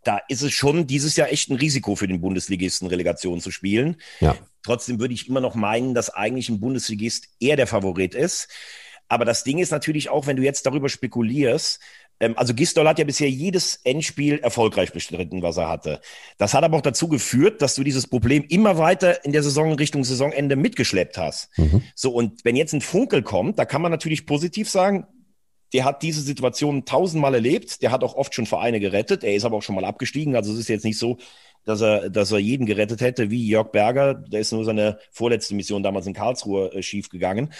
da 0.03 0.19
ist 0.27 0.41
es 0.41 0.53
schon 0.53 0.87
dieses 0.87 1.15
Jahr 1.15 1.31
echt 1.31 1.49
ein 1.49 1.57
Risiko 1.57 1.95
für 1.95 2.07
den 2.07 2.21
Bundesligisten, 2.21 2.87
Relegation 2.87 3.41
zu 3.41 3.51
spielen. 3.51 3.97
Ja. 4.19 4.35
Trotzdem 4.63 4.99
würde 4.99 5.13
ich 5.13 5.27
immer 5.27 5.41
noch 5.41 5.55
meinen, 5.55 5.93
dass 5.93 6.09
eigentlich 6.09 6.49
ein 6.49 6.59
Bundesligist 6.59 7.29
eher 7.39 7.55
der 7.55 7.67
Favorit 7.67 8.15
ist. 8.15 8.47
Aber 9.07 9.25
das 9.25 9.43
Ding 9.43 9.57
ist 9.57 9.71
natürlich 9.71 10.09
auch, 10.09 10.27
wenn 10.27 10.37
du 10.37 10.43
jetzt 10.43 10.65
darüber 10.65 10.87
spekulierst, 10.87 11.79
also 12.19 12.53
Gistol 12.53 12.87
hat 12.87 12.99
ja 12.99 13.05
bisher 13.05 13.29
jedes 13.29 13.79
Endspiel 13.83 14.39
erfolgreich 14.39 14.91
bestritten, 14.91 15.41
was 15.41 15.57
er 15.57 15.69
hatte. 15.69 16.01
Das 16.37 16.53
hat 16.53 16.63
aber 16.63 16.77
auch 16.77 16.81
dazu 16.81 17.07
geführt, 17.07 17.61
dass 17.61 17.75
du 17.75 17.83
dieses 17.83 18.07
Problem 18.07 18.43
immer 18.49 18.77
weiter 18.77 19.23
in 19.23 19.31
der 19.31 19.43
Saison 19.43 19.73
Richtung 19.73 20.03
Saisonende 20.03 20.55
mitgeschleppt 20.55 21.17
hast. 21.17 21.49
Mhm. 21.57 21.83
So, 21.95 22.11
und 22.11 22.43
wenn 22.43 22.55
jetzt 22.55 22.73
ein 22.73 22.81
Funkel 22.81 23.23
kommt, 23.23 23.57
da 23.57 23.65
kann 23.65 23.81
man 23.81 23.91
natürlich 23.91 24.25
positiv 24.25 24.69
sagen, 24.69 25.07
der 25.73 25.85
hat 25.85 26.01
diese 26.01 26.21
Situation 26.21 26.85
tausendmal 26.85 27.35
erlebt, 27.35 27.81
der 27.81 27.91
hat 27.91 28.03
auch 28.03 28.15
oft 28.15 28.33
schon 28.33 28.47
Vereine 28.47 28.79
gerettet, 28.79 29.23
er 29.23 29.35
ist 29.35 29.45
aber 29.45 29.57
auch 29.57 29.61
schon 29.61 29.75
mal 29.75 29.85
abgestiegen, 29.85 30.35
also 30.35 30.51
es 30.51 30.59
ist 30.59 30.69
jetzt 30.69 30.85
nicht 30.85 30.97
so, 30.97 31.17
dass 31.65 31.81
er, 31.81 32.09
dass 32.09 32.31
er 32.31 32.39
jeden 32.39 32.65
gerettet 32.65 33.01
hätte, 33.01 33.29
wie 33.29 33.47
Jörg 33.47 33.71
Berger, 33.71 34.15
der 34.15 34.39
ist 34.39 34.51
nur 34.51 34.65
seine 34.65 34.97
vorletzte 35.11 35.53
Mission 35.53 35.83
damals 35.83 36.07
in 36.07 36.13
Karlsruhe 36.13 36.73
äh, 36.73 36.81
schief 36.81 37.09
gegangen. 37.09 37.53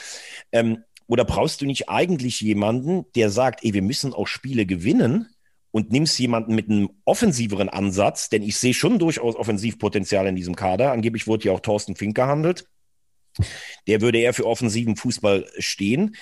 Ähm, 0.51 0.83
oder 1.09 1.25
brauchst 1.25 1.59
du 1.61 1.65
nicht 1.65 1.89
eigentlich 1.89 2.39
jemanden, 2.39 3.03
der 3.15 3.31
sagt, 3.31 3.65
ey, 3.65 3.73
wir 3.73 3.81
müssen 3.81 4.13
auch 4.13 4.27
Spiele 4.27 4.67
gewinnen 4.67 5.27
und 5.71 5.91
nimmst 5.91 6.19
jemanden 6.19 6.53
mit 6.53 6.69
einem 6.69 6.91
offensiveren 7.03 7.67
Ansatz, 7.67 8.29
denn 8.29 8.43
ich 8.43 8.57
sehe 8.57 8.75
schon 8.75 8.99
durchaus 8.99 9.35
Offensivpotenzial 9.35 10.27
in 10.27 10.35
diesem 10.35 10.55
Kader. 10.55 10.91
Angeblich 10.91 11.25
wurde 11.25 11.45
ja 11.45 11.51
auch 11.51 11.61
Thorsten 11.61 11.95
Fink 11.95 12.15
gehandelt. 12.15 12.67
Der 13.87 14.01
würde 14.01 14.19
eher 14.19 14.35
für 14.35 14.45
offensiven 14.45 14.95
Fußball 14.95 15.47
stehen. 15.57 16.15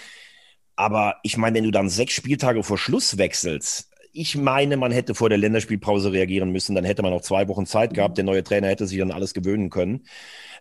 Aber 0.78 1.18
ich 1.22 1.36
meine, 1.36 1.58
wenn 1.58 1.66
du 1.66 1.72
dann 1.72 1.90
sechs 1.90 2.14
Spieltage 2.14 2.64
vor 2.64 2.78
Schluss 2.78 3.18
wechselst, 3.18 3.92
ich 4.14 4.38
meine, 4.38 4.78
man 4.78 4.94
hätte 4.94 5.16
vor 5.16 5.28
der 5.28 5.38
Länderspielpause 5.38 6.14
reagieren 6.14 6.52
müssen, 6.52 6.76
dann 6.76 6.86
hätte 6.86 7.02
man 7.02 7.12
noch 7.12 7.22
zwei 7.22 7.50
Wochen 7.50 7.66
Zeit 7.66 7.94
gehabt. 7.94 8.18
Der 8.18 8.24
neue 8.24 8.44
Trainer 8.44 8.68
hätte 8.68 8.88
sich 8.88 9.02
an 9.02 9.12
alles 9.12 9.34
gewöhnen 9.34 9.70
können. 9.70 10.06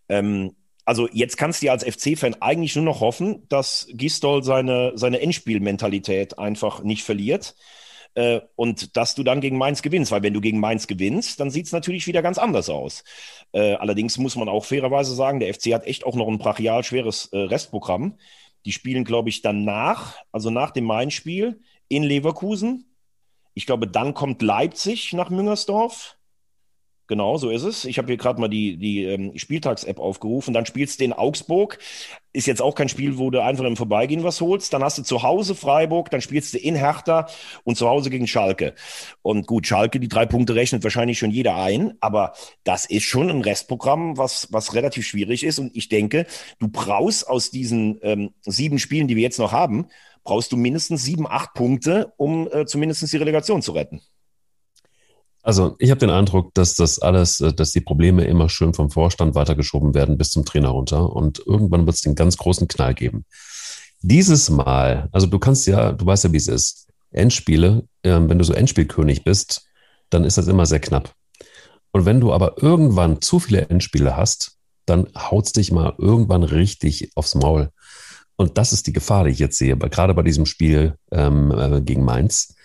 Ähm, 0.09 0.57
also 0.87 1.09
jetzt 1.13 1.37
kannst 1.37 1.61
du 1.61 1.67
ja 1.67 1.73
als 1.73 1.85
FC-Fan 1.85 2.37
eigentlich 2.41 2.77
nur 2.77 2.85
noch 2.85 3.01
hoffen, 3.01 3.47
dass 3.49 3.89
Gistol 3.91 4.45
seine, 4.45 4.93
seine 4.95 5.21
Endspielmentalität 5.21 6.39
einfach 6.39 6.83
nicht 6.85 7.03
verliert 7.03 7.57
äh, 8.15 8.41
und 8.55 8.97
dass 8.97 9.17
du 9.17 9.25
dann 9.25 9.41
gegen 9.41 9.59
Mainz 9.59 9.83
gewinnst. 9.83 10.13
Weil 10.13 10.23
wenn 10.23 10.33
du 10.33 10.41
gegen 10.41 10.61
Mainz 10.61 10.87
gewinnst, 10.87 11.41
dann 11.41 11.51
sieht 11.51 11.67
es 11.67 11.73
natürlich 11.73 12.07
wieder 12.07 12.23
ganz 12.23 12.39
anders 12.39 12.71
aus. 12.71 13.03
Äh, 13.53 13.75
allerdings 13.75 14.17
muss 14.17 14.37
man 14.37 14.49
auch 14.49 14.65
fairerweise 14.65 15.15
sagen, 15.15 15.41
der 15.41 15.53
FC 15.53 15.75
hat 15.75 15.87
echt 15.87 16.07
auch 16.07 16.15
noch 16.15 16.29
ein 16.29 16.39
brachial 16.39 16.85
schweres 16.85 17.27
äh, 17.33 17.39
Restprogramm. 17.39 18.19
Die 18.65 18.73
spielen, 18.73 19.05
glaube 19.05 19.29
ich, 19.29 19.43
danach, 19.43 20.17
also 20.31 20.51
nach 20.51 20.71
dem 20.71 20.85
Mainz-Spiel 20.85 21.61
in 21.89 22.05
Leverkusen. 22.05 22.97
Ich 23.55 23.67
glaube, 23.67 23.89
dann 23.89 24.15
kommt 24.15 24.41
Leipzig 24.41 25.13
nach 25.15 25.31
Müngersdorf. 25.31 26.17
Genau, 27.09 27.37
so 27.37 27.51
ist 27.51 27.63
es. 27.63 27.85
Ich 27.85 27.99
habe 27.99 28.09
hier 28.09 28.17
gerade 28.17 28.41
mal 28.41 28.49
die, 28.49 28.77
die 28.79 29.05
ähm, 29.05 29.33
Spieltags-App 29.37 30.01
aufgerufen. 30.01 30.53
Dann 30.53 30.67
spielst 30.67 30.99
du 30.99 31.05
in 31.05 31.13
Augsburg. 31.13 31.79
Ist 32.33 32.49
jetzt 32.49 32.61
auch 32.61 32.75
kein 32.75 32.89
Spiel, 32.89 33.17
wo 33.17 33.31
du 33.31 33.43
einfach 33.43 33.65
im 33.65 33.77
Vorbeigehen 33.77 34.25
was 34.25 34.41
holst. 34.41 34.73
Dann 34.73 34.83
hast 34.83 34.99
du 34.99 35.03
zu 35.03 35.23
Hause 35.23 35.55
Freiburg, 35.55 36.11
dann 36.11 36.21
spielst 36.21 36.55
du 36.55 36.59
in 36.59 36.75
Hertha 36.75 37.29
und 37.63 37.77
zu 37.77 37.89
Hause 37.89 38.11
gegen 38.11 38.27
Schalke. 38.27 38.75
Und 39.23 39.47
gut, 39.47 39.69
Schalke, 39.69 40.01
die 40.01 40.09
drei 40.09 40.27
Punkte 40.27 40.57
rechnet 40.57 40.83
wahrscheinlich 40.83 41.19
schon 41.19 41.31
jeder 41.31 41.57
ein. 41.57 41.95
Aber 42.01 42.33
das 42.65 42.87
ist 42.87 43.05
schon 43.05 43.31
ein 43.31 43.43
Restprogramm, 43.43 44.19
was, 44.19 44.49
was 44.51 44.75
relativ 44.75 45.07
schwierig 45.07 45.45
ist. 45.45 45.61
Und 45.61 45.77
ich 45.77 45.89
denke, 45.89 46.27
du 46.59 46.67
brauchst 46.69 47.29
aus 47.29 47.51
diesen 47.53 48.01
ähm, 48.03 48.31
sieben 48.43 48.81
Spielen, 48.81 49.07
die 49.07 49.15
wir 49.15 49.23
jetzt 49.23 49.39
noch 49.39 49.53
haben, 49.53 49.87
brauchst 50.25 50.51
du 50.51 50.57
mindestens 50.57 51.05
sieben, 51.05 51.29
acht 51.29 51.55
Punkte, 51.55 52.13
um 52.17 52.49
äh, 52.51 52.67
zumindest 52.67 53.13
die 53.13 53.17
Relegation 53.17 53.63
zu 53.63 53.73
retten. 53.73 54.03
Also 55.47 55.77
ich 55.79 55.91
habe 55.91 56.01
den 56.01 56.11
Eindruck, 56.11 56.53
dass 56.55 56.75
das 56.75 56.99
alles, 56.99 57.41
äh, 57.41 57.53
dass 57.53 57.71
die 57.71 57.81
Probleme 57.81 58.25
immer 58.25 58.49
schön 58.49 58.75
vom 58.75 58.91
Vorstand 58.91 59.37
weitergeschoben 59.37 59.95
werden 59.95 60.19
bis 60.19 60.31
zum 60.31 60.45
Trainer 60.45 60.71
runter 60.71 61.15
und 61.15 61.41
irgendwann 61.47 61.87
wird 61.87 61.95
es 61.95 62.03
den 62.03 62.17
ganz 62.17 62.37
großen 62.37 62.67
Knall 62.67 62.95
geben. 62.95 63.25
Dieses 64.03 64.51
Mal, 64.51 65.09
also 65.13 65.29
du 65.29 65.39
kannst 65.39 65.69
ja, 65.69 65.93
du 65.93 66.05
weißt 66.05 66.25
ja, 66.25 66.33
wie 66.33 66.37
es 66.37 66.49
ist. 66.49 66.89
Endspiele, 67.13 67.85
äh, 68.03 68.19
wenn 68.21 68.39
du 68.39 68.45
so 68.45 68.55
Endspielkönig 68.55 69.23
bist, 69.23 69.69
dann 70.11 70.25
ist 70.25 70.37
das 70.37 70.49
immer 70.49 70.67
sehr 70.67 70.81
knapp. 70.81 71.15
Und 71.93 72.07
wenn 72.07 72.21
du 72.21 72.33
aber 72.33 72.61
irgendwann 72.61 73.23
zu 73.23 73.39
viele 73.39 73.69
Endspiele 73.69 74.17
hast, 74.17 74.57
dann 74.85 75.07
haut's 75.17 75.53
dich 75.53 75.71
mal 75.71 75.95
irgendwann 75.97 76.43
richtig 76.43 77.13
aufs 77.15 77.37
Maul. 77.37 77.71
Und 78.35 78.59
das 78.59 78.73
ist 78.73 78.89
die 78.89 78.93
Gefahr, 78.93 79.25
die 79.25 79.31
ich 79.31 79.39
jetzt 79.39 79.59
sehe, 79.59 79.77
gerade 79.77 80.13
bei 80.13 80.23
diesem 80.25 80.45
Spiel 80.45 80.97
ähm, 81.13 81.53
äh, 81.53 81.81
gegen 81.83 82.05
Mainz 82.05 82.56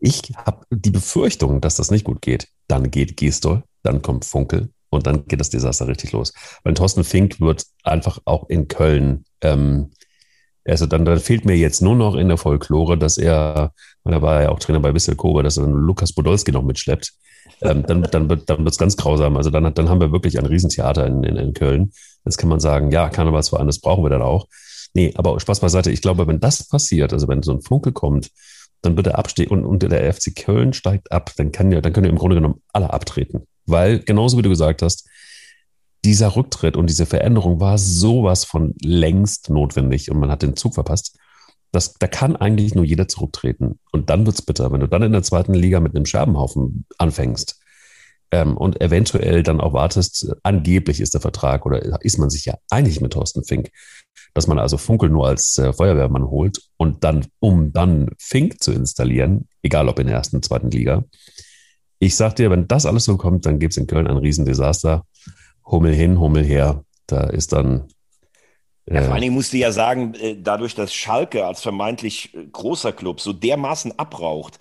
ich 0.00 0.22
habe 0.36 0.64
die 0.70 0.90
Befürchtung, 0.90 1.60
dass 1.60 1.76
das 1.76 1.90
nicht 1.90 2.04
gut 2.04 2.22
geht. 2.22 2.48
Dann 2.68 2.90
geht 2.90 3.16
Gestol, 3.16 3.62
dann 3.82 4.02
kommt 4.02 4.24
Funkel 4.24 4.70
und 4.90 5.06
dann 5.06 5.26
geht 5.26 5.40
das 5.40 5.50
Desaster 5.50 5.88
richtig 5.88 6.12
los. 6.12 6.32
Weil 6.64 6.74
Thorsten 6.74 7.04
Fink 7.04 7.40
wird 7.40 7.64
einfach 7.82 8.18
auch 8.24 8.48
in 8.48 8.68
Köln, 8.68 9.24
ähm, 9.40 9.90
also 10.66 10.86
dann, 10.86 11.04
dann 11.04 11.18
fehlt 11.18 11.46
mir 11.46 11.56
jetzt 11.56 11.80
nur 11.80 11.96
noch 11.96 12.14
in 12.14 12.28
der 12.28 12.36
Folklore, 12.36 12.98
dass 12.98 13.16
er, 13.16 13.72
weil 14.04 14.12
er 14.12 14.22
war 14.22 14.42
ja 14.42 14.48
auch 14.50 14.58
Trainer 14.58 14.80
bei 14.80 14.92
Wissel 14.92 15.16
Kobe, 15.16 15.42
dass 15.42 15.56
er 15.56 15.64
dann 15.64 15.72
Lukas 15.72 16.12
Podolski 16.12 16.52
noch 16.52 16.62
mitschleppt. 16.62 17.14
Ähm, 17.62 17.84
dann 17.86 18.02
dann 18.02 18.28
wird 18.28 18.50
dann 18.50 18.64
wird's 18.64 18.76
ganz 18.76 18.96
grausam. 18.96 19.36
Also 19.38 19.48
dann, 19.48 19.72
dann 19.72 19.88
haben 19.88 20.00
wir 20.00 20.12
wirklich 20.12 20.38
ein 20.38 20.44
Riesentheater 20.44 21.06
in, 21.06 21.24
in, 21.24 21.36
in 21.36 21.54
Köln. 21.54 21.92
Jetzt 22.24 22.36
kann 22.36 22.50
man 22.50 22.60
sagen, 22.60 22.90
ja, 22.90 23.08
Karnevalsverein, 23.08 23.66
das 23.66 23.80
brauchen 23.80 24.04
wir 24.04 24.10
dann 24.10 24.20
auch. 24.20 24.46
Nee, 24.92 25.12
aber 25.16 25.40
Spaß 25.40 25.60
beiseite. 25.60 25.90
Ich 25.90 26.02
glaube, 26.02 26.26
wenn 26.26 26.40
das 26.40 26.68
passiert, 26.68 27.12
also 27.12 27.28
wenn 27.28 27.42
so 27.42 27.52
ein 27.52 27.62
Funkel 27.62 27.92
kommt, 27.92 28.30
dann 28.82 28.96
wird 28.96 29.08
er 29.08 29.18
abstehen 29.18 29.50
und, 29.50 29.64
und 29.64 29.82
der 29.82 30.12
FC 30.12 30.34
Köln 30.34 30.72
steigt 30.72 31.10
ab, 31.12 31.32
dann 31.36 31.52
kann 31.52 31.72
ja, 31.72 31.80
dann 31.80 31.92
können 31.92 32.06
ja 32.06 32.12
im 32.12 32.18
Grunde 32.18 32.36
genommen 32.36 32.62
alle 32.72 32.92
abtreten. 32.92 33.46
Weil, 33.66 33.98
genauso 34.00 34.38
wie 34.38 34.42
du 34.42 34.48
gesagt 34.48 34.82
hast, 34.82 35.08
dieser 36.04 36.36
Rücktritt 36.36 36.76
und 36.76 36.88
diese 36.88 37.06
Veränderung 37.06 37.60
war 37.60 37.76
sowas 37.76 38.44
von 38.44 38.74
längst 38.82 39.50
notwendig 39.50 40.10
und 40.10 40.18
man 40.20 40.30
hat 40.30 40.42
den 40.42 40.56
Zug 40.56 40.74
verpasst. 40.74 41.18
Das, 41.72 41.94
da 41.94 42.06
kann 42.06 42.36
eigentlich 42.36 42.74
nur 42.74 42.84
jeder 42.84 43.08
zurücktreten. 43.08 43.78
Und 43.92 44.08
dann 44.08 44.24
wird's 44.24 44.40
bitter, 44.40 44.72
wenn 44.72 44.80
du 44.80 44.86
dann 44.86 45.02
in 45.02 45.12
der 45.12 45.22
zweiten 45.22 45.52
Liga 45.52 45.80
mit 45.80 45.94
einem 45.94 46.06
Scherbenhaufen 46.06 46.86
anfängst 46.96 47.60
ähm, 48.30 48.56
und 48.56 48.80
eventuell 48.80 49.42
dann 49.42 49.60
auch 49.60 49.72
wartest, 49.72 50.34
angeblich 50.42 51.00
ist 51.00 51.14
der 51.14 51.20
Vertrag 51.20 51.66
oder 51.66 52.02
ist 52.02 52.18
man 52.18 52.30
sich 52.30 52.44
ja 52.44 52.54
einig 52.70 53.00
mit 53.00 53.12
Thorsten 53.12 53.44
Fink, 53.44 53.70
dass 54.34 54.46
man 54.46 54.58
also 54.58 54.76
Funkel 54.76 55.08
nur 55.08 55.26
als 55.26 55.58
äh, 55.58 55.72
Feuerwehrmann 55.72 56.28
holt 56.28 56.60
und 56.76 57.04
dann, 57.04 57.26
um 57.40 57.72
dann 57.72 58.10
Fink 58.18 58.62
zu 58.62 58.72
installieren, 58.72 59.48
egal 59.62 59.88
ob 59.88 59.98
in 59.98 60.06
der 60.06 60.16
ersten, 60.16 60.42
zweiten 60.42 60.70
Liga. 60.70 61.04
Ich 61.98 62.16
sag 62.16 62.36
dir, 62.36 62.50
wenn 62.50 62.68
das 62.68 62.86
alles 62.86 63.04
so 63.04 63.16
kommt, 63.16 63.46
dann 63.46 63.58
gibt 63.58 63.72
es 63.72 63.76
in 63.76 63.86
Köln 63.86 64.06
ein 64.06 64.18
Riesendesaster. 64.18 65.04
Hummel 65.66 65.94
hin, 65.94 66.20
Hummel 66.20 66.44
her. 66.44 66.84
Da 67.06 67.24
ist 67.24 67.52
dann 67.52 67.88
ja, 68.90 69.02
vor 69.02 69.12
allen 69.12 69.22
Dingen 69.22 69.34
musst 69.34 69.52
du 69.52 69.58
ja 69.58 69.70
sagen, 69.70 70.14
äh, 70.14 70.36
dadurch, 70.40 70.74
dass 70.74 70.94
Schalke 70.94 71.44
als 71.44 71.60
vermeintlich 71.60 72.34
äh, 72.34 72.44
großer 72.50 72.92
Club 72.92 73.20
so 73.20 73.32
dermaßen 73.32 73.98
abraucht, 73.98 74.58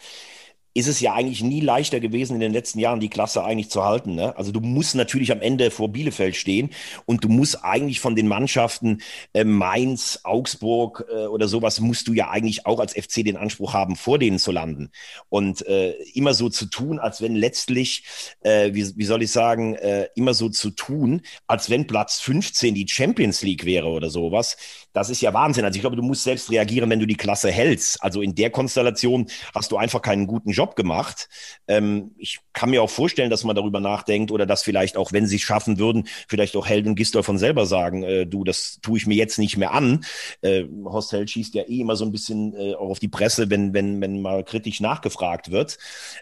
ist 0.77 0.87
es 0.87 0.99
ja 0.99 1.15
eigentlich 1.15 1.41
nie 1.41 1.59
leichter 1.59 1.99
gewesen, 1.99 2.35
in 2.35 2.39
den 2.39 2.53
letzten 2.53 2.77
Jahren 2.77 2.99
die 2.99 3.09
Klasse 3.09 3.43
eigentlich 3.43 3.71
zu 3.71 3.83
halten. 3.83 4.13
Ne? 4.13 4.37
Also 4.37 4.51
du 4.51 4.59
musst 4.59 4.93
natürlich 4.93 5.31
am 5.31 5.41
Ende 5.41 5.71
vor 5.71 5.89
Bielefeld 5.91 6.35
stehen 6.35 6.69
und 7.05 7.23
du 7.23 7.29
musst 7.29 7.63
eigentlich 7.63 7.99
von 7.99 8.15
den 8.15 8.27
Mannschaften 8.27 9.01
äh, 9.33 9.43
Mainz, 9.43 10.19
Augsburg 10.23 11.05
äh, 11.11 11.25
oder 11.25 11.47
sowas, 11.47 11.79
musst 11.79 12.07
du 12.07 12.13
ja 12.13 12.29
eigentlich 12.29 12.67
auch 12.67 12.79
als 12.79 12.93
FC 12.93 13.25
den 13.25 13.37
Anspruch 13.37 13.73
haben, 13.73 13.95
vor 13.95 14.19
denen 14.19 14.37
zu 14.37 14.51
landen. 14.51 14.91
Und 15.29 15.65
äh, 15.65 15.93
immer 16.13 16.35
so 16.35 16.47
zu 16.47 16.67
tun, 16.67 16.99
als 16.99 17.23
wenn 17.23 17.35
letztlich, 17.35 18.03
äh, 18.41 18.71
wie, 18.73 18.95
wie 18.95 19.05
soll 19.05 19.23
ich 19.23 19.31
sagen, 19.31 19.73
äh, 19.73 20.09
immer 20.15 20.35
so 20.35 20.47
zu 20.47 20.69
tun, 20.69 21.23
als 21.47 21.71
wenn 21.71 21.87
Platz 21.87 22.19
15 22.19 22.75
die 22.75 22.87
Champions 22.87 23.41
League 23.41 23.65
wäre 23.65 23.87
oder 23.87 24.11
sowas. 24.11 24.57
Das 24.97 25.11
ist 25.11 25.21
ja 25.21 25.31
Wahnsinn. 25.31 25.63
Also 25.63 25.77
ich 25.77 25.81
glaube, 25.81 25.95
du 25.95 26.01
musst 26.01 26.23
selbst 26.23 26.49
reagieren, 26.49 26.89
wenn 26.89 26.99
du 26.99 27.05
die 27.05 27.15
Klasse 27.15 27.51
hältst. 27.51 28.03
Also 28.03 28.23
in 28.23 28.33
der 28.33 28.49
Konstellation 28.49 29.27
hast 29.53 29.71
du 29.71 29.77
einfach 29.77 30.01
keinen 30.01 30.25
guten 30.25 30.49
Job 30.49 30.75
gemacht. 30.75 31.29
Ähm, 31.67 32.15
ich 32.17 32.39
kann 32.51 32.71
mir 32.71 32.81
auch 32.81 32.89
vorstellen, 32.89 33.29
dass 33.29 33.43
man 33.43 33.55
darüber 33.55 33.79
nachdenkt 33.79 34.31
oder 34.31 34.47
dass 34.47 34.63
vielleicht 34.63 34.97
auch, 34.97 35.11
wenn 35.11 35.27
sie 35.27 35.35
es 35.35 35.43
schaffen 35.43 35.77
würden, 35.77 36.07
vielleicht 36.27 36.55
auch 36.55 36.65
Helden 36.65 36.95
Gisdol 36.95 37.21
von 37.21 37.37
selber 37.37 37.67
sagen, 37.67 38.01
äh, 38.01 38.25
du, 38.25 38.43
das 38.43 38.79
tue 38.81 38.97
ich 38.97 39.05
mir 39.05 39.15
jetzt 39.15 39.37
nicht 39.37 39.55
mehr 39.55 39.71
an. 39.71 40.03
Äh, 40.41 40.63
Horst 40.85 41.11
Held 41.11 41.29
schießt 41.29 41.53
ja 41.53 41.61
eh 41.67 41.81
immer 41.81 41.95
so 41.95 42.03
ein 42.03 42.11
bisschen 42.11 42.55
äh, 42.55 42.73
auch 42.73 42.89
auf 42.89 42.99
die 42.99 43.07
Presse, 43.07 43.51
wenn, 43.51 43.75
wenn, 43.75 44.01
wenn 44.01 44.19
mal 44.19 44.43
kritisch 44.43 44.79
nachgefragt 44.79 45.51
wird. 45.51 45.77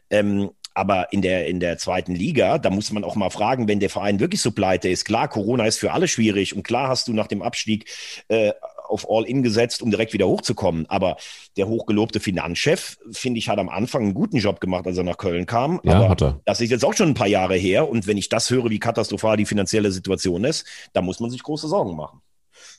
Ähm, 0.10 0.50
aber 0.76 1.12
in 1.14 1.22
der, 1.22 1.48
in 1.48 1.60
der 1.60 1.78
zweiten 1.78 2.14
Liga, 2.14 2.58
da 2.58 2.70
muss 2.70 2.92
man 2.92 3.04
auch 3.04 3.16
mal 3.16 3.30
fragen, 3.30 3.68
wenn 3.68 3.80
der 3.80 3.90
Verein 3.90 4.20
wirklich 4.20 4.42
so 4.42 4.52
pleite 4.52 4.90
ist. 4.90 5.06
Klar, 5.06 5.30
Corona 5.30 5.66
ist 5.66 5.80
für 5.80 5.94
alle 5.94 6.08
schwierig 6.08 6.56
und 6.56 6.64
klar 6.64 6.90
hast 6.90 7.08
du 7.08 7.14
nach 7.14 7.28
dem 7.28 7.42
Abstieg 7.42 7.90
äh, 8.28 8.52
auf 8.88 9.10
All-In 9.10 9.42
gesetzt, 9.42 9.82
um 9.82 9.90
direkt 9.90 10.14
wieder 10.14 10.28
hochzukommen. 10.28 10.86
Aber 10.90 11.18
der 11.58 11.68
hochgelobte 11.68 12.20
Finanzchef, 12.20 12.98
finde 13.12 13.40
ich, 13.40 13.50
hat 13.50 13.58
am 13.58 13.70
Anfang 13.70 14.04
einen 14.04 14.14
guten 14.14 14.38
Job 14.38 14.60
gemacht, 14.60 14.86
als 14.86 14.98
er 14.98 15.04
nach 15.04 15.18
Köln 15.18 15.46
kam. 15.46 15.80
Ja, 15.84 15.94
Aber 15.96 16.10
hat 16.10 16.22
er. 16.22 16.42
das 16.46 16.62
ist 16.62 16.70
jetzt 16.70 16.86
auch 16.86 16.94
schon 16.94 17.10
ein 17.10 17.14
paar 17.16 17.28
Jahre 17.28 17.56
her. 17.56 17.90
Und 17.90 18.06
wenn 18.06 18.18
ich 18.18 18.30
das 18.30 18.50
höre, 18.50 18.70
wie 18.70 18.80
katastrophal 18.80 19.38
die 19.38 19.46
finanzielle 19.46 19.92
Situation 19.92 20.44
ist, 20.44 20.66
da 20.94 21.02
muss 21.02 21.20
man 21.20 21.30
sich 21.30 21.42
große 21.42 21.68
Sorgen 21.68 21.96
machen. 21.96 22.22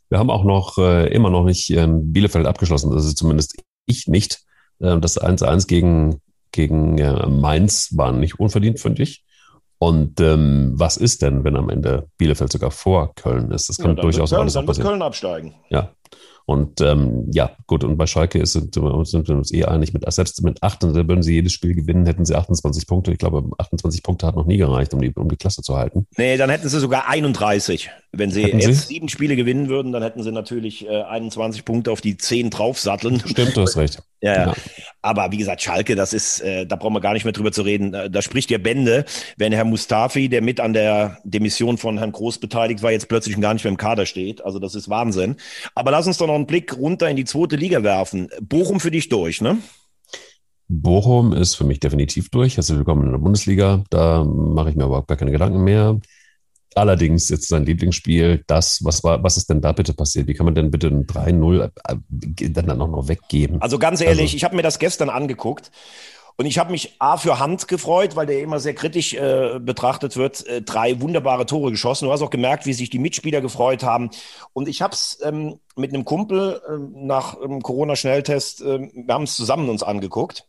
Wir 0.09 0.19
haben 0.19 0.31
auch 0.31 0.45
noch 0.45 0.79
äh, 0.79 1.13
immer 1.13 1.31
noch 1.31 1.45
nicht 1.45 1.71
ähm, 1.71 2.13
Bielefeld 2.13 2.47
abgeschlossen. 2.47 2.93
Das 2.93 3.05
ist 3.05 3.19
zumindest 3.19 3.57
ich 3.87 4.07
nicht. 4.07 4.43
Äh, 4.81 4.99
das 5.01 5.21
1-1 5.21 5.67
gegen 5.67 6.21
gegen 6.57 6.99
äh, 6.99 7.27
Mainz 7.29 7.97
waren 7.97 8.19
nicht 8.19 8.41
unverdient, 8.41 8.81
finde 8.81 9.03
ich. 9.05 9.25
Und 9.79 10.21
ähm, 10.21 10.73
was 10.75 10.97
ist 10.97 11.21
denn, 11.23 11.45
wenn 11.45 11.57
am 11.57 11.69
Ende 11.69 12.09
Bielefeld 12.17 12.51
sogar 12.51 12.71
vor 12.71 13.15
Köln 13.15 13.51
ist? 13.53 13.69
Das 13.69 13.77
kann 13.77 13.95
Ja, 13.95 14.03
durchaus 14.03 14.31
Köln, 14.31 14.41
alles 14.41 14.55
dann 14.55 14.63
wird 14.63 14.69
passieren. 14.69 14.89
Köln 14.89 15.03
absteigen. 15.03 15.55
Ja. 15.69 15.91
Und 16.45 16.81
ähm, 16.81 17.29
ja, 17.33 17.51
gut, 17.67 17.83
und 17.83 17.97
bei 17.97 18.07
Schalke 18.07 18.39
ist, 18.39 18.53
sind, 18.53 18.77
wir 18.77 18.95
uns- 18.95 19.11
sind 19.11 19.27
wir 19.27 19.35
uns 19.37 19.53
eh 19.53 19.65
einig, 19.65 19.93
mit, 19.93 20.05
selbst 20.13 20.41
mit 20.45 20.63
8, 20.63 20.83
würden 20.95 21.23
sie 21.25 21.35
jedes 21.35 21.53
Spiel 21.53 21.75
gewinnen, 21.75 22.07
hätten 22.07 22.25
sie 22.25 22.37
28 22.37 22.87
Punkte. 22.87 23.11
Ich 23.13 23.19
glaube, 23.19 23.43
28 23.59 24.03
Punkte 24.05 24.27
hat 24.29 24.37
noch 24.37 24.47
nie 24.47 24.57
gereicht, 24.57 24.95
um 24.95 25.01
die, 25.01 25.13
um 25.13 25.29
die 25.29 25.37
Klasse 25.37 25.63
zu 25.63 25.77
halten. 25.77 26.07
Nee, 26.17 26.37
dann 26.37 26.49
hätten 26.51 26.69
sie 26.69 26.79
sogar 26.79 27.09
31. 27.09 27.91
Wenn 28.13 28.31
sie 28.31 28.45
Hätten 28.45 28.61
jetzt 28.61 28.83
sie? 28.83 28.95
sieben 28.95 29.09
Spiele 29.09 29.35
gewinnen 29.37 29.69
würden, 29.69 29.93
dann 29.93 30.03
hätten 30.03 30.23
sie 30.23 30.31
natürlich 30.33 30.87
äh, 30.87 31.03
21 31.03 31.65
Punkte 31.65 31.91
auf 31.91 32.01
die 32.01 32.17
10 32.17 32.51
draufsatteln. 32.51 33.21
Stimmt, 33.27 33.57
du 33.57 33.63
hast 33.63 33.77
recht. 33.77 34.01
Ja, 34.23 34.47
ja. 34.47 34.55
Aber 35.03 35.31
wie 35.31 35.37
gesagt, 35.37 35.61
Schalke, 35.61 35.95
das 35.95 36.15
ist, 36.15 36.41
äh, 36.41 36.67
da 36.67 36.77
brauchen 36.77 36.95
wir 36.95 37.03
gar 37.03 37.13
nicht 37.13 37.25
mehr 37.25 37.35
drüber 37.35 37.53
zu 37.53 37.61
reden. 37.61 37.93
Da, 37.93 38.09
da 38.09 38.23
spricht 38.23 38.51
ja 38.51 38.57
Bände, 38.57 39.05
wenn 39.37 39.53
Herr 39.53 39.67
Mustafi, 39.67 40.31
der 40.31 40.41
mit 40.41 40.59
an 40.59 40.73
der 40.73 41.19
Demission 41.23 41.77
von 41.77 41.99
Herrn 41.99 42.13
Groß 42.13 42.39
beteiligt 42.39 42.83
war, 42.83 42.91
jetzt 42.93 43.11
plötzlich 43.11 43.39
gar 43.39 43.53
nicht 43.53 43.65
mehr 43.65 43.71
im 43.73 43.77
Kader 43.77 44.07
steht. 44.07 44.43
Also 44.43 44.59
das 44.59 44.75
ist 44.75 44.89
Wahnsinn. 44.89 45.37
Aber 45.75 45.91
lass 45.97 46.07
uns 46.07 46.19
doch 46.19 46.27
noch 46.27 46.35
einen 46.35 46.47
Blick 46.47 46.77
runter 46.77 47.09
in 47.09 47.17
die 47.17 47.25
zweite 47.25 47.57
Liga 47.57 47.83
werfen. 47.83 48.29
Bochum 48.43 48.81
für 48.81 48.91
dich 48.91 49.09
durch, 49.09 49.41
ne? 49.41 49.57
Bochum 50.69 51.33
ist 51.33 51.55
für 51.55 51.65
mich 51.65 51.81
definitiv 51.81 52.29
durch. 52.29 52.59
Herzlich 52.59 52.77
willkommen 52.77 53.07
in 53.07 53.13
der 53.13 53.19
Bundesliga. 53.19 53.83
Da 53.89 54.23
mache 54.25 54.69
ich 54.69 54.77
mir 54.77 54.85
überhaupt 54.85 55.09
gar 55.09 55.17
keine 55.17 55.31
Gedanken 55.31 55.65
mehr. 55.65 55.99
Allerdings 56.75 57.31
jetzt 57.31 57.49
sein 57.49 57.65
Lieblingsspiel, 57.65 58.45
das, 58.47 58.85
was 58.85 59.03
war, 59.05 59.23
was 59.23 59.39
ist 59.39 59.49
denn 59.49 59.63
da 59.63 59.73
bitte 59.73 59.95
passiert? 59.95 60.27
Wie 60.27 60.35
kann 60.35 60.45
man 60.45 60.55
denn 60.55 60.71
bitte 60.71 60.89
ein 60.89 61.07
3-0 61.07 61.71
äh, 61.89 62.51
dann, 62.51 62.67
dann 62.67 62.83
auch 62.83 62.91
noch 62.91 63.09
weggeben? 63.09 63.63
Also 63.63 63.79
ganz 63.79 64.03
ehrlich, 64.03 64.21
Also- 64.25 64.37
ich 64.37 64.45
habe 64.45 64.55
mir 64.55 64.63
das 64.63 64.79
gestern 64.79 65.09
angeguckt 65.09 65.71
und 66.39 66.45
ich 66.45 66.59
habe 66.59 66.71
mich 66.71 66.97
A 66.99 67.17
für 67.17 67.39
Hand 67.39 67.67
gefreut, 67.67 68.15
weil 68.15 68.27
der 68.27 68.41
immer 68.43 68.61
sehr 68.61 68.75
kritisch 68.75 69.15
äh, 69.15 69.59
betrachtet 69.59 70.17
wird. 70.17 70.47
Äh, 70.47 70.61
drei 70.61 71.01
wunderbare 71.01 71.47
Tore 71.47 71.71
geschossen. 71.71 72.05
Du 72.07 72.13
hast 72.13 72.21
auch 72.21 72.31
gemerkt, 72.31 72.67
wie 72.67 72.75
sich 72.75 72.91
die 72.91 72.99
Mitspieler 72.99 73.41
gefreut 73.41 73.83
haben. 73.83 74.11
Und 74.53 74.69
ich 74.69 74.83
habe 74.83 74.93
es 74.93 75.19
ähm, 75.23 75.61
mit 75.77 75.95
einem 75.95 76.05
Kumpel 76.05 76.61
ähm, 76.69 77.07
nach 77.07 77.41
einem 77.41 77.63
Corona-Schnelltest, 77.63 78.61
ähm, 78.61 78.91
wir 78.95 79.15
haben 79.15 79.25
es 79.25 79.37
zusammen 79.37 79.71
uns 79.71 79.83
angeguckt. 79.83 80.47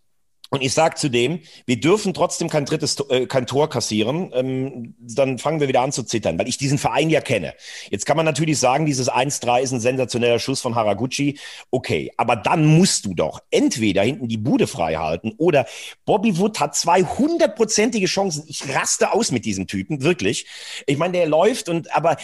Und 0.50 0.64
ich 0.64 0.74
sag 0.74 0.98
zudem, 0.98 1.40
wir 1.66 1.80
dürfen 1.80 2.14
trotzdem 2.14 2.50
kein 2.50 2.66
drittes, 2.66 2.98
äh, 3.10 3.26
kein 3.26 3.48
Tor 3.48 3.70
kassieren. 3.70 4.32
Ähm, 4.34 4.96
dann 5.00 5.38
fangen 5.38 5.60
wir 5.60 5.68
wieder 5.68 5.82
an 5.82 5.92
zu 5.92 6.04
zittern, 6.04 6.40
weil 6.40 6.48
ich 6.48 6.58
diesen 6.58 6.78
Verein 6.78 7.10
ja 7.10 7.22
kenne. 7.22 7.54
Jetzt 7.90 8.06
kann 8.06 8.18
man 8.18 8.26
natürlich 8.26 8.60
sagen, 8.60 8.86
dieses 8.86 9.10
1-3 9.10 9.62
ist 9.62 9.72
ein 9.74 9.80
sensationeller 9.80 10.40
Schuss 10.40 10.62
von 10.62 10.76
Haraguchi. 10.76 11.38
Okay, 11.72 12.12
aber 12.18 12.36
dann 12.36 12.66
musst 12.66 13.06
du 13.06 13.14
doch 13.14 13.42
entweder 13.52 14.04
hinten 14.04 14.28
die 14.28 14.38
Bude 14.38 14.68
frei 14.68 14.96
halten 14.96 15.34
oder 15.38 15.66
Bobby 16.06 16.38
Wood 16.38 16.60
hat 16.60 16.76
zwei 16.76 17.04
hundertprozentige 17.04 18.08
Chancen. 18.08 18.44
Ich 18.48 18.74
raste 18.74 19.14
aus 19.14 19.32
mit 19.32 19.46
diesem 19.46 19.68
Typen, 19.68 20.02
wirklich. 20.02 20.46
Ich 20.86 20.98
meine, 20.98 21.14
der 21.14 21.28
läuft 21.28 21.70
und 21.70 21.94
aber 21.94 22.18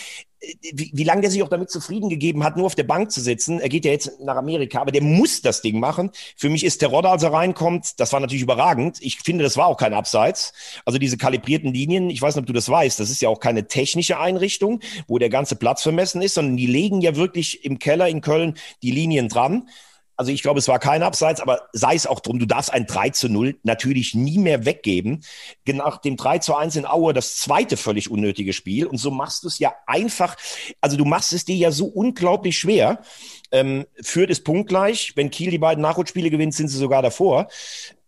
wie, 0.74 0.92
wie 0.94 1.04
lange 1.04 1.22
der 1.22 1.32
sich 1.32 1.42
auch 1.44 1.50
damit 1.50 1.70
zufrieden 1.70 2.10
gegeben 2.10 2.44
hat, 2.44 2.58
nur 2.58 2.66
auf 2.66 2.76
der 2.76 2.84
Bank 2.84 3.12
zu 3.12 3.22
sitzen. 3.22 3.60
Er 3.60 3.70
geht 3.70 3.86
ja 3.86 3.92
jetzt 3.92 4.20
nach 4.22 4.36
Amerika, 4.36 4.82
aber 4.82 4.92
der 4.92 5.02
muss 5.02 5.42
das 5.42 5.62
Ding 5.62 5.80
machen. 5.80 6.12
Für 6.36 6.50
mich 6.50 6.64
ist 6.66 6.80
Terodde, 6.80 7.10
als 7.10 7.24
er 7.24 7.34
reinkommt, 7.34 8.00
das 8.00 8.12
war 8.14 8.20
natürlich 8.20 8.44
überragend. 8.44 8.98
Ich 9.02 9.20
finde, 9.20 9.44
das 9.44 9.58
war 9.58 9.68
auch 9.68 9.78
kein 9.78 9.94
Abseits. 9.94 10.54
Also 10.86 11.00
diese 11.00 11.18
kalibrierten 11.18 11.74
Linien, 11.74 12.10
ich 12.10 12.22
weiß 12.22 12.36
nicht, 12.36 12.42
ob 12.42 12.48
du 12.48 12.54
das 12.54 12.70
weißt, 12.70 13.00
das 13.00 13.10
ist 13.10 13.22
ja 13.22 13.30
auch 13.30 13.40
keine 13.40 13.68
technische 13.68 14.20
Einrichtung, 14.20 14.82
wo 15.08 15.18
der 15.18 15.30
ganze 15.30 15.56
Platz 15.56 15.82
vermessen 15.84 16.22
ist, 16.22 16.34
sondern 16.36 16.58
die 16.58 16.68
legen 16.68 17.02
ja 17.02 17.16
wirklich 17.16 17.64
im 17.64 17.80
Keller 17.80 18.08
in 18.08 18.22
Köln 18.22 18.56
die 18.82 18.92
Linien 18.92 19.30
dran. 19.30 19.68
Also 20.16 20.32
ich 20.32 20.44
glaube, 20.44 20.60
es 20.60 20.68
war 20.68 20.80
kein 20.80 21.04
Abseits, 21.04 21.42
aber 21.42 21.70
sei 21.74 21.96
es 21.96 22.06
auch 22.06 22.20
drum, 22.20 22.40
du 22.40 22.46
darfst 22.46 22.72
ein 22.72 22.86
3 22.86 23.10
zu 23.10 23.30
0 23.30 23.58
natürlich 23.64 24.14
nie 24.14 24.38
mehr 24.38 24.66
weggeben. 24.66 25.24
Nach 25.66 25.98
dem 25.98 26.18
3 26.18 26.40
zu 26.40 26.56
1 26.56 26.76
in 26.76 26.86
Aue 26.86 27.14
das 27.14 27.38
zweite 27.38 27.78
völlig 27.78 28.12
unnötige 28.12 28.54
Spiel. 28.54 28.86
Und 28.86 28.98
so 28.98 29.12
machst 29.12 29.44
du 29.44 29.48
es 29.48 29.60
ja 29.60 29.74
einfach, 29.88 30.36
also 30.82 30.98
du 30.98 31.06
machst 31.06 31.34
es 31.34 31.46
dir 31.46 31.56
ja 31.56 31.72
so 31.72 31.86
unglaublich 31.86 32.58
schwer. 32.58 33.02
Ähm, 33.52 33.86
Fürth 34.02 34.30
ist 34.30 34.44
punktgleich. 34.44 35.14
Wenn 35.16 35.32
Kiel 35.32 35.52
die 35.52 35.58
beiden 35.58 35.82
Nachholspiele 35.82 36.30
gewinnt, 36.30 36.54
sind 36.54 36.68
sie 36.68 36.78
sogar 36.78 37.02
davor. 37.02 37.48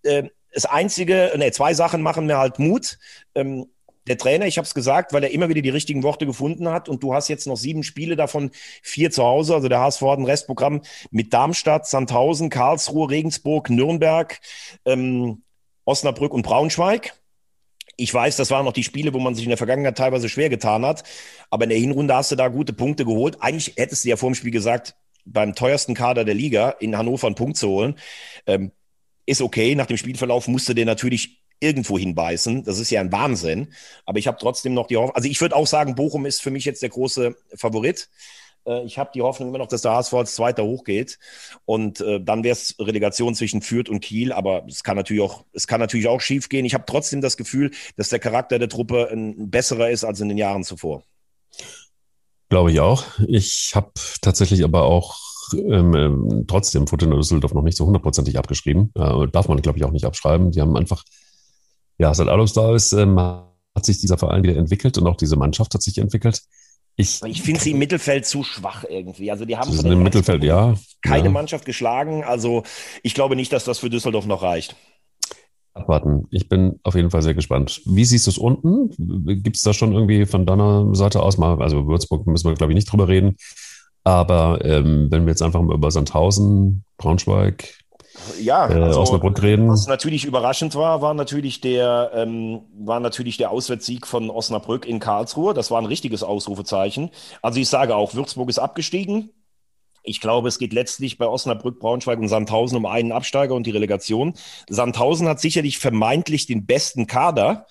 Ähm, 0.04 0.30
das 0.54 0.66
Einzige, 0.66 1.34
ne, 1.36 1.52
zwei 1.52 1.74
Sachen 1.74 2.02
machen 2.02 2.28
mir 2.28 2.38
halt 2.38 2.60
Mut. 2.60 2.98
Ähm, 3.36 3.66
der 4.08 4.18
Trainer, 4.18 4.46
ich 4.46 4.58
habe 4.58 4.66
es 4.66 4.74
gesagt, 4.74 5.14
weil 5.14 5.24
er 5.24 5.32
immer 5.32 5.50
wieder 5.50 5.62
die 5.62 5.70
richtigen 5.70 6.04
Worte 6.04 6.26
gefunden 6.26 6.70
hat 6.70 6.90
und 6.90 7.02
du 7.02 7.14
hast 7.14 7.28
jetzt 7.28 7.48
noch 7.48 7.58
sieben 7.58 7.84
Spiele, 7.84 8.16
davon 8.16 8.52
vier 8.84 9.12
zu 9.12 9.24
Hause, 9.24 9.56
also 9.56 9.68
der 9.68 9.80
HSV 9.80 10.02
hat 10.02 10.20
ein 10.20 10.26
Restprogramm 10.26 10.82
mit 11.12 11.34
Darmstadt, 11.34 11.88
Sandhausen, 11.88 12.50
Karlsruhe, 12.50 13.10
Regensburg, 13.10 13.70
Nürnberg, 13.70 14.40
ähm, 14.86 15.44
Osnabrück 15.86 16.34
und 16.34 16.44
Braunschweig. 16.44 17.14
Ich 17.98 18.14
weiß, 18.14 18.36
das 18.36 18.52
waren 18.52 18.66
noch 18.66 18.74
die 18.74 18.84
Spiele, 18.84 19.14
wo 19.14 19.20
man 19.20 19.36
sich 19.36 19.46
in 19.46 19.50
der 19.50 19.58
Vergangenheit 19.58 19.98
teilweise 19.98 20.28
schwer 20.28 20.50
getan 20.50 20.86
hat, 20.86 21.04
aber 21.50 21.64
in 21.64 21.70
der 21.70 21.80
Hinrunde 21.80 22.16
hast 22.16 22.32
du 22.32 22.36
da 22.36 22.50
gute 22.50 22.74
Punkte 22.74 23.06
geholt. 23.06 23.38
Eigentlich 23.40 23.74
hättest 23.78 24.04
du 24.04 24.10
ja 24.10 24.18
vor 24.18 24.30
dem 24.30 24.36
Spiel 24.36 24.52
gesagt, 24.52 24.96
beim 25.26 25.56
teuersten 25.56 25.96
Kader 25.96 26.24
der 26.24 26.36
Liga 26.36 26.70
in 26.70 26.98
Hannover 26.98 27.28
einen 27.28 27.36
Punkt 27.36 27.58
zu 27.58 27.70
holen. 27.70 27.96
Ähm, 28.46 28.72
ist 29.26 29.42
okay. 29.42 29.76
Nach 29.76 29.88
dem 29.88 29.98
Spielverlauf 29.98 30.48
musste 30.48 30.76
der 30.76 30.86
natürlich 30.86 31.42
irgendwo 31.60 31.98
hinbeißen. 31.98 32.64
Das 32.64 32.80
ist 32.80 32.90
ja 32.92 33.02
ein 33.02 33.12
Wahnsinn. 33.12 33.74
Aber 34.06 34.20
ich 34.20 34.28
habe 34.28 34.38
trotzdem 34.40 34.74
noch 34.74 34.88
die 34.88 34.98
Hoffnung. 34.98 35.16
Also 35.16 35.30
ich 35.30 35.40
würde 35.42 35.56
auch 35.56 35.68
sagen, 35.68 35.96
Bochum 35.96 36.26
ist 36.26 36.42
für 36.42 36.52
mich 36.52 36.66
jetzt 36.66 36.82
der 36.82 36.90
große 36.90 37.36
Favorit. 37.56 38.10
Äh, 38.66 38.84
Ich 38.86 38.98
habe 38.98 39.12
die 39.14 39.22
Hoffnung 39.22 39.50
immer 39.50 39.58
noch, 39.58 39.68
dass 39.68 39.82
der 39.82 39.92
HSV 39.92 40.14
als 40.14 40.36
Zweiter 40.36 40.64
hochgeht. 40.64 41.18
Und 41.66 42.02
äh, 42.02 42.20
dann 42.22 42.44
wäre 42.44 42.54
es 42.54 42.76
Relegation 42.80 43.36
zwischen 43.36 43.62
Fürth 43.62 43.90
und 43.90 44.02
Kiel. 44.02 44.32
Aber 44.32 44.66
es 44.68 44.84
kann 44.84 44.98
natürlich 44.98 45.22
auch, 45.24 45.46
es 45.54 45.68
kann 45.68 45.80
natürlich 45.80 46.08
auch 46.08 46.22
schief 46.22 46.50
gehen. 46.50 46.66
Ich 46.66 46.74
habe 46.74 46.86
trotzdem 46.88 47.22
das 47.22 47.38
Gefühl, 47.38 47.72
dass 47.96 48.10
der 48.10 48.20
Charakter 48.20 48.60
der 48.60 48.70
Truppe 48.70 49.10
ein 49.12 49.50
besserer 49.50 49.90
ist 49.90 50.04
als 50.04 50.20
in 50.20 50.30
den 50.30 50.38
Jahren 50.38 50.64
zuvor. 50.64 51.04
Glaube 52.50 52.72
ich 52.72 52.80
auch. 52.80 53.06
Ich 53.28 53.72
habe 53.74 53.92
tatsächlich 54.22 54.64
aber 54.64 54.84
auch 54.84 55.18
ähm, 55.54 55.96
ähm, 55.96 56.46
trotzdem 56.48 56.88
Fortuna 56.88 57.16
Düsseldorf 57.16 57.54
noch 57.54 57.64
nicht 57.64 57.78
so 57.78 57.86
hundertprozentig 57.86 58.38
abgeschrieben. 58.38 58.92
Äh, 58.96 59.28
darf 59.32 59.48
man, 59.48 59.62
glaube 59.62 59.78
ich, 59.78 59.84
auch 59.84 59.92
nicht 59.92 60.06
abschreiben. 60.06 60.52
Die 60.52 60.62
haben 60.62 60.76
einfach, 60.78 61.04
ja, 61.98 62.14
seit 62.14 62.28
Alois 62.28 62.54
da 62.54 62.76
ist, 62.76 62.94
ähm, 62.94 63.18
hat 63.18 63.86
sich 63.86 64.00
dieser 64.00 64.18
Verein 64.18 64.44
wieder 64.44 64.56
entwickelt 64.56 64.98
und 64.98 65.08
auch 65.08 65.18
diese 65.18 65.36
Mannschaft 65.36 65.74
hat 65.74 65.82
sich 65.82 65.98
entwickelt. 65.98 66.42
Ich, 66.98 67.22
Ich 67.24 67.42
finde 67.42 67.60
sie 67.60 67.72
im 67.72 67.80
Mittelfeld 67.80 68.26
zu 68.26 68.44
schwach 68.44 68.86
irgendwie. 68.90 69.30
Also 69.30 69.44
die 69.44 69.58
haben 69.58 69.72
von 69.72 69.86
im 69.86 70.04
Mittelfeld, 70.04 70.44
ja. 70.44 70.76
keine 71.02 71.26
ja. 71.26 71.32
Mannschaft 71.32 71.66
geschlagen. 71.66 72.24
Also 72.24 72.64
ich 73.04 73.14
glaube 73.14 73.36
nicht, 73.36 73.52
dass 73.52 73.66
das 73.66 73.80
für 73.80 73.90
Düsseldorf 73.90 74.26
noch 74.26 74.42
reicht. 74.42 74.76
Abwarten. 75.74 76.26
Ich 76.32 76.48
bin 76.48 76.80
auf 76.84 76.96
jeden 76.96 77.12
Fall 77.12 77.22
sehr 77.22 77.34
gespannt. 77.34 77.82
Wie 77.86 78.06
siehst 78.06 78.28
du 78.28 78.32
es 78.32 78.38
unten? 78.38 78.92
Gibt 79.44 79.58
es 79.58 79.62
da 79.64 79.74
schon 79.74 79.92
irgendwie 79.92 80.26
von 80.26 80.46
deiner 80.46 80.96
Seite 80.96 81.22
aus 81.22 81.38
mal, 81.38 81.62
also 81.62 81.86
Würzburg 81.86 82.26
müssen 82.28 82.48
wir, 82.48 82.56
glaube 82.56 82.72
ich, 82.72 82.76
nicht 82.76 82.90
drüber 82.90 83.10
reden. 83.10 83.36
Aber 84.06 84.64
ähm, 84.64 85.08
wenn 85.12 85.26
wir 85.26 85.32
jetzt 85.32 85.42
einfach 85.42 85.62
mal 85.62 85.76
über 85.76 85.92
Sandhausen, 85.92 86.86
Braunschweig, 86.98 87.78
Ja, 88.40 88.70
äh, 88.70 88.74
also, 88.74 89.02
Osnabrück 89.02 89.42
reden. 89.42 89.70
was 89.70 89.88
natürlich 89.88 90.26
überraschend 90.26 90.76
war, 90.76 91.02
war 91.02 91.14
natürlich 91.14 91.62
der, 91.62 92.12
ähm, 92.14 92.62
war 92.78 93.00
natürlich 93.00 93.38
der 93.38 93.52
Auswärtssieg 93.52 94.08
von 94.08 94.30
Osnabrück 94.30 94.86
in 94.86 95.00
Karlsruhe. 95.00 95.54
Das 95.54 95.72
war 95.72 95.80
ein 95.80 95.86
richtiges 95.86 96.24
Ausrufezeichen. 96.24 97.12
Also 97.42 97.60
ich 97.60 97.70
sage 97.70 97.96
auch, 97.96 98.14
Würzburg 98.14 98.50
ist 98.50 98.60
abgestiegen. 98.60 99.32
Ich 100.04 100.22
glaube, 100.22 100.48
es 100.48 100.60
geht 100.60 100.72
letztlich 100.72 101.18
bei 101.18 101.28
Osnabrück, 101.28 101.80
Braunschweig 101.80 102.20
und 102.20 102.28
Sandhausen 102.28 102.78
um 102.78 102.86
einen 102.86 103.12
Absteiger 103.12 103.56
und 103.56 103.66
die 103.66 103.72
Relegation. 103.72 104.34
Sandhausen 104.70 105.28
hat 105.28 105.40
sicherlich 105.40 105.80
vermeintlich 105.80 106.46
den 106.46 106.66
besten 106.66 107.08
Kader. 107.08 107.66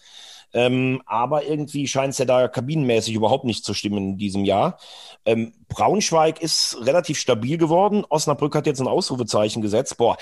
Ähm, 0.54 1.02
aber 1.04 1.44
irgendwie 1.44 1.88
scheint 1.88 2.12
es 2.12 2.18
ja 2.18 2.24
da 2.24 2.46
kabinenmäßig 2.46 3.14
überhaupt 3.14 3.44
nicht 3.44 3.64
zu 3.64 3.74
stimmen 3.74 4.10
in 4.10 4.18
diesem 4.18 4.44
Jahr. 4.44 4.78
Ähm, 5.26 5.52
Braunschweig 5.68 6.40
ist 6.40 6.78
relativ 6.80 7.18
stabil 7.18 7.58
geworden. 7.58 8.04
Osnabrück 8.08 8.54
hat 8.54 8.66
jetzt 8.66 8.80
ein 8.80 8.86
Ausrufezeichen 8.86 9.62
gesetzt. 9.62 9.96
Boah, 9.98 10.16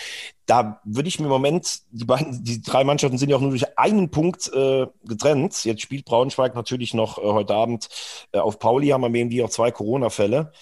da 0.46 0.80
würde 0.84 1.08
ich 1.08 1.20
mir 1.20 1.26
im 1.26 1.32
Moment, 1.32 1.82
die 1.90 2.06
beiden, 2.06 2.42
die 2.42 2.62
drei 2.62 2.82
Mannschaften 2.82 3.18
sind 3.18 3.28
ja 3.28 3.36
auch 3.36 3.42
nur 3.42 3.50
durch 3.50 3.78
einen 3.78 4.10
Punkt 4.10 4.50
äh, 4.54 4.86
getrennt. 5.04 5.64
Jetzt 5.64 5.82
spielt 5.82 6.06
Braunschweig 6.06 6.54
natürlich 6.54 6.94
noch 6.94 7.18
äh, 7.18 7.22
heute 7.22 7.54
Abend 7.54 7.88
äh, 8.32 8.38
auf 8.38 8.58
Pauli, 8.58 8.88
haben 8.88 9.02
wir 9.02 9.20
irgendwie 9.20 9.42
auch 9.42 9.50
zwei 9.50 9.70
Corona-Fälle. 9.70 10.52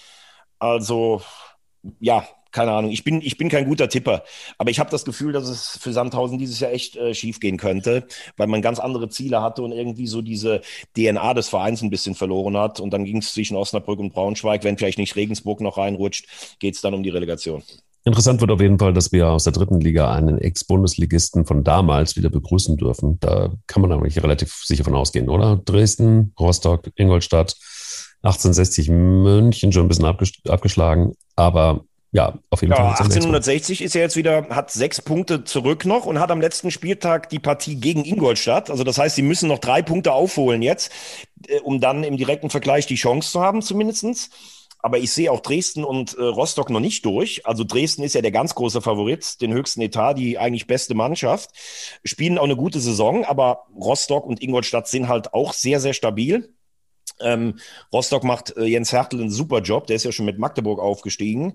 Also, 0.59 1.21
ja, 1.99 2.27
keine 2.51 2.71
Ahnung. 2.71 2.91
Ich 2.91 3.03
bin, 3.03 3.21
ich 3.21 3.37
bin 3.37 3.49
kein 3.49 3.65
guter 3.65 3.89
Tipper, 3.89 4.23
aber 4.57 4.69
ich 4.69 4.79
habe 4.79 4.89
das 4.89 5.05
Gefühl, 5.05 5.33
dass 5.33 5.47
es 5.47 5.77
für 5.81 5.93
Sandhausen 5.93 6.37
dieses 6.37 6.59
Jahr 6.59 6.71
echt 6.71 6.95
äh, 6.95 7.13
schief 7.13 7.39
gehen 7.39 7.57
könnte, 7.57 8.05
weil 8.37 8.47
man 8.47 8.61
ganz 8.61 8.79
andere 8.79 9.09
Ziele 9.09 9.41
hatte 9.41 9.61
und 9.63 9.71
irgendwie 9.71 10.07
so 10.07 10.21
diese 10.21 10.61
DNA 10.95 11.33
des 11.33 11.49
Vereins 11.49 11.81
ein 11.81 11.89
bisschen 11.89 12.15
verloren 12.15 12.57
hat. 12.57 12.79
Und 12.79 12.91
dann 12.91 13.05
ging 13.05 13.17
es 13.17 13.33
zwischen 13.33 13.55
Osnabrück 13.57 13.99
und 13.99 14.13
Braunschweig. 14.13 14.63
Wenn 14.63 14.77
vielleicht 14.77 14.99
nicht 14.99 15.15
Regensburg 15.15 15.61
noch 15.61 15.77
reinrutscht, 15.77 16.57
geht 16.59 16.75
es 16.75 16.81
dann 16.81 16.93
um 16.93 17.03
die 17.03 17.09
Relegation. 17.09 17.63
Interessant 18.03 18.41
wird 18.41 18.49
auf 18.49 18.61
jeden 18.61 18.79
Fall, 18.79 18.93
dass 18.93 19.11
wir 19.11 19.29
aus 19.29 19.43
der 19.43 19.53
dritten 19.53 19.79
Liga 19.79 20.11
einen 20.11 20.39
Ex-Bundesligisten 20.39 21.45
von 21.45 21.63
damals 21.63 22.15
wieder 22.15 22.31
begrüßen 22.31 22.75
dürfen. 22.75 23.19
Da 23.19 23.53
kann 23.67 23.83
man 23.83 23.91
eigentlich 23.91 24.21
relativ 24.23 24.53
sicher 24.65 24.83
von 24.83 24.95
ausgehen, 24.95 25.29
oder? 25.29 25.57
Dresden, 25.57 26.33
Rostock, 26.39 26.89
Ingolstadt, 26.95 27.55
1860 28.23 28.89
München 28.89 29.71
schon 29.71 29.85
ein 29.85 29.87
bisschen 29.87 30.05
abgeschlagen, 30.05 31.13
aber 31.35 31.85
ja, 32.11 32.37
auf 32.49 32.61
jeden 32.61 32.71
Ja, 32.71 32.77
Fall. 32.77 32.87
1860 32.87 33.81
ist 33.81 33.95
er 33.95 34.01
jetzt 34.01 34.17
wieder, 34.17 34.47
hat 34.49 34.69
sechs 34.71 35.01
Punkte 35.01 35.45
zurück 35.45 35.85
noch 35.85 36.05
und 36.05 36.19
hat 36.19 36.29
am 36.31 36.41
letzten 36.41 36.69
Spieltag 36.69 37.29
die 37.29 37.39
Partie 37.39 37.77
gegen 37.77 38.03
Ingolstadt. 38.03 38.69
Also 38.69 38.83
das 38.83 38.97
heißt, 38.97 39.15
sie 39.15 39.21
müssen 39.21 39.47
noch 39.47 39.59
drei 39.59 39.81
Punkte 39.81 40.11
aufholen 40.11 40.61
jetzt, 40.61 40.91
äh, 41.47 41.59
um 41.61 41.79
dann 41.79 42.03
im 42.03 42.17
direkten 42.17 42.49
Vergleich 42.49 42.85
die 42.85 42.95
Chance 42.95 43.31
zu 43.31 43.41
haben, 43.41 43.61
zumindestens. 43.61 44.29
Aber 44.79 44.97
ich 44.97 45.11
sehe 45.11 45.31
auch 45.31 45.41
Dresden 45.41 45.85
und 45.85 46.17
äh, 46.17 46.23
Rostock 46.23 46.69
noch 46.69 46.79
nicht 46.79 47.05
durch. 47.05 47.45
Also 47.45 47.63
Dresden 47.63 48.03
ist 48.03 48.15
ja 48.15 48.21
der 48.21 48.31
ganz 48.31 48.55
große 48.55 48.81
Favorit, 48.81 49.39
den 49.39 49.53
höchsten 49.53 49.79
Etat, 49.81 50.15
die 50.15 50.37
eigentlich 50.37 50.67
beste 50.67 50.95
Mannschaft, 50.95 51.51
spielen 52.03 52.37
auch 52.37 52.43
eine 52.45 52.55
gute 52.55 52.79
Saison, 52.79 53.23
aber 53.23 53.67
Rostock 53.75 54.25
und 54.25 54.41
Ingolstadt 54.41 54.87
sind 54.87 55.07
halt 55.07 55.33
auch 55.33 55.53
sehr, 55.53 55.79
sehr 55.79 55.93
stabil. 55.93 56.53
Ähm, 57.19 57.59
Rostock 57.93 58.23
macht 58.23 58.57
äh, 58.57 58.65
Jens 58.65 58.91
Hertel 58.91 59.21
einen 59.21 59.29
super 59.29 59.61
Job, 59.61 59.87
der 59.87 59.95
ist 59.95 60.03
ja 60.05 60.11
schon 60.11 60.25
mit 60.25 60.39
Magdeburg 60.39 60.79
aufgestiegen. 60.79 61.53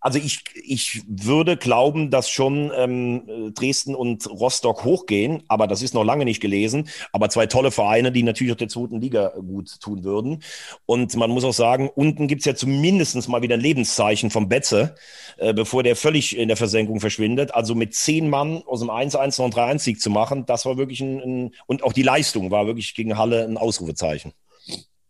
Also 0.00 0.18
ich, 0.18 0.44
ich 0.54 1.02
würde 1.08 1.56
glauben, 1.56 2.10
dass 2.10 2.30
schon 2.30 2.70
ähm, 2.76 3.52
Dresden 3.54 3.94
und 3.94 4.28
Rostock 4.28 4.84
hochgehen, 4.84 5.42
aber 5.48 5.66
das 5.66 5.82
ist 5.82 5.92
noch 5.92 6.04
lange 6.04 6.24
nicht 6.24 6.40
gelesen. 6.40 6.88
Aber 7.12 7.28
zwei 7.30 7.46
tolle 7.46 7.70
Vereine, 7.70 8.12
die 8.12 8.22
natürlich 8.22 8.52
auch 8.52 8.56
der 8.58 8.68
zweiten 8.68 9.00
Liga 9.00 9.32
gut 9.36 9.80
tun 9.80 10.04
würden. 10.04 10.42
Und 10.86 11.16
man 11.16 11.30
muss 11.30 11.44
auch 11.44 11.52
sagen, 11.52 11.90
unten 11.92 12.28
gibt's 12.28 12.44
ja 12.44 12.54
zumindest 12.54 13.28
mal 13.28 13.42
wieder 13.42 13.54
ein 13.54 13.60
Lebenszeichen 13.60 14.30
vom 14.30 14.48
Betze, 14.48 14.94
äh, 15.38 15.52
bevor 15.52 15.82
der 15.82 15.96
völlig 15.96 16.36
in 16.36 16.48
der 16.48 16.56
Versenkung 16.56 17.00
verschwindet. 17.00 17.54
Also 17.54 17.74
mit 17.74 17.94
zehn 17.94 18.30
Mann 18.30 18.62
aus 18.66 18.80
dem 18.80 18.90
1-1 18.90 19.40
noch 19.40 19.46
ein 19.46 19.78
3-1-Sieg 19.78 20.00
zu 20.00 20.10
machen, 20.10 20.46
das 20.46 20.64
war 20.64 20.76
wirklich 20.76 21.00
ein, 21.00 21.20
ein, 21.20 21.54
und 21.66 21.82
auch 21.82 21.92
die 21.92 22.02
Leistung 22.02 22.50
war 22.50 22.66
wirklich 22.66 22.94
gegen 22.94 23.18
Halle 23.18 23.44
ein 23.44 23.56
Ausrufezeichen. 23.56 24.32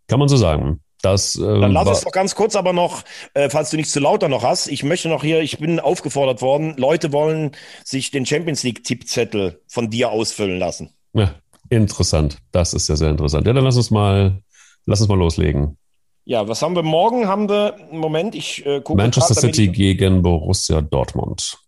Kann 0.07 0.19
man 0.19 0.29
so 0.29 0.37
sagen. 0.37 0.81
Das, 1.03 1.37
äh, 1.37 1.43
Dann 1.43 1.73
lass 1.73 1.89
es 1.89 2.01
doch 2.05 2.11
ganz 2.11 2.35
kurz 2.35 2.57
aber 2.57 2.73
noch, 2.73 3.03
äh, 3.35 3.49
falls 3.51 3.71
du 3.71 3.77
nichts 3.77 3.93
zu 3.93 4.01
lauter 4.01 4.29
noch 4.29 4.43
hast. 4.43 4.67
Ich 4.67 4.83
möchte 4.83 5.09
noch 5.09 5.23
hier, 5.23 5.41
ich 5.41 5.59
bin 5.59 5.79
aufgefordert 5.79 6.43
worden, 6.43 6.75
Leute 6.77 7.13
wollen 7.13 7.53
sich 7.85 8.11
den 8.11 8.27
Champions 8.27 8.63
League 8.65 8.83
Tippzettel 8.83 9.63
von 9.69 9.91
dir 9.91 10.11
ausfüllen 10.11 10.59
lassen. 10.59 10.91
Ja, 11.13 11.35
interessant. 11.71 12.39
Das 12.51 12.75
ist 12.75 12.89
ja 12.89 12.97
sehr 12.97 13.11
interessant. 13.11 13.47
Ja, 13.47 13.53
dann 13.53 13.65
lass 13.65 13.77
uns 13.77 13.91
mal, 13.91 14.43
lass 14.87 15.01
uns 15.01 15.09
mal 15.09 15.19
loslegen. 15.19 15.79
Ja, 16.25 16.47
was 16.49 16.61
haben 16.63 16.75
wir 16.75 16.83
morgen? 16.83 17.27
Haben 17.27 17.49
wir, 17.49 17.77
Moment, 17.91 18.35
ich 18.35 18.67
äh, 18.67 18.81
gucke. 18.81 19.01
Manchester 19.01 19.35
grad, 19.35 19.55
City 19.55 19.67
Ich, 19.67 19.73
gegen 19.73 20.23
Borussia 20.23 20.83
Dortmund. 20.83 21.59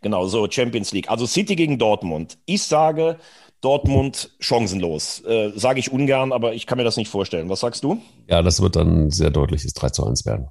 genau, 0.00 0.26
so 0.26 0.50
Champions 0.50 0.92
League. 0.92 1.10
Also 1.10 1.26
City 1.26 1.54
gegen 1.56 1.78
Dortmund. 1.78 2.38
Ich 2.46 2.62
sage 2.62 3.18
Dortmund 3.60 4.30
chancenlos. 4.40 5.22
Äh, 5.24 5.52
sage 5.54 5.80
ich 5.80 5.92
ungern, 5.92 6.32
aber 6.32 6.54
ich 6.54 6.66
kann 6.66 6.78
mir 6.78 6.84
das 6.84 6.96
nicht 6.96 7.08
vorstellen. 7.10 7.48
Was 7.48 7.60
sagst 7.60 7.84
du? 7.84 8.00
Ja, 8.28 8.42
das 8.42 8.60
wird 8.62 8.76
dann 8.76 9.06
ein 9.06 9.10
sehr 9.10 9.30
deutliches 9.30 9.74
3 9.74 9.90
zu 9.90 10.06
1 10.06 10.24
werden. 10.26 10.48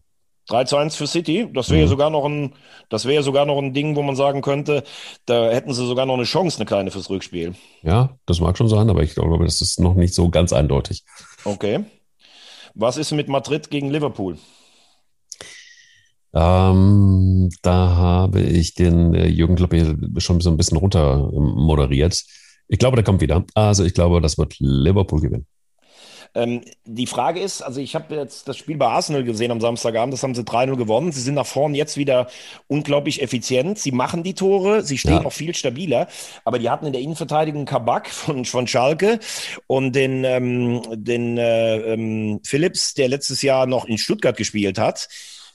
3 0.48 0.64
zu 0.64 0.78
1 0.78 0.96
für 0.96 1.08
City. 1.08 1.48
Das 1.54 1.70
wäre 1.70 1.86
Mhm. 1.86 1.90
sogar 1.90 2.10
noch 2.10 2.26
ein, 2.26 2.54
das 2.90 3.06
wäre 3.06 3.22
sogar 3.24 3.46
noch 3.46 3.58
ein 3.60 3.74
Ding, 3.74 3.96
wo 3.96 4.02
man 4.02 4.16
sagen 4.16 4.42
könnte, 4.42 4.84
da 5.26 5.50
hätten 5.52 5.74
sie 5.74 5.86
sogar 5.86 6.06
noch 6.06 6.16
eine 6.16 6.24
Chance, 6.24 6.58
eine 6.58 6.66
kleine 6.66 6.92
fürs 6.92 7.10
Rückspiel. 7.10 7.54
Ja, 7.84 8.18
das 8.26 8.40
mag 8.40 8.58
schon 8.58 8.70
sein, 8.70 8.90
aber 8.90 9.04
ich 9.04 9.14
glaube, 9.16 9.44
das 9.44 9.62
ist 9.62 9.80
noch 9.80 9.94
nicht 9.96 10.14
so 10.14 10.30
ganz 10.30 10.54
eindeutig. 10.54 11.04
Okay. 11.46 11.82
Was 12.76 12.98
ist 12.98 13.12
mit 13.12 13.28
Madrid 13.28 13.70
gegen 13.72 13.90
Liverpool? 13.90 14.38
Ähm, 16.34 17.50
da 17.64 17.96
habe 17.96 18.42
ich 18.42 18.76
den 18.76 19.16
äh, 19.16 19.28
Jürgen 19.28 19.56
Klopp 19.56 19.74
hier 19.74 19.98
schon 20.18 20.42
so 20.42 20.50
ein 20.52 20.58
bisschen 20.58 20.78
runter 20.78 21.30
ähm, 21.34 21.54
moderiert. 21.56 22.24
Ich 22.70 22.80
glaube, 22.80 22.96
der 22.96 23.04
kommt 23.04 23.20
wieder. 23.20 23.44
Also 23.56 23.84
ich 23.84 23.94
glaube, 23.94 24.22
das 24.22 24.38
wird 24.38 24.56
Liverpool 24.60 25.20
gewinnen. 25.20 25.46
Ähm, 26.36 26.62
die 26.86 27.08
Frage 27.08 27.40
ist, 27.40 27.64
also 27.64 27.82
ich 27.82 27.96
habe 27.96 28.16
jetzt 28.16 28.48
das 28.48 28.56
Spiel 28.56 28.78
bei 28.78 28.86
Arsenal 28.86 29.24
gesehen 29.24 29.50
am 29.52 29.60
Samstagabend, 29.60 30.14
das 30.14 30.22
haben 30.22 30.36
sie 30.36 30.44
3-0 30.44 30.76
gewonnen. 30.76 31.12
Sie 31.12 31.22
sind 31.22 31.34
nach 31.34 31.48
vorn 31.48 31.74
jetzt 31.74 31.98
wieder 31.98 32.28
unglaublich 32.68 33.24
effizient. 33.24 33.80
Sie 33.80 33.92
machen 33.92 34.22
die 34.22 34.36
Tore, 34.36 34.84
sie 34.84 35.00
stehen 35.00 35.22
Ja. 35.22 35.26
auch 35.26 35.34
viel 35.34 35.56
stabiler, 35.56 36.08
aber 36.46 36.60
die 36.60 36.70
hatten 36.70 36.86
in 36.86 36.94
der 36.94 37.02
Innenverteidigung 37.02 37.66
Kabak 37.66 38.10
von, 38.10 38.46
von 38.46 38.68
Schalke 38.68 39.20
und 39.66 39.94
den, 39.96 40.24
ähm, 40.24 40.84
den 40.92 41.40
äh, 41.40 41.78
ähm, 41.94 42.42
Phillips, 42.44 42.94
der 42.94 43.08
letztes 43.08 43.42
Jahr 43.42 43.66
noch 43.66 43.86
in 43.86 43.98
Stuttgart 43.98 44.38
gespielt 44.38 44.78
hat. 44.78 45.08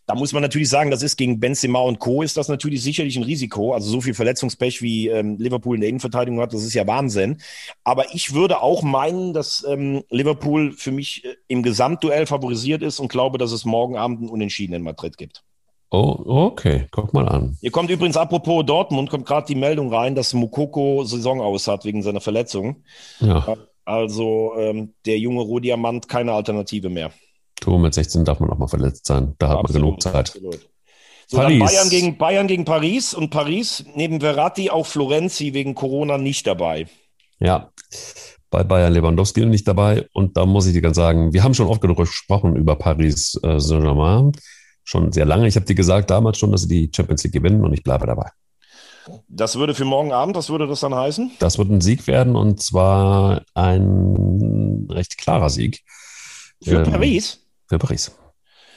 Da 0.07 0.15
muss 0.15 0.33
man 0.33 0.43
natürlich 0.43 0.69
sagen, 0.69 0.91
das 0.91 1.03
ist 1.03 1.17
gegen 1.17 1.41
Benzema 1.41 1.81
und 1.81 1.99
Co. 1.99 2.23
ist 2.23 2.37
das 2.37 2.49
natürlich 2.49 2.83
sicherlich 2.83 3.17
ein 3.17 3.23
Risiko. 3.23 3.73
Also 3.73 3.91
so 3.91 4.01
viel 4.03 4.13
Verletzungspech 4.15 4.83
wie 4.83 5.09
ähm, 5.09 5.37
Liverpool 5.39 5.77
in 5.77 5.81
der 5.81 5.89
Innenverteidigung 5.89 6.41
hat, 6.41 6.53
das 6.53 6.63
ist 6.63 6.75
ja 6.75 6.87
Wahnsinn. 6.87 7.39
Aber 7.85 8.15
ich 8.15 8.35
würde 8.35 8.61
auch 8.61 8.83
meinen, 8.83 9.33
dass 9.33 9.65
ähm, 9.67 10.05
Liverpool 10.11 10.73
für 10.73 10.93
mich 10.93 11.25
äh, 11.25 11.35
im 11.49 11.63
Gesamtduell 11.63 12.27
favorisiert 12.27 12.83
ist 12.83 13.01
und 13.01 13.09
glaube, 13.09 13.39
dass 13.39 13.53
es 13.53 13.65
morgen 13.65 13.97
Abend 13.97 14.23
ein 14.23 14.29
Unentschieden 14.29 14.75
in 14.75 14.83
Madrid 14.83 15.17
gibt. 15.17 15.43
Oh, 15.91 16.49
okay. 16.51 16.87
Guck 16.91 17.15
mal 17.15 17.29
an. 17.29 17.57
Hier 17.61 17.71
kommt 17.71 17.89
übrigens, 17.89 18.17
apropos 18.17 18.67
Dortmund, 18.67 19.11
kommt 19.11 19.27
gerade 19.27 19.47
die 19.47 19.55
Meldung 19.55 19.95
rein, 19.95 20.15
dass 20.15 20.35
Mukoko 20.35 21.05
Saison 21.05 21.41
aus 21.41 21.69
hat 21.69 21.85
wegen 21.85 22.03
seiner 22.03 22.21
Verletzung. 22.21 22.83
Ja, 23.21 23.57
Also 23.85 24.55
ähm, 24.59 24.95
der 25.07 25.19
junge 25.19 25.43
Rohdiamant 25.43 26.09
keine 26.09 26.33
Alternative 26.33 26.89
mehr. 26.89 27.13
Du, 27.67 27.79
mit 27.79 27.95
16 27.95 28.25
darf 28.25 28.41
man 28.41 28.51
auch 28.51 28.59
mal 28.59 28.69
verletzt 28.69 29.07
sein. 29.07 29.35
Da 29.39 29.49
hat 29.49 29.63
man 29.63 29.73
genug 29.73 30.03
Zeit. 30.03 30.31
Absolut. 30.31 30.69
So, 31.27 31.39
Paris. 31.39 31.61
Bayern 31.61 31.89
gegen, 31.89 32.19
Bayern 32.19 32.47
gegen 32.47 32.65
Paris 32.65 33.15
und 33.15 33.31
Paris 33.31 33.85
neben 33.95 34.21
Verratti 34.21 34.71
auch 34.71 34.87
Florenzi 34.87 35.55
wegen 35.55 35.75
Corona 35.75 36.19
nicht 36.19 36.47
dabei. 36.47 36.87
Ja, 37.41 37.71
bei 38.51 38.63
Bayern 38.63 38.93
Lewandowski 38.93 39.45
nicht 39.47 39.67
dabei. 39.67 40.07
Und 40.13 40.37
da 40.37 40.47
muss 40.47 40.67
ich 40.67 40.75
dir 40.75 40.83
ganz 40.83 40.97
sagen, 40.97 41.33
wir 41.33 41.43
haben 41.43 41.55
schon 41.55 41.67
oft 41.67 41.81
genug 41.81 41.97
gesprochen 41.97 42.57
über 42.57 42.77
Paris 42.77 43.39
äh, 43.43 43.59
Saint-Germain. 43.59 44.33
Schon 44.85 45.13
sehr 45.13 45.25
lange. 45.25 45.49
Ich 45.49 45.57
habe 45.57 45.67
dir 45.67 45.75
gesagt 45.75 46.11
damals 46.11 46.39
schon, 46.39 46.53
dass 46.53 46.63
sie 46.63 46.69
die 46.69 46.91
Champions 46.95 47.25
League 47.25 47.33
gewinnen 47.33 47.65
und 47.65 47.73
ich 47.73 47.83
bleibe 47.83 48.07
dabei. 48.07 48.31
Das 49.29 49.57
würde 49.57 49.75
für 49.75 49.85
morgen 49.85 50.13
Abend, 50.13 50.37
was 50.37 50.51
würde 50.51 50.67
das 50.67 50.81
dann 50.81 50.95
heißen? 50.95 51.33
Das 51.39 51.59
wird 51.59 51.71
ein 51.71 51.81
Sieg 51.81 52.07
werden 52.07 52.37
und 52.37 52.63
zwar 52.63 53.43
ein 53.55 54.87
recht 54.91 55.19
klarer 55.19 55.51
Sieg. 55.51 55.83
Für 56.63 56.85
Ähm, 56.85 56.93
Paris? 56.93 57.44
Für 57.69 57.79
Paris. 57.79 58.17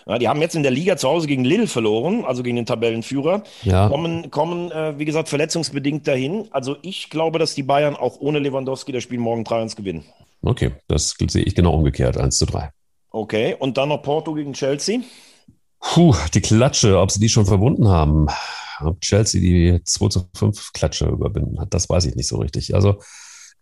Ja, 0.08 0.18
die 0.18 0.30
haben 0.30 0.42
jetzt 0.42 0.56
in 0.56 0.64
der 0.64 0.72
Liga 0.72 0.96
zu 0.96 1.10
Hause 1.10 1.28
gegen 1.28 1.44
Lille 1.44 1.68
verloren, 1.68 2.24
also 2.24 2.42
gegen 2.42 2.56
den 2.56 2.66
Tabellenführer. 2.66 3.44
Ja, 3.64 3.90
Kommen, 3.90 4.32
kommen 4.32 4.72
äh, 4.72 4.98
wie 4.98 5.04
gesagt, 5.04 5.28
verletzungsbedingt 5.28 6.08
dahin. 6.08 6.48
Also 6.52 6.78
ich 6.82 7.10
glaube, 7.10 7.40
dass 7.40 7.56
die 7.56 7.64
Bayern 7.64 7.96
auch 7.98 8.18
ohne 8.20 8.40
Lewandowski 8.40 8.94
das 8.94 9.04
Spiel 9.04 9.20
morgen 9.20 9.44
3-1 9.44 9.76
gewinnen. 9.76 10.06
okay. 10.42 10.72
Das 10.88 11.16
sehe 11.30 11.44
ich 11.44 11.56
genau 11.56 11.74
umgekehrt. 11.74 12.18
1 12.18 12.38
zu 12.38 12.46
3. 12.46 12.72
Okay, 13.10 13.56
und 13.60 13.78
dann 13.78 13.90
noch 13.90 14.02
Porto 14.02 14.34
gegen 14.34 14.54
Chelsea. 14.54 15.00
Puh, 15.80 16.16
die 16.34 16.42
Klatsche, 16.42 17.00
ob 17.00 17.12
sie 17.12 17.20
die 17.20 17.30
schon 17.30 17.46
verwunden 17.46 17.90
haben. 17.90 18.28
Ob 18.80 19.02
Chelsea 19.02 19.42
die 19.42 19.82
2 19.84 20.08
zu 20.08 20.30
5 20.36 20.72
Klatsche 20.72 21.08
überwinden 21.08 21.60
hat, 21.60 21.74
das 21.74 21.90
weiß 21.90 22.06
ich 22.06 22.16
nicht 22.16 22.28
so 22.28 22.38
richtig. 22.38 22.76
Also, 22.76 23.02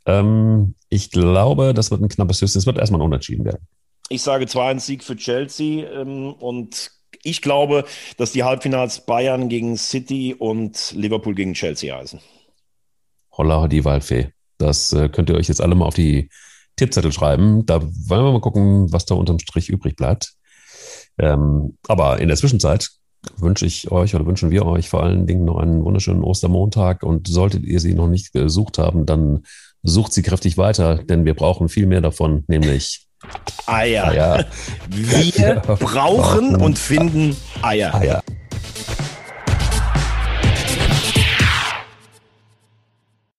ähm, 0.05 0.75
ich 0.89 1.09
glaube, 1.09 1.73
das 1.73 1.89
wird 1.89 2.01
ein 2.01 2.09
knappes 2.09 2.41
Höchstens. 2.41 2.63
Es 2.63 2.67
wird 2.67 2.77
erstmal 2.77 3.01
ein 3.01 3.05
Unentschieden 3.05 3.45
werden. 3.45 3.67
Ich 4.09 4.21
sage 4.21 4.45
2-1-Sieg 4.45 5.03
für 5.03 5.15
Chelsea 5.15 5.89
ähm, 5.89 6.33
und 6.33 6.91
ich 7.23 7.41
glaube, 7.41 7.85
dass 8.17 8.31
die 8.31 8.43
Halbfinals 8.43 9.05
Bayern 9.05 9.49
gegen 9.49 9.77
City 9.77 10.35
und 10.37 10.93
Liverpool 10.95 11.33
gegen 11.33 11.53
Chelsea 11.53 11.95
heißen. 11.95 12.19
Holla, 13.31 13.67
die 13.67 13.83
Waldfee. 13.83 14.29
Das 14.59 14.93
äh, 14.93 15.09
könnt 15.09 15.29
ihr 15.29 15.35
euch 15.35 15.47
jetzt 15.47 15.61
alle 15.61 15.75
mal 15.75 15.85
auf 15.85 15.95
die 15.95 16.29
Tippzettel 16.75 17.11
schreiben. 17.11 17.65
Da 17.65 17.81
wollen 17.81 18.25
wir 18.25 18.31
mal 18.31 18.41
gucken, 18.41 18.91
was 18.93 19.05
da 19.05 19.15
unterm 19.15 19.39
Strich 19.39 19.69
übrig 19.69 19.95
bleibt. 19.95 20.33
Ähm, 21.17 21.77
aber 21.87 22.19
in 22.19 22.27
der 22.27 22.37
Zwischenzeit 22.37 22.89
wünsche 23.37 23.65
ich 23.65 23.91
euch 23.91 24.13
oder 24.13 24.27
wünschen 24.27 24.51
wir 24.51 24.65
euch 24.65 24.89
vor 24.89 25.01
allen 25.01 25.25
Dingen 25.25 25.45
noch 25.45 25.57
einen 25.57 25.83
wunderschönen 25.83 26.23
Ostermontag. 26.23 27.01
Und 27.01 27.27
solltet 27.27 27.63
ihr 27.63 27.79
sie 27.79 27.95
noch 27.95 28.07
nicht 28.07 28.33
gesucht 28.33 28.77
haben, 28.77 29.05
dann 29.05 29.43
sucht 29.81 30.13
sie 30.13 30.21
kräftig 30.21 30.57
weiter, 30.57 31.03
denn 31.03 31.25
wir 31.25 31.33
brauchen 31.33 31.69
viel 31.69 31.87
mehr 31.87 32.01
davon, 32.01 32.43
nämlich 32.47 33.07
Eier. 33.67 34.07
Eier. 34.07 34.45
Wir 34.87 35.55
brauchen 35.79 36.55
und 36.55 36.77
finden 36.77 37.35
Eier. 37.61 37.93
Eier. 37.95 38.23